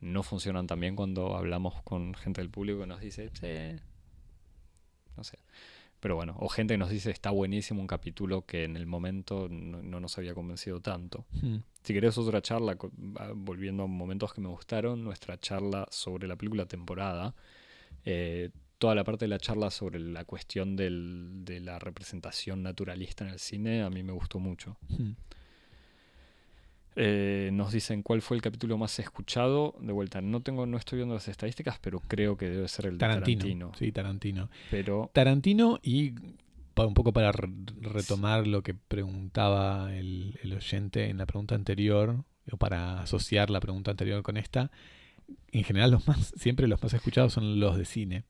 no 0.00 0.22
funcionan 0.22 0.66
tan 0.66 0.78
bien 0.80 0.94
cuando 0.94 1.36
hablamos 1.38 1.82
con 1.84 2.12
gente 2.14 2.42
del 2.42 2.50
público 2.50 2.80
que 2.80 2.86
nos 2.86 3.00
dice, 3.00 3.30
sí, 3.32 3.82
no 5.16 5.24
sé. 5.24 5.38
Pero 6.00 6.16
bueno, 6.16 6.36
o 6.38 6.48
gente 6.48 6.74
que 6.74 6.78
nos 6.78 6.90
dice 6.90 7.10
está 7.10 7.30
buenísimo 7.30 7.80
un 7.80 7.86
capítulo 7.86 8.44
que 8.44 8.64
en 8.64 8.76
el 8.76 8.84
momento 8.86 9.48
no, 9.50 9.82
no 9.82 10.00
nos 10.00 10.18
había 10.18 10.34
convencido 10.34 10.80
tanto. 10.80 11.24
Hmm. 11.40 11.58
Si 11.82 11.94
querés 11.94 12.18
otra 12.18 12.42
charla, 12.42 12.76
ah, 13.16 13.32
volviendo 13.34 13.84
a 13.84 13.86
momentos 13.86 14.34
que 14.34 14.40
me 14.42 14.48
gustaron, 14.48 15.02
nuestra 15.02 15.38
charla 15.38 15.86
sobre 15.90 16.28
la 16.28 16.36
película 16.36 16.66
temporada, 16.66 17.34
eh, 18.04 18.50
toda 18.78 18.94
la 18.94 19.04
parte 19.04 19.24
de 19.24 19.28
la 19.28 19.38
charla 19.38 19.70
sobre 19.70 19.98
la 19.98 20.24
cuestión 20.26 20.76
del- 20.76 21.44
de 21.44 21.60
la 21.60 21.78
representación 21.78 22.62
naturalista 22.62 23.24
en 23.24 23.30
el 23.30 23.38
cine, 23.38 23.82
a 23.82 23.88
mí 23.88 24.02
me 24.02 24.12
gustó 24.12 24.38
mucho. 24.38 24.76
Hmm. 24.88 25.12
Eh, 26.96 27.50
nos 27.52 27.72
dicen 27.72 28.02
cuál 28.02 28.22
fue 28.22 28.36
el 28.36 28.42
capítulo 28.42 28.78
más 28.78 28.98
escuchado. 28.98 29.74
De 29.80 29.92
vuelta, 29.92 30.20
no 30.22 30.42
tengo, 30.42 30.64
no 30.66 30.76
estoy 30.76 30.98
viendo 30.98 31.14
las 31.14 31.26
estadísticas, 31.28 31.78
pero 31.80 32.00
creo 32.00 32.36
que 32.36 32.48
debe 32.48 32.68
ser 32.68 32.86
el 32.86 32.92
de 32.92 32.98
Tarantino. 32.98 33.40
Tarantino. 33.40 33.72
Sí, 33.78 33.90
Tarantino. 33.92 34.50
Pero 34.70 35.10
Tarantino 35.12 35.80
y 35.82 36.12
un 36.76 36.94
poco 36.94 37.12
para 37.12 37.32
re- 37.32 37.48
retomar 37.80 38.46
lo 38.46 38.62
que 38.62 38.74
preguntaba 38.74 39.94
el, 39.94 40.38
el 40.42 40.52
oyente 40.54 41.08
en 41.08 41.18
la 41.18 41.26
pregunta 41.26 41.54
anterior, 41.54 42.24
o 42.50 42.56
para 42.56 43.00
asociar 43.00 43.50
la 43.50 43.60
pregunta 43.60 43.90
anterior 43.92 44.22
con 44.22 44.36
esta, 44.36 44.70
en 45.52 45.64
general 45.64 45.90
los 45.92 46.06
más, 46.06 46.32
siempre 46.36 46.68
los 46.68 46.82
más 46.82 46.92
escuchados 46.94 47.32
son 47.32 47.58
los 47.60 47.76
de 47.76 47.84
cine. 47.84 48.24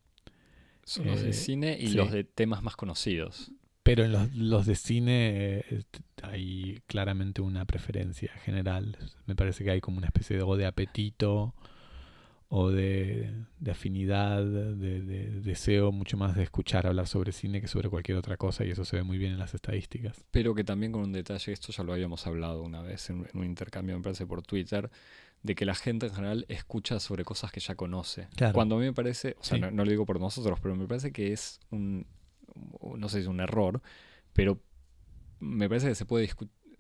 son 0.85 1.07
los 1.07 1.23
de 1.23 1.31
Eh, 1.31 1.33
cine 1.33 1.77
y 1.81 1.89
sí. 1.89 1.95
los 1.95 2.11
de 2.13 2.25
temas 2.25 2.63
más 2.63 2.77
conocidos. 2.77 3.51
Pero 3.85 4.05
en 4.05 4.11
los, 4.13 4.35
los 4.35 4.67
de 4.67 4.75
cine 4.75 5.59
eh, 5.59 5.65
est- 5.71 5.99
hay 6.23 6.83
claramente 6.87 7.41
una 7.43 7.65
preferencia 7.67 8.33
general. 8.45 8.97
Me 9.27 9.37
parece 9.37 9.63
que 9.63 9.71
hay 9.71 9.81
como 9.81 9.99
una 9.99 10.07
especie 10.09 10.37
de, 10.37 10.43
o 10.43 10.57
de 10.57 10.67
apetito 10.67 11.55
o 12.49 12.71
de, 12.71 13.33
de 13.59 13.71
afinidad, 13.71 14.45
de, 14.45 14.75
de 15.03 15.41
deseo 15.41 15.91
mucho 15.93 16.17
más 16.17 16.37
de 16.37 16.45
escuchar 16.45 16.87
hablar 16.87 17.07
sobre 17.09 17.33
cine 17.33 17.61
que 17.61 17.67
sobre 17.69 17.89
cualquier 17.89 18.17
otra 18.17 18.37
cosa 18.37 18.65
y 18.65 18.71
eso 18.71 18.85
se 18.85 18.97
ve 18.97 19.03
muy 19.03 19.19
bien 19.19 19.33
en 19.33 19.39
las 19.39 19.55
estadísticas. 19.55 20.25
Pero 20.31 20.55
que 20.55 20.63
también 20.65 20.93
con 20.93 21.03
un 21.03 21.13
detalle, 21.13 21.53
esto 21.53 21.73
ya 21.73 21.83
lo 21.83 21.93
habíamos 21.93 22.27
hablado 22.27 22.63
una 22.63 22.81
vez 22.81 23.11
en, 23.11 23.27
en 23.33 23.39
un 23.41 23.45
intercambio, 23.45 23.97
me 23.97 24.03
parece, 24.03 24.27
por 24.27 24.43
Twitter, 24.43 24.89
de 25.43 25.55
que 25.55 25.65
la 25.67 25.75
gente 25.75 26.07
en 26.07 26.15
general 26.15 26.47
escucha 26.49 27.01
sobre 27.01 27.25
cosas 27.25 27.51
que 27.51 27.61
ya 27.61 27.75
conoce. 27.75 28.29
Claro. 28.37 28.55
Cuando 28.55 28.77
a 28.77 28.79
mí 28.79 28.85
me 28.87 28.93
parece, 28.95 29.37
o 29.41 29.45
sea, 29.45 29.57
Sí. 29.57 29.61
no, 29.61 29.71
no 29.71 29.85
lo 29.85 29.91
digo 29.91 30.07
por 30.07 30.21
nosotros, 30.21 30.59
pero 30.63 30.77
me 30.77 30.87
parece 30.87 31.13
que 31.13 31.33
es 31.33 31.59
un, 31.71 32.07
no 32.97 33.09
sé 33.09 33.19
si 33.19 33.23
es 33.23 33.29
un 33.29 33.41
error, 33.41 33.83
pero 34.33 34.61
me 35.41 35.69
parece 35.69 35.89
que 35.89 35.95
se 35.95 36.07
puede, 36.07 36.31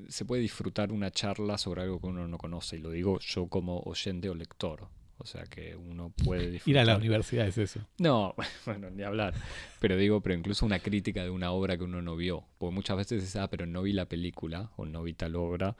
se 0.09 0.25
puede 0.25 0.43
disfrutar 0.43 0.93
una 0.93 1.11
charla 1.11 1.59
sobre 1.59 1.83
algo 1.83 2.01
que 2.01 2.07
uno 2.07 2.27
no 2.29 2.39
conoce, 2.39 2.77
y 2.77 2.81
lo 2.81 2.91
digo 2.91 3.19
yo 3.21 3.49
como 3.49 3.81
oyente 3.81 4.29
o 4.29 4.35
lector. 4.35 4.89
O 5.19 5.27
sea 5.27 5.45
que 5.45 5.77
uno 5.77 6.11
puede 6.11 6.51
disfrutar. 6.51 6.71
Ir 6.71 6.79
a 6.79 6.85
la 6.85 6.97
universidad 6.97 7.47
es 7.47 7.57
eso. 7.57 7.87
No, 7.99 8.35
bueno, 8.67 8.91
ni 8.91 9.03
hablar. 9.03 9.35
Pero 9.81 9.97
digo, 9.97 10.21
pero 10.21 10.35
incluso 10.35 10.67
una 10.67 10.81
crítica 10.81 11.23
de 11.23 11.31
una 11.31 11.53
obra 11.53 11.77
que 11.77 11.85
uno 11.85 12.03
no 12.03 12.17
vio. 12.17 12.47
Porque 12.59 12.75
muchas 12.75 12.97
veces 12.97 13.21
dices, 13.21 13.37
ah, 13.37 13.49
pero 13.49 13.65
no 13.67 13.83
vi 13.83 13.93
la 13.93 14.07
película 14.07 14.73
o 14.77 14.87
no 14.87 15.03
vi 15.03 15.15
tal 15.15 15.37
obra. 15.37 15.77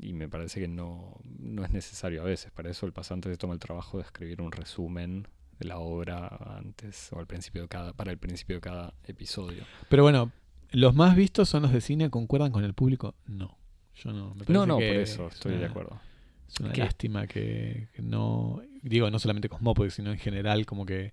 Y 0.00 0.12
me 0.12 0.28
parece 0.28 0.60
que 0.60 0.68
no, 0.68 1.20
no 1.24 1.64
es 1.64 1.72
necesario 1.72 2.22
a 2.22 2.24
veces. 2.24 2.52
Para 2.52 2.70
eso 2.70 2.86
el 2.86 2.92
pasante 2.92 3.28
se 3.28 3.36
toma 3.36 3.54
el 3.54 3.60
trabajo 3.60 3.98
de 3.98 4.04
escribir 4.04 4.40
un 4.40 4.52
resumen 4.52 5.26
la 5.66 5.78
obra 5.78 6.28
antes 6.58 7.12
o 7.12 7.18
al 7.18 7.26
principio 7.26 7.62
de 7.62 7.68
cada, 7.68 7.92
para 7.92 8.10
el 8.10 8.18
principio 8.18 8.56
de 8.56 8.60
cada 8.60 8.94
episodio. 9.04 9.64
Pero 9.88 10.02
bueno, 10.02 10.30
los 10.72 10.94
más 10.94 11.16
vistos 11.16 11.48
son 11.48 11.62
los 11.62 11.72
de 11.72 11.80
cine, 11.80 12.10
¿concuerdan 12.10 12.52
con 12.52 12.64
el 12.64 12.74
público? 12.74 13.14
No. 13.26 13.56
Yo 13.96 14.12
no. 14.12 14.34
Me 14.34 14.44
No, 14.48 14.66
no, 14.66 14.74
por 14.76 14.82
eso 14.84 15.26
es 15.28 15.34
estoy 15.34 15.56
de 15.56 15.66
acuerdo. 15.66 16.00
Es 16.48 16.58
una 16.60 16.74
lástima 16.74 17.26
que, 17.26 17.88
que 17.94 18.02
no, 18.02 18.60
digo, 18.82 19.10
no 19.10 19.18
solamente 19.18 19.48
Cosmópolis, 19.48 19.94
sino 19.94 20.10
en 20.10 20.18
general, 20.18 20.66
como 20.66 20.84
que 20.86 21.12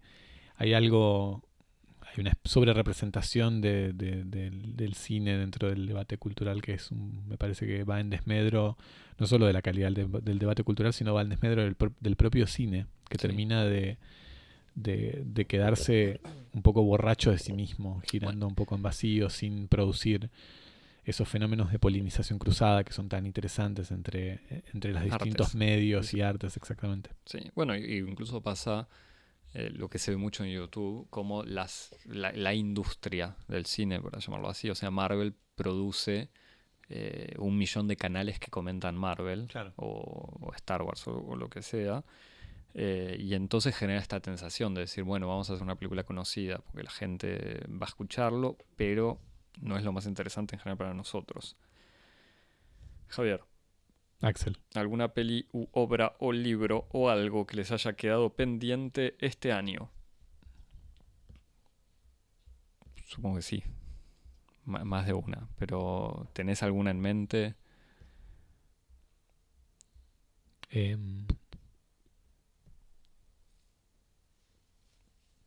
hay 0.56 0.74
algo, 0.74 1.44
hay 2.02 2.22
una 2.22 2.34
sobrerepresentación 2.44 3.62
de, 3.62 3.94
de- 3.94 4.24
del, 4.24 4.76
del 4.76 4.94
cine 4.96 5.38
dentro 5.38 5.70
del 5.70 5.86
debate 5.86 6.18
cultural 6.18 6.62
que 6.62 6.74
es, 6.74 6.92
un- 6.92 7.28
me 7.28 7.38
parece 7.38 7.68
que 7.68 7.84
va 7.84 8.00
en 8.00 8.10
desmedro, 8.10 8.78
no 9.20 9.28
solo 9.28 9.46
de 9.46 9.54
la 9.54 9.62
calidad 9.62 9.92
del, 9.92 10.08
deb- 10.12 10.22
del 10.22 10.40
debate 10.40 10.64
cultural, 10.64 10.94
sino 10.94 11.14
va 11.14 11.22
en 11.22 11.30
desmedro 11.30 11.64
del, 11.64 11.76
del 12.00 12.16
propio 12.16 12.48
cine, 12.48 12.86
que 13.10 13.18
Sí. 13.18 13.22
termina 13.28 13.64
de, 13.66 13.98
de, 14.78 15.24
de 15.26 15.46
quedarse 15.46 16.22
un 16.54 16.62
poco 16.62 16.84
borracho 16.84 17.32
de 17.32 17.40
sí 17.40 17.52
mismo, 17.52 18.00
girando 18.10 18.48
un 18.48 18.56
poco 18.56 18.76
en 18.76 18.84
vacío, 18.84 19.30
sin 19.30 19.68
producir 19.68 20.30
esos 21.04 21.28
fenómenos 21.28 21.72
de 21.72 21.80
polinización 21.80 22.38
cruzada 22.38 22.84
que 22.84 22.94
son 22.94 23.10
tan 23.10 23.26
interesantes 23.26 23.92
entre, 23.92 24.42
entre 24.73 24.92
los 24.94 25.04
distintos 25.04 25.48
Artes. 25.48 25.56
medios 25.56 26.13
y 26.13 26.21
artes, 26.21 26.58
exactamente. 26.58 27.10
Sí, 27.25 27.40
bueno, 27.56 27.75
incluso 27.75 28.42
pasa 28.42 28.88
eh, 29.54 29.69
lo 29.71 29.90
que 29.90 30.00
se 30.00 30.12
ve 30.12 30.17
mucho 30.17 30.44
en 30.44 30.52
YouTube, 30.52 31.08
como 31.10 31.44
las, 31.44 31.96
la, 32.06 32.32
la 32.34 32.54
industria 32.54 33.36
del 33.48 33.65
cine, 33.65 34.00
por 34.02 34.19
llamarlo 34.19 34.50
así, 34.50 34.69
o 34.69 34.75
sea, 34.75 34.92
Marvel 34.92 35.34
produce 35.56 36.30
eh, 36.90 37.34
un 37.40 37.58
millón 37.58 37.88
de 37.88 37.96
canales 37.96 38.38
que 38.40 38.52
comentan 38.52 38.96
Marvel 38.96 39.48
Claro. 39.48 39.73
o, 39.78 40.38
o 40.42 40.54
Star 40.56 40.82
Wars 40.84 41.08
o, 41.08 41.15
o 41.17 41.36
lo 41.38 41.50
que 41.50 41.62
sea, 41.62 42.04
Eh, 42.74 43.18
y 43.20 43.34
entonces 43.34 43.76
genera 43.76 44.00
esta 44.00 44.20
sensación 44.20 44.74
de 44.74 44.82
decir, 44.82 45.04
bueno, 45.04 45.28
vamos 45.28 45.50
a 45.50 45.54
hacer 45.54 45.63
una 45.63 45.76
película 45.76 46.04
conocida 46.04 46.60
porque 46.60 46.84
la 46.84 46.92
gente 46.92 47.63
va 47.70 47.86
a 47.86 47.90
escucharlo, 47.90 48.58
pero 48.76 49.20
no 49.62 49.78
es 49.78 49.84
lo 49.84 49.92
más 49.92 50.06
interesante 50.06 50.56
en 50.56 50.60
general 50.60 50.78
para 50.78 50.94
nosotros. 50.94 51.56
Javier. 53.08 53.42
Axel. 54.22 54.58
¿Alguna 54.74 55.13
peli 55.13 55.48
u 55.52 55.68
obra 55.72 56.15
o 56.20 56.32
libro 56.32 56.88
o 56.92 57.10
algo 57.10 57.46
que 57.46 57.58
les 57.58 57.72
haya 57.72 57.94
quedado 57.94 58.34
pendiente 58.34 59.15
este 59.20 59.52
año? 59.52 59.92
Supongo 63.06 63.38
que 63.38 63.42
sí. 63.42 63.63
más 64.65 65.06
de 65.06 65.13
una. 65.13 65.48
Pero 65.58 66.28
¿tenés 66.34 66.63
alguna 66.63 66.92
en 66.92 67.00
mente? 67.00 67.56
Em, 70.70 71.26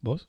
¿Vos? 0.00 0.28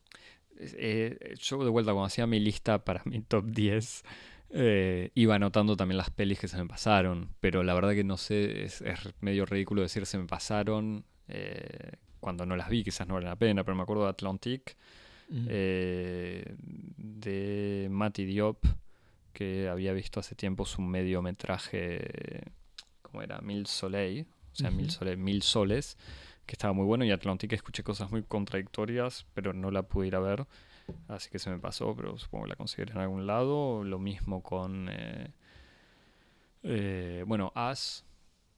Eh, 0.58 1.36
yo 1.40 1.64
de 1.64 1.70
vuelta, 1.70 1.92
cuando 1.92 2.06
hacía 2.06 2.28
mi 2.28 2.40
lista 2.40 2.84
para 2.84 3.02
mi 3.06 3.22
top 3.22 3.46
10, 3.46 4.04
eh, 4.52 5.12
iba 5.16 5.36
anotando 5.36 5.76
también 5.76 5.98
las 5.98 6.10
pelis 6.12 6.40
que 6.40 6.48
se 6.48 6.58
me 6.58 6.68
pasaron, 6.68 7.30
pero 7.40 7.64
la 7.64 7.74
verdad 7.74 7.94
que 7.94 8.04
no 8.04 8.18
sé, 8.18 8.66
es, 8.66 8.84
medio 9.22 9.46
ridículo 9.46 9.82
decir 9.82 10.06
se 10.06 10.18
me 10.18 10.26
pasaron 10.26 11.06
eh, 11.28 11.94
cuando 12.20 12.46
no 12.46 12.56
las 12.56 12.70
vi, 12.70 12.84
quizás 12.84 13.08
no 13.08 13.16
vale 13.16 13.28
la 13.28 13.36
pena, 13.36 13.64
pero 13.64 13.76
me 13.76 13.84
acuerdo 13.84 14.04
de 14.04 14.10
Atlantic, 14.10 14.76
de 15.30 16.48
Matty 17.90 18.26
Diop, 18.26 18.66
que 19.34 19.70
había 19.70 19.94
visto 19.94 20.20
hace 20.20 20.36
tiempo 20.36 20.66
su 20.66 20.82
mediometraje, 20.82 22.44
¿cómo 23.02 23.22
era? 23.22 23.40
Mil 23.40 23.66
Soleil, 23.66 24.28
o 24.52 24.56
sea, 24.56 24.70
mil, 24.70 24.92
soles, 24.92 25.18
mil 25.18 25.42
soles, 25.42 25.98
que 26.46 26.54
estaba 26.54 26.74
muy 26.74 26.86
bueno, 26.86 27.06
y 27.06 27.12
Atlantic 27.12 27.54
escuché 27.54 27.84
cosas 27.84 28.12
muy 28.12 28.24
contradictorias, 28.24 29.26
pero 29.34 29.54
no 29.54 29.72
la 29.72 29.84
pude 29.84 30.08
ir 30.08 30.16
a 30.16 30.20
ver. 30.20 30.48
Así 31.08 31.30
que 31.30 31.40
se 31.40 31.50
me 31.50 31.60
pasó, 31.60 31.96
pero 31.96 32.18
supongo 32.18 32.46
que 32.46 32.50
la 32.50 32.56
conseguiré 32.56 32.94
en 32.94 33.00
algún 33.00 33.28
lado. 33.28 33.84
Lo 33.84 34.00
mismo 34.00 34.42
con. 34.42 34.90
Eh, 34.90 35.32
eh, 36.64 37.24
bueno, 37.28 37.52
As. 37.56 38.06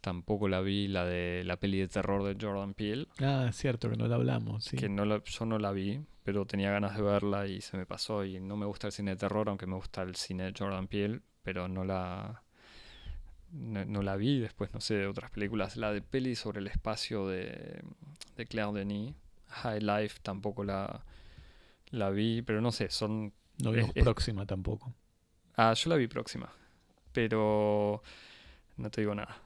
Tampoco 0.02 0.50
la 0.50 0.60
vi, 0.60 0.90
la 0.90 1.06
de 1.06 1.44
la 1.46 1.56
peli 1.56 1.80
de 1.80 1.88
terror 1.88 2.24
de 2.26 2.36
Jordan 2.38 2.74
Peele. 2.74 3.08
Ah, 3.22 3.50
cierto, 3.54 3.90
que 3.90 3.96
no 3.96 4.06
la 4.06 4.16
hablamos. 4.16 4.68
Que 4.68 4.90
no 4.90 5.06
yo 5.24 5.46
no 5.46 5.60
la 5.60 5.72
vi, 5.72 6.02
pero 6.24 6.46
tenía 6.46 6.72
ganas 6.72 6.98
de 6.98 7.04
verla 7.04 7.48
y 7.48 7.62
se 7.62 7.78
me 7.78 7.86
pasó. 7.86 8.26
Y 8.26 8.42
no 8.42 8.58
me 8.58 8.66
gusta 8.66 8.88
el 8.88 8.94
cine 8.94 9.12
de 9.12 9.18
terror, 9.18 9.48
aunque 9.48 9.66
me 9.66 9.76
gusta 9.76 10.02
el 10.02 10.16
cine 10.16 10.44
de 10.44 10.54
Jordan 10.58 10.88
Peele, 10.90 11.22
pero 11.42 11.70
no 11.70 11.86
la. 11.86 12.43
No, 13.54 14.02
la 14.02 14.16
vi, 14.16 14.40
después 14.40 14.74
no 14.74 14.82
sé 14.82 14.96
de 14.96 15.08
otras 15.08 15.30
películas. 15.30 15.78
La 15.78 15.94
de 15.94 16.02
peli 16.02 16.36
sobre 16.36 16.60
el 16.60 16.68
espacio 16.68 17.28
de, 17.28 17.82
de 18.36 18.46
Claire 18.48 18.74
Denis, 18.74 19.14
High 19.48 19.82
Life, 19.82 20.20
tampoco 20.24 20.64
la, 20.64 21.06
la 21.92 22.10
vi, 22.10 22.42
pero 22.42 22.62
no 22.62 22.72
sé, 22.72 22.90
son... 22.90 23.32
No 23.62 23.72
vimos 23.72 23.94
próxima 23.94 24.48
tampoco. 24.48 24.96
Ah, 25.56 25.74
yo 25.74 25.90
la 25.92 25.98
vi 25.98 26.08
próxima. 26.08 26.52
Pero... 27.12 28.02
No 28.78 28.90
te 28.90 29.02
digo 29.02 29.14
nada. 29.14 29.38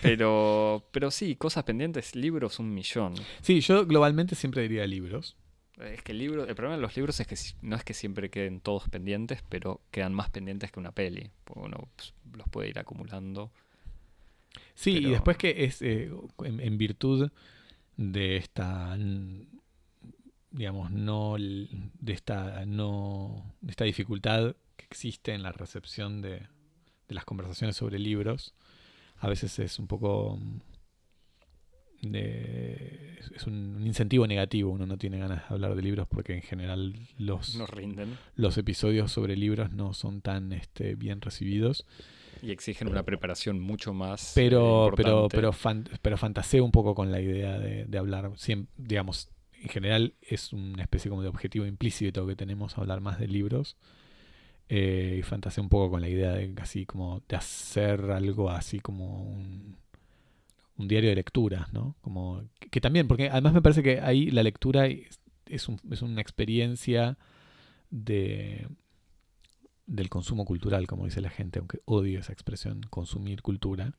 Pero, 0.00 0.88
pero 0.92 1.10
sí, 1.10 1.36
cosas 1.36 1.64
pendientes, 1.64 2.16
libros 2.16 2.58
un 2.58 2.72
millón. 2.72 3.14
Sí, 3.42 3.60
yo 3.60 3.84
globalmente 3.84 4.34
siempre 4.34 4.62
diría 4.62 4.86
libros. 4.86 5.36
Es 5.80 6.02
que 6.02 6.12
el 6.12 6.18
libro, 6.18 6.46
el 6.46 6.54
problema 6.54 6.76
de 6.76 6.82
los 6.82 6.96
libros 6.96 7.18
es 7.20 7.26
que 7.26 7.36
no 7.62 7.76
es 7.76 7.84
que 7.84 7.94
siempre 7.94 8.30
queden 8.30 8.60
todos 8.60 8.88
pendientes, 8.88 9.42
pero 9.48 9.80
quedan 9.90 10.12
más 10.12 10.30
pendientes 10.30 10.70
que 10.70 10.80
una 10.80 10.92
peli. 10.92 11.30
Porque 11.44 11.60
uno 11.60 11.88
pues, 11.96 12.12
los 12.36 12.48
puede 12.48 12.68
ir 12.68 12.78
acumulando. 12.78 13.50
Sí, 14.74 14.98
y 14.98 15.10
después 15.10 15.36
que 15.36 15.64
es 15.64 15.80
eh, 15.82 16.10
en, 16.44 16.78
virtud 16.78 17.30
de 17.96 18.36
esta 18.36 18.96
digamos, 20.50 20.90
no 20.90 21.36
de 21.38 22.12
esta, 22.12 22.64
no, 22.66 23.54
de 23.60 23.70
esta 23.70 23.84
dificultad 23.84 24.56
que 24.76 24.84
existe 24.86 25.32
en 25.32 25.42
la 25.42 25.52
recepción 25.52 26.20
de, 26.20 26.40
de 27.08 27.14
las 27.14 27.24
conversaciones 27.24 27.76
sobre 27.76 27.98
libros. 27.98 28.54
A 29.18 29.28
veces 29.28 29.58
es 29.58 29.78
un 29.78 29.86
poco 29.86 30.40
de, 32.02 33.18
es 33.34 33.46
un, 33.46 33.82
incentivo 33.86 34.26
negativo. 34.26 34.70
Uno 34.70 34.86
no 34.86 34.98
tiene 34.98 35.18
ganas 35.18 35.48
de 35.48 35.54
hablar 35.54 35.74
de 35.74 35.82
libros 35.82 36.06
porque 36.08 36.34
en 36.34 36.42
general 36.42 36.94
los, 37.18 37.58
rinden. 37.70 38.16
los 38.36 38.56
episodios 38.58 39.12
sobre 39.12 39.36
libros 39.36 39.70
no 39.72 39.92
son 39.94 40.20
tan 40.20 40.52
este, 40.52 40.94
bien 40.94 41.20
recibidos. 41.20 41.86
Y 42.42 42.52
exigen 42.52 42.88
una 42.88 43.02
preparación 43.02 43.60
mucho 43.60 43.92
más. 43.92 44.32
Pero, 44.34 44.88
eh, 44.88 44.92
pero, 44.96 45.28
pero, 45.28 45.52
pero 46.00 46.16
fantaseo 46.16 46.64
un 46.64 46.72
poco 46.72 46.94
con 46.94 47.12
la 47.12 47.20
idea 47.20 47.58
de, 47.58 47.84
de 47.84 47.98
hablar, 47.98 48.32
digamos, 48.78 49.28
en 49.62 49.68
general 49.68 50.14
es 50.22 50.52
una 50.52 50.82
especie 50.82 51.10
como 51.10 51.22
de 51.22 51.28
objetivo 51.28 51.66
implícito 51.66 52.26
que 52.26 52.36
tenemos 52.36 52.78
hablar 52.78 53.00
más 53.00 53.18
de 53.18 53.28
libros. 53.28 53.76
Eh, 54.72 55.16
y 55.18 55.22
fantaseo 55.22 55.64
un 55.64 55.68
poco 55.68 55.90
con 55.90 56.00
la 56.00 56.08
idea 56.08 56.30
de 56.30 56.54
así 56.62 56.86
como 56.86 57.24
de 57.28 57.34
hacer 57.34 58.12
algo 58.12 58.50
así 58.50 58.78
como 58.78 59.24
un, 59.24 59.76
diario 60.88 61.10
de 61.10 61.16
lectura, 61.16 61.68
¿no? 61.72 61.96
Como 62.00 62.44
que, 62.70 62.80
también, 62.80 63.08
porque 63.08 63.28
además 63.28 63.52
me 63.52 63.62
parece 63.62 63.82
que 63.82 64.00
ahí 64.00 64.30
la 64.30 64.42
lectura 64.42 64.86
es, 64.86 65.20
es, 65.46 65.68
una 66.02 66.20
experiencia 66.20 67.18
de 67.90 68.66
del 69.86 70.08
consumo 70.08 70.44
cultural, 70.44 70.86
como 70.86 71.04
dice 71.04 71.20
la 71.20 71.30
gente, 71.30 71.58
aunque 71.58 71.80
odio 71.84 72.20
esa 72.20 72.32
expresión, 72.32 72.82
consumir 72.90 73.42
cultura. 73.42 73.96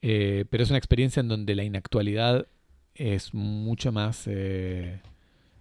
Eh, 0.00 0.44
pero 0.50 0.62
es 0.62 0.70
una 0.70 0.78
experiencia 0.78 1.18
en 1.18 1.26
donde 1.26 1.56
la 1.56 1.64
inactualidad 1.64 2.46
es 2.94 3.34
mucho 3.34 3.90
más 3.90 4.24
eh, 4.26 5.00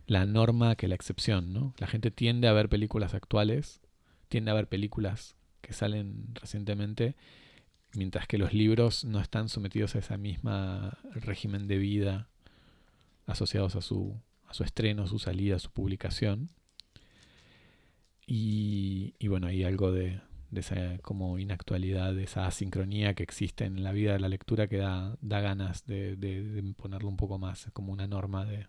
la 0.05 0.25
norma 0.25 0.75
que 0.75 0.87
la 0.87 0.93
excepción, 0.93 1.51
¿no? 1.51 1.73
La 1.79 1.87
gente 1.87 2.11
tiende 2.11 2.47
a 2.47 2.53
ver 2.53 2.69
películas 2.69 3.15
actuales, 3.15 3.81
tiende 4.27 4.51
a 4.51 4.53
ver 4.53 4.67
películas 4.67 5.35
que 5.61 5.73
salen 5.73 6.27
recientemente, 6.35 7.15
mientras 7.95 8.27
que 8.27 8.37
los 8.37 8.53
libros 8.53 9.05
no 9.05 9.19
están 9.19 9.49
sometidos 9.49 9.95
a 9.95 9.99
esa 9.99 10.17
misma 10.17 10.97
régimen 11.13 11.67
de 11.67 11.77
vida 11.77 12.29
asociados 13.25 13.75
a 13.75 13.81
su, 13.81 14.19
a 14.47 14.53
su 14.53 14.63
estreno, 14.63 15.07
su 15.07 15.19
salida, 15.19 15.59
su 15.59 15.71
publicación. 15.71 16.49
Y, 18.27 19.13
bueno, 19.27 19.47
hay 19.47 19.63
algo 19.63 19.91
de, 19.91 20.19
de 20.49 20.61
esa 20.61 20.97
como 20.99 21.37
inactualidad, 21.37 22.13
de 22.13 22.23
esa 22.23 22.47
asincronía 22.47 23.13
que 23.13 23.23
existe 23.23 23.65
en 23.65 23.83
la 23.83 23.91
vida 23.91 24.13
de 24.13 24.19
la 24.19 24.29
lectura 24.29 24.67
que 24.67 24.77
da, 24.77 25.17
da 25.21 25.41
ganas 25.41 25.85
de, 25.85 26.73
ponerlo 26.77 27.09
un 27.09 27.17
poco 27.17 27.37
más 27.37 27.69
como 27.73 27.93
una 27.93 28.07
norma 28.07 28.45
de, 28.45 28.67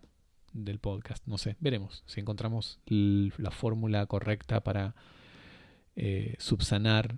del 0.53 0.79
podcast. 0.79 1.25
No 1.25 1.37
sé, 1.37 1.55
veremos 1.59 2.03
si 2.05 2.19
encontramos 2.19 2.79
la 2.85 3.51
fórmula 3.51 4.05
correcta 4.05 4.61
para 4.61 4.95
eh, 5.95 6.35
subsanar 6.37 7.17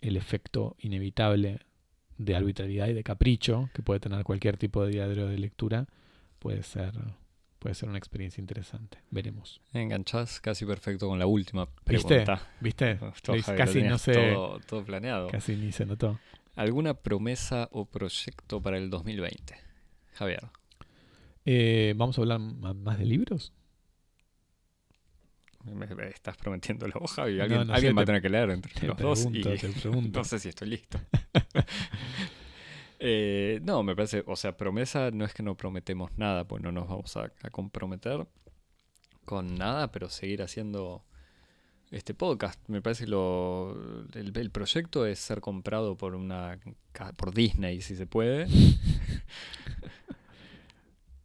el 0.00 0.16
efecto 0.16 0.76
inevitable 0.78 1.60
de 2.18 2.36
arbitrariedad 2.36 2.88
y 2.88 2.92
de 2.92 3.02
capricho 3.02 3.70
que 3.72 3.82
puede 3.82 4.00
tener 4.00 4.24
cualquier 4.24 4.56
tipo 4.56 4.84
de 4.84 4.92
diario 4.92 5.26
de 5.26 5.38
lectura. 5.38 5.86
Puede 6.38 6.62
ser 6.62 6.92
puede 7.60 7.74
ser 7.74 7.88
una 7.88 7.98
experiencia 7.98 8.40
interesante. 8.40 8.98
Veremos. 9.10 9.60
Enganchás 9.72 10.40
casi 10.40 10.64
perfecto 10.64 11.06
con 11.06 11.18
la 11.18 11.26
última 11.26 11.66
pregunta. 11.84 12.40
¿Viste? 12.60 12.98
¿Viste? 13.32 13.56
casi 13.56 13.82
no 13.82 13.98
sé. 13.98 14.34
Todo, 14.66 14.84
planeado. 14.84 15.28
Casi 15.28 15.54
ni 15.54 15.70
se 15.70 15.86
notó. 15.86 16.18
¿Alguna 16.56 16.94
promesa 16.94 17.68
o 17.70 17.84
proyecto 17.84 18.60
para 18.60 18.78
el 18.78 18.90
2020? 18.90 19.54
Javier. 20.14 20.48
Eh, 21.44 21.94
¿Vamos 21.96 22.18
a 22.18 22.22
hablar 22.22 22.40
más 22.40 22.98
de 22.98 23.04
libros? 23.04 23.52
Me, 25.64 26.08
estás 26.08 26.36
prometiendo 26.36 26.88
la 26.88 26.94
hoja 26.96 27.28
y 27.28 27.38
alguien, 27.38 27.68
va 27.68 28.02
a 28.02 28.04
tener 28.04 28.22
que 28.22 28.30
leer 28.30 28.50
entre 28.50 28.86
los 28.86 28.96
dos. 28.96 29.28
Y 29.32 29.42
no 30.12 30.24
sé 30.24 30.38
si 30.38 30.48
estoy 30.48 30.68
listo. 30.68 30.98
Eh, 33.02 33.60
no, 33.62 33.82
me 33.82 33.96
parece, 33.96 34.22
o 34.26 34.36
sea, 34.36 34.58
promesa 34.58 35.10
no 35.10 35.24
es 35.24 35.32
que 35.32 35.42
no 35.42 35.56
prometemos 35.56 36.10
nada, 36.18 36.46
pues 36.46 36.62
no 36.62 36.70
nos 36.70 36.86
vamos 36.86 37.16
a, 37.16 37.32
comprometer 37.50 38.26
con 39.24 39.54
nada, 39.54 39.90
pero 39.90 40.10
seguir 40.10 40.42
haciendo 40.42 41.06
este 41.90 42.12
podcast. 42.12 42.60
Me 42.68 42.82
parece 42.82 43.04
que 43.04 43.10
lo, 43.10 43.74
el, 44.12 44.36
el, 44.36 44.50
proyecto 44.50 45.06
es 45.06 45.18
ser 45.18 45.40
comprado 45.40 45.96
por 45.96 46.14
una 46.14 46.58
por 47.16 47.32
Disney, 47.32 47.80
si 47.80 47.96
se 47.96 48.06
puede. 48.06 48.46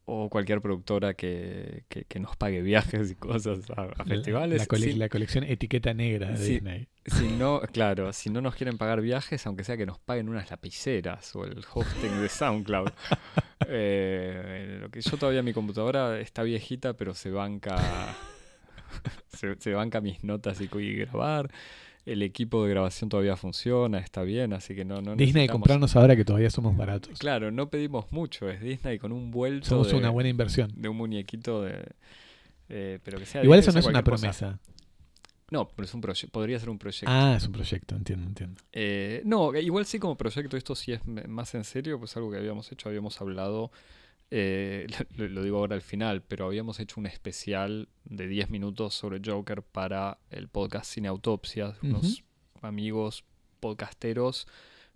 o 0.06 0.30
cualquier 0.30 0.62
productora 0.62 1.16
que, 1.16 1.84
que, 1.90 2.20
nos 2.20 2.36
pague 2.36 2.62
viajes 2.62 3.12
y 3.12 3.16
cosas 3.16 3.60
a, 3.76 4.04
festivales. 4.06 4.68
La, 4.98 5.10
colección 5.10 5.44
etiqueta 5.44 5.94
negra 5.94 6.32
de 6.32 6.46
Disney. 6.46 6.88
Si 7.06 7.28
no, 7.28 7.62
claro, 7.72 8.14
si 8.14 8.30
no 8.30 8.42
nos 8.42 8.56
quieren 8.56 8.78
pagar 8.78 9.02
viajes, 9.02 9.46
aunque 9.48 9.64
sea 9.64 9.78
que 9.78 9.86
nos 9.86 9.98
paguen 10.00 10.30
unas 10.30 10.50
lapiceras 10.52 11.36
o 11.36 11.44
el 11.44 11.64
hosting 11.74 12.22
de 12.22 12.30
SoundCloud. 12.30 12.90
Eh, 13.68 14.78
lo 14.82 14.90
que 14.90 15.02
yo 15.02 15.18
todavía 15.18 15.42
mi 15.42 15.54
computadora 15.54 16.20
está 16.20 16.44
viejita, 16.44 16.94
pero 16.94 17.16
se 17.16 17.32
banca 17.32 18.16
se, 19.60 19.74
banca 19.74 20.02
mis 20.02 20.24
notas 20.24 20.60
y, 20.62 20.70
y 20.78 20.96
grabar. 20.98 21.50
El 22.06 22.22
equipo 22.22 22.64
de 22.64 22.70
grabación 22.70 23.10
todavía 23.10 23.36
funciona, 23.36 23.98
está 24.00 24.22
bien, 24.22 24.54
así 24.54 24.76
que 24.76 24.86
no, 24.86 25.02
no 25.02 25.16
Disney 25.16 25.48
comprarnos 25.48 25.96
ahora 25.96 26.16
que 26.16 26.24
todavía 26.24 26.50
somos 26.52 26.78
baratos. 26.78 27.18
Claro, 27.18 27.52
no 27.52 27.70
pedimos 27.70 28.12
mucho, 28.12 28.50
es 28.50 28.62
Disney 28.62 29.00
con 29.00 29.12
un 29.12 29.32
vuelto 29.32 29.68
Somos 29.68 29.90
de, 29.90 29.96
una 29.96 30.10
buena 30.12 30.30
inversión. 30.30 30.72
de 30.76 30.88
un 30.88 30.98
muñequito 30.98 31.64
de... 31.64 31.88
eh, 32.70 33.00
pero 33.04 33.18
que 33.18 33.26
sea 33.26 33.44
Igual 33.44 33.60
eso 33.60 33.72
no 33.72 33.80
es 33.80 33.86
una 33.88 34.04
cosa. 34.04 34.22
promesa. 34.22 34.60
No, 35.52 35.68
pero 35.68 35.86
es 35.86 35.94
un 35.94 36.02
proyecto, 36.02 36.32
podría 36.32 36.60
ser 36.60 36.70
un 36.70 36.80
proyecto. 36.80 37.06
Ah, 37.08 37.36
es 37.38 37.46
un 37.46 37.54
proyecto, 37.54 37.96
entiendo, 37.96 38.26
entiendo. 38.28 38.62
Eh, 38.72 39.22
no, 39.26 39.56
igual 39.56 39.86
sí 39.86 40.00
como 40.00 40.16
proyecto, 40.16 40.58
esto 40.58 40.76
sí 40.76 40.92
es 40.92 41.02
más 41.06 41.54
en 41.54 41.64
serio, 41.64 42.00
pues 42.00 42.16
algo 42.18 42.32
que 42.32 42.38
habíamos 42.38 42.72
hecho, 42.72 42.90
habíamos 42.90 43.22
hablado, 43.22 43.72
eh, 44.32 44.88
lo, 45.16 45.28
lo 45.28 45.44
digo 45.44 45.58
ahora 45.58 45.76
al 45.76 45.82
final, 45.82 46.22
pero 46.22 46.46
habíamos 46.46 46.80
hecho 46.80 47.00
un 47.00 47.06
especial 47.06 47.90
de 48.04 48.28
10 48.28 48.50
minutos 48.50 48.94
sobre 48.94 49.22
Joker 49.24 49.62
para 49.62 50.20
el 50.30 50.48
podcast 50.48 50.92
Cine 50.92 51.08
Autopsias, 51.08 51.82
unos 51.82 52.24
amigos 52.62 53.24
podcasteros 53.60 54.48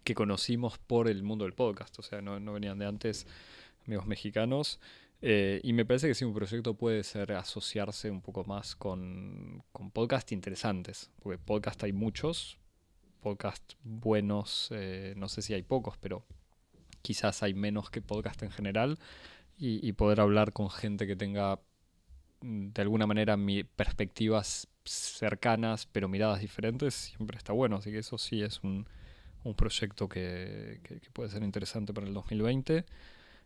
que 0.03 0.15
conocimos 0.15 0.77
por 0.77 1.07
el 1.07 1.23
mundo 1.23 1.45
del 1.45 1.53
podcast, 1.53 1.97
o 1.99 2.01
sea, 2.01 2.21
no, 2.21 2.39
no 2.39 2.53
venían 2.53 2.80
de 2.80 2.86
antes, 2.86 3.27
amigos 3.86 4.05
mexicanos. 4.07 4.80
eh, 5.21 5.59
y 5.63 5.73
me 5.73 5.86
parece 5.86 6.07
que 6.07 6.15
sí, 6.15 6.23
un 6.23 6.34
proyecto 6.34 6.75
puede 6.75 7.03
ser 7.03 7.34
asociarse 7.34 8.09
un 8.09 8.21
poco 8.21 8.43
más 8.45 8.75
con, 8.75 9.63
con 9.71 9.91
podcasts 9.91 10.32
interesantes, 10.32 11.11
porque 11.21 11.38
podcast 11.38 11.84
hay 11.84 11.93
muchos, 11.93 12.57
podcast 13.21 13.73
buenos, 13.84 14.69
eh, 14.71 15.13
no 15.17 15.27
sé 15.27 15.41
si 15.41 15.53
hay 15.53 15.63
pocos, 15.63 15.97
pero 15.97 16.25
quizás 17.01 17.43
hay 17.43 17.53
menos 17.53 17.89
que 17.89 18.01
podcast 18.01 18.41
en 18.43 18.51
general, 18.51 18.99
y, 19.61 19.91
poder 19.93 20.21
hablar 20.21 20.53
con 20.53 20.69
gente 20.69 21.05
que 21.05 21.17
tenga 21.17 21.59
mm, 22.41 22.69
de 22.69 22.81
alguna 22.81 23.05
manera 23.07 23.35
mi- 23.37 23.65
perspectivas 23.65 24.69
cercanas, 24.85 25.85
pero 25.87 26.07
miradas 26.07 26.39
diferentes, 26.41 26.93
siempre 26.95 27.37
está 27.37 27.51
bueno, 27.53 27.77
así 27.77 27.91
que 27.91 27.99
eso 27.99 28.17
sí 28.17 28.41
es 28.41 28.61
un, 28.63 28.87
un 29.43 29.55
proyecto 29.55 30.07
que 30.07 30.79
puede 31.13 31.29
ser 31.29 31.43
interesante 31.43 31.93
para 31.93 32.07
el 32.07 32.13
2020. 32.13 32.85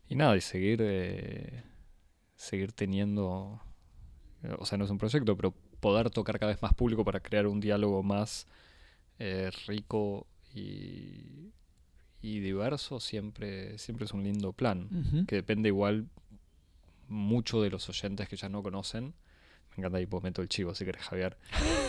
Y 0.09 0.15
nada, 0.15 0.35
y 0.37 0.41
seguir, 0.41 0.79
eh, 0.81 1.63
seguir 2.35 2.73
teniendo, 2.73 3.61
eh, 4.43 4.55
o 4.59 4.65
sea, 4.65 4.77
no 4.77 4.85
es 4.85 4.91
un 4.91 4.97
proyecto, 4.97 5.35
pero 5.37 5.53
poder 5.79 6.09
tocar 6.09 6.39
cada 6.39 6.51
vez 6.51 6.61
más 6.61 6.73
público 6.73 7.03
para 7.05 7.19
crear 7.21 7.47
un 7.47 7.59
diálogo 7.59 8.03
más 8.03 8.47
eh, 9.19 9.49
rico 9.67 10.27
y, 10.53 11.51
y 12.23 12.39
diverso, 12.39 12.99
siempre, 12.99 13.77
siempre 13.77 14.05
es 14.05 14.13
un 14.13 14.23
lindo 14.23 14.53
plan, 14.53 15.25
que 15.27 15.35
depende 15.35 15.67
igual 15.69 16.07
mucho 17.07 17.61
de 17.61 17.69
los 17.69 17.87
oyentes 17.89 18.27
que 18.27 18.35
ya 18.37 18.49
no 18.49 18.63
conocen. 18.63 19.13
Me 19.75 19.81
encanta 19.81 19.97
ahí, 19.97 20.05
pues 20.05 20.23
meto 20.23 20.41
el 20.41 20.49
chivo 20.49 20.73
si 20.73 20.85
querés, 20.85 21.01
Javier. 21.03 21.37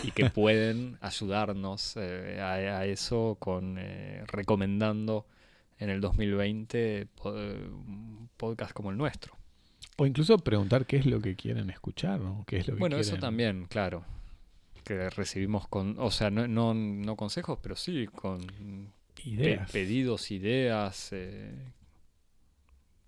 Y 0.03 0.11
que 0.11 0.29
pueden 0.29 0.97
ayudarnos 1.01 1.95
eh, 1.97 2.39
a, 2.41 2.53
a 2.79 2.85
eso 2.85 3.37
con 3.39 3.77
eh, 3.79 4.23
recomendando 4.27 5.25
en 5.79 5.89
el 5.89 6.01
2020 6.01 7.07
po- 7.15 7.33
eh, 7.37 7.69
podcast 8.37 8.73
como 8.73 8.91
el 8.91 8.97
nuestro. 8.97 9.35
O 9.97 10.05
incluso 10.05 10.37
preguntar 10.39 10.85
qué 10.85 10.97
es 10.97 11.05
lo 11.05 11.21
que 11.21 11.35
quieren 11.35 11.69
escuchar, 11.69 12.19
¿no? 12.19 12.43
¿Qué 12.47 12.57
es 12.57 12.67
lo 12.67 12.73
que 12.75 12.79
Bueno, 12.81 12.97
eso 12.97 13.15
también, 13.21 13.65
claro. 13.67 14.03
Que 14.83 15.09
recibimos 15.09 15.67
con, 15.67 15.95
o 15.99 16.11
sea, 16.11 16.29
no, 16.29 16.47
no, 16.47 16.73
no 16.73 17.15
consejos, 17.15 17.59
pero 17.61 17.75
sí 17.75 18.07
con 18.07 18.91
pe- 19.25 19.29
Ideas. 19.43 19.71
pedidos, 19.71 20.31
ideas 20.31 21.09
eh, 21.11 21.51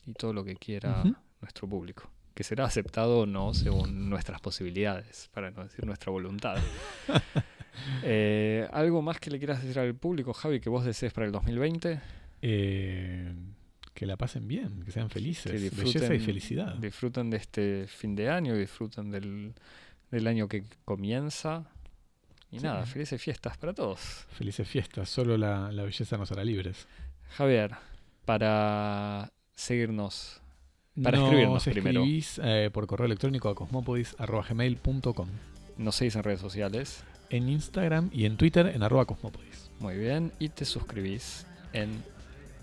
y 0.06 0.14
todo 0.14 0.34
lo 0.34 0.44
que 0.44 0.56
quiera 0.56 1.04
nuestro 1.42 1.68
público. 1.68 2.10
Que 2.34 2.44
será 2.44 2.66
aceptado 2.66 3.20
o 3.22 3.26
no 3.26 3.54
según 3.54 4.10
nuestras 4.10 4.40
posibilidades, 4.42 5.30
para 5.34 5.50
no 5.52 5.64
decir 5.64 5.86
nuestra 5.86 6.12
voluntad. 6.12 6.58
Eh, 8.04 8.68
¿Algo 8.74 9.04
más 9.04 9.20
que 9.20 9.30
le 9.30 9.38
quieras 9.38 9.62
decir 9.62 9.78
al 9.78 9.94
público, 9.94 10.34
Javi, 10.34 10.60
que 10.60 10.68
vos 10.68 10.84
desees 10.84 11.14
para 11.14 11.28
el 11.28 11.32
2020? 11.32 12.00
Eh, 12.42 13.34
que 13.94 14.06
la 14.08 14.18
pasen 14.18 14.48
bien, 14.48 14.84
que 14.84 14.92
sean 14.92 15.12
felices. 15.12 15.52
Que 15.52 15.70
Belleza 15.84 16.14
y 16.16 16.20
felicidad. 16.20 16.74
disfruten 16.76 17.30
de 17.30 17.38
este 17.38 17.86
fin 17.88 18.16
de 18.16 18.30
año, 18.30 18.56
disfruten 18.56 19.12
del, 19.12 19.54
del 20.10 20.26
año 20.28 20.48
que 20.48 20.64
comienza. 20.86 21.70
Y 22.52 22.60
Sí. 22.60 22.66
nada, 22.66 22.86
felices 22.86 23.22
fiestas 23.22 23.58
para 23.58 23.74
todos. 23.74 24.00
Felices 24.30 24.68
fiestas. 24.68 25.10
Solo 25.10 25.38
la, 25.38 25.72
la 25.72 25.84
belleza 25.84 26.18
nos 26.18 26.32
hará 26.32 26.44
libres. 26.44 26.88
Javier, 27.36 27.72
para 28.26 29.32
seguirnos, 29.54 30.42
Para 31.04 31.18
escribirnos 31.18 31.54
Nos 31.66 31.74
primero. 31.74 32.02
escribís 32.02 32.40
eh, 32.44 32.70
por 32.74 32.88
correo 32.88 33.06
electrónico 33.06 33.50
a 33.50 33.56
cosmopodis.gmail.com 33.56 35.28
nos 35.78 35.96
seguís 35.96 36.16
en 36.16 36.24
redes 36.24 36.40
sociales. 36.40 37.04
En 37.30 37.50
Instagram 37.50 38.10
y 38.14 38.26
en 38.26 38.38
Twitter 38.38 38.68
en 38.68 38.82
arroba 38.82 39.06
cosmopodis. 39.06 39.70
Muy 39.80 39.96
bien. 39.98 40.32
Y 40.40 40.50
te 40.50 40.66
suscribís 40.66 41.46
en 41.74 42.04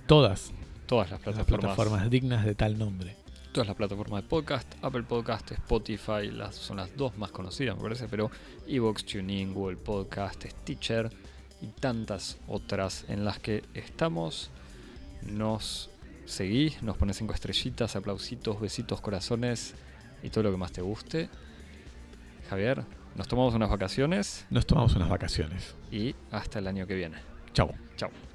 Todas 0.07 0.53
todas 0.87 1.11
las 1.11 1.21
las 1.21 1.35
plataformas. 1.35 1.61
plataformas 1.61 2.11
dignas 2.11 2.45
de 2.45 2.55
tal 2.55 2.77
nombre. 2.79 3.15
Todas 3.55 3.69
las 3.69 3.77
plataformas 3.77 4.25
de 4.25 4.29
podcast. 4.29 4.75
Apple 4.83 5.05
Podcast, 5.05 5.53
Spotify, 5.53 6.29
las, 6.33 6.57
son 6.57 6.79
las 6.79 6.97
dos 6.97 7.17
más 7.17 7.31
conocidas, 7.31 7.77
me 7.77 7.83
parece. 7.85 8.09
Pero 8.09 8.29
Evox, 8.67 9.05
TuneIn, 9.07 9.55
Google 9.55 9.77
Podcast, 9.77 10.45
Stitcher 10.45 11.09
y 11.63 11.69
tantas 11.69 12.39
otras 12.49 13.05
en 13.07 13.25
las 13.25 13.39
que 13.39 13.63
estamos. 13.75 14.51
Nos 15.23 15.89
seguís, 16.27 16.83
nos 16.83 16.97
pones 16.97 17.17
cinco 17.17 17.33
estrellitas, 17.33 17.95
aplausitos, 17.95 18.61
besitos, 18.61 19.01
corazones 19.01 19.75
y 20.25 20.31
todo 20.31 20.43
lo 20.43 20.51
que 20.51 20.57
más 20.57 20.73
te 20.73 20.83
guste. 20.83 21.29
Javier, 22.51 22.83
nos 23.15 23.29
tomamos 23.29 23.55
unas 23.55 23.71
vacaciones 23.71 24.47
Nos 24.51 24.67
tomamos 24.67 24.97
unas 24.97 25.09
vacaciones. 25.09 25.77
y 25.93 26.17
hasta 26.33 26.59
el 26.59 26.67
año 26.67 26.89
que 26.89 26.95
viene. 26.97 27.19
Chau. 27.53 27.71
Chao. 27.97 28.34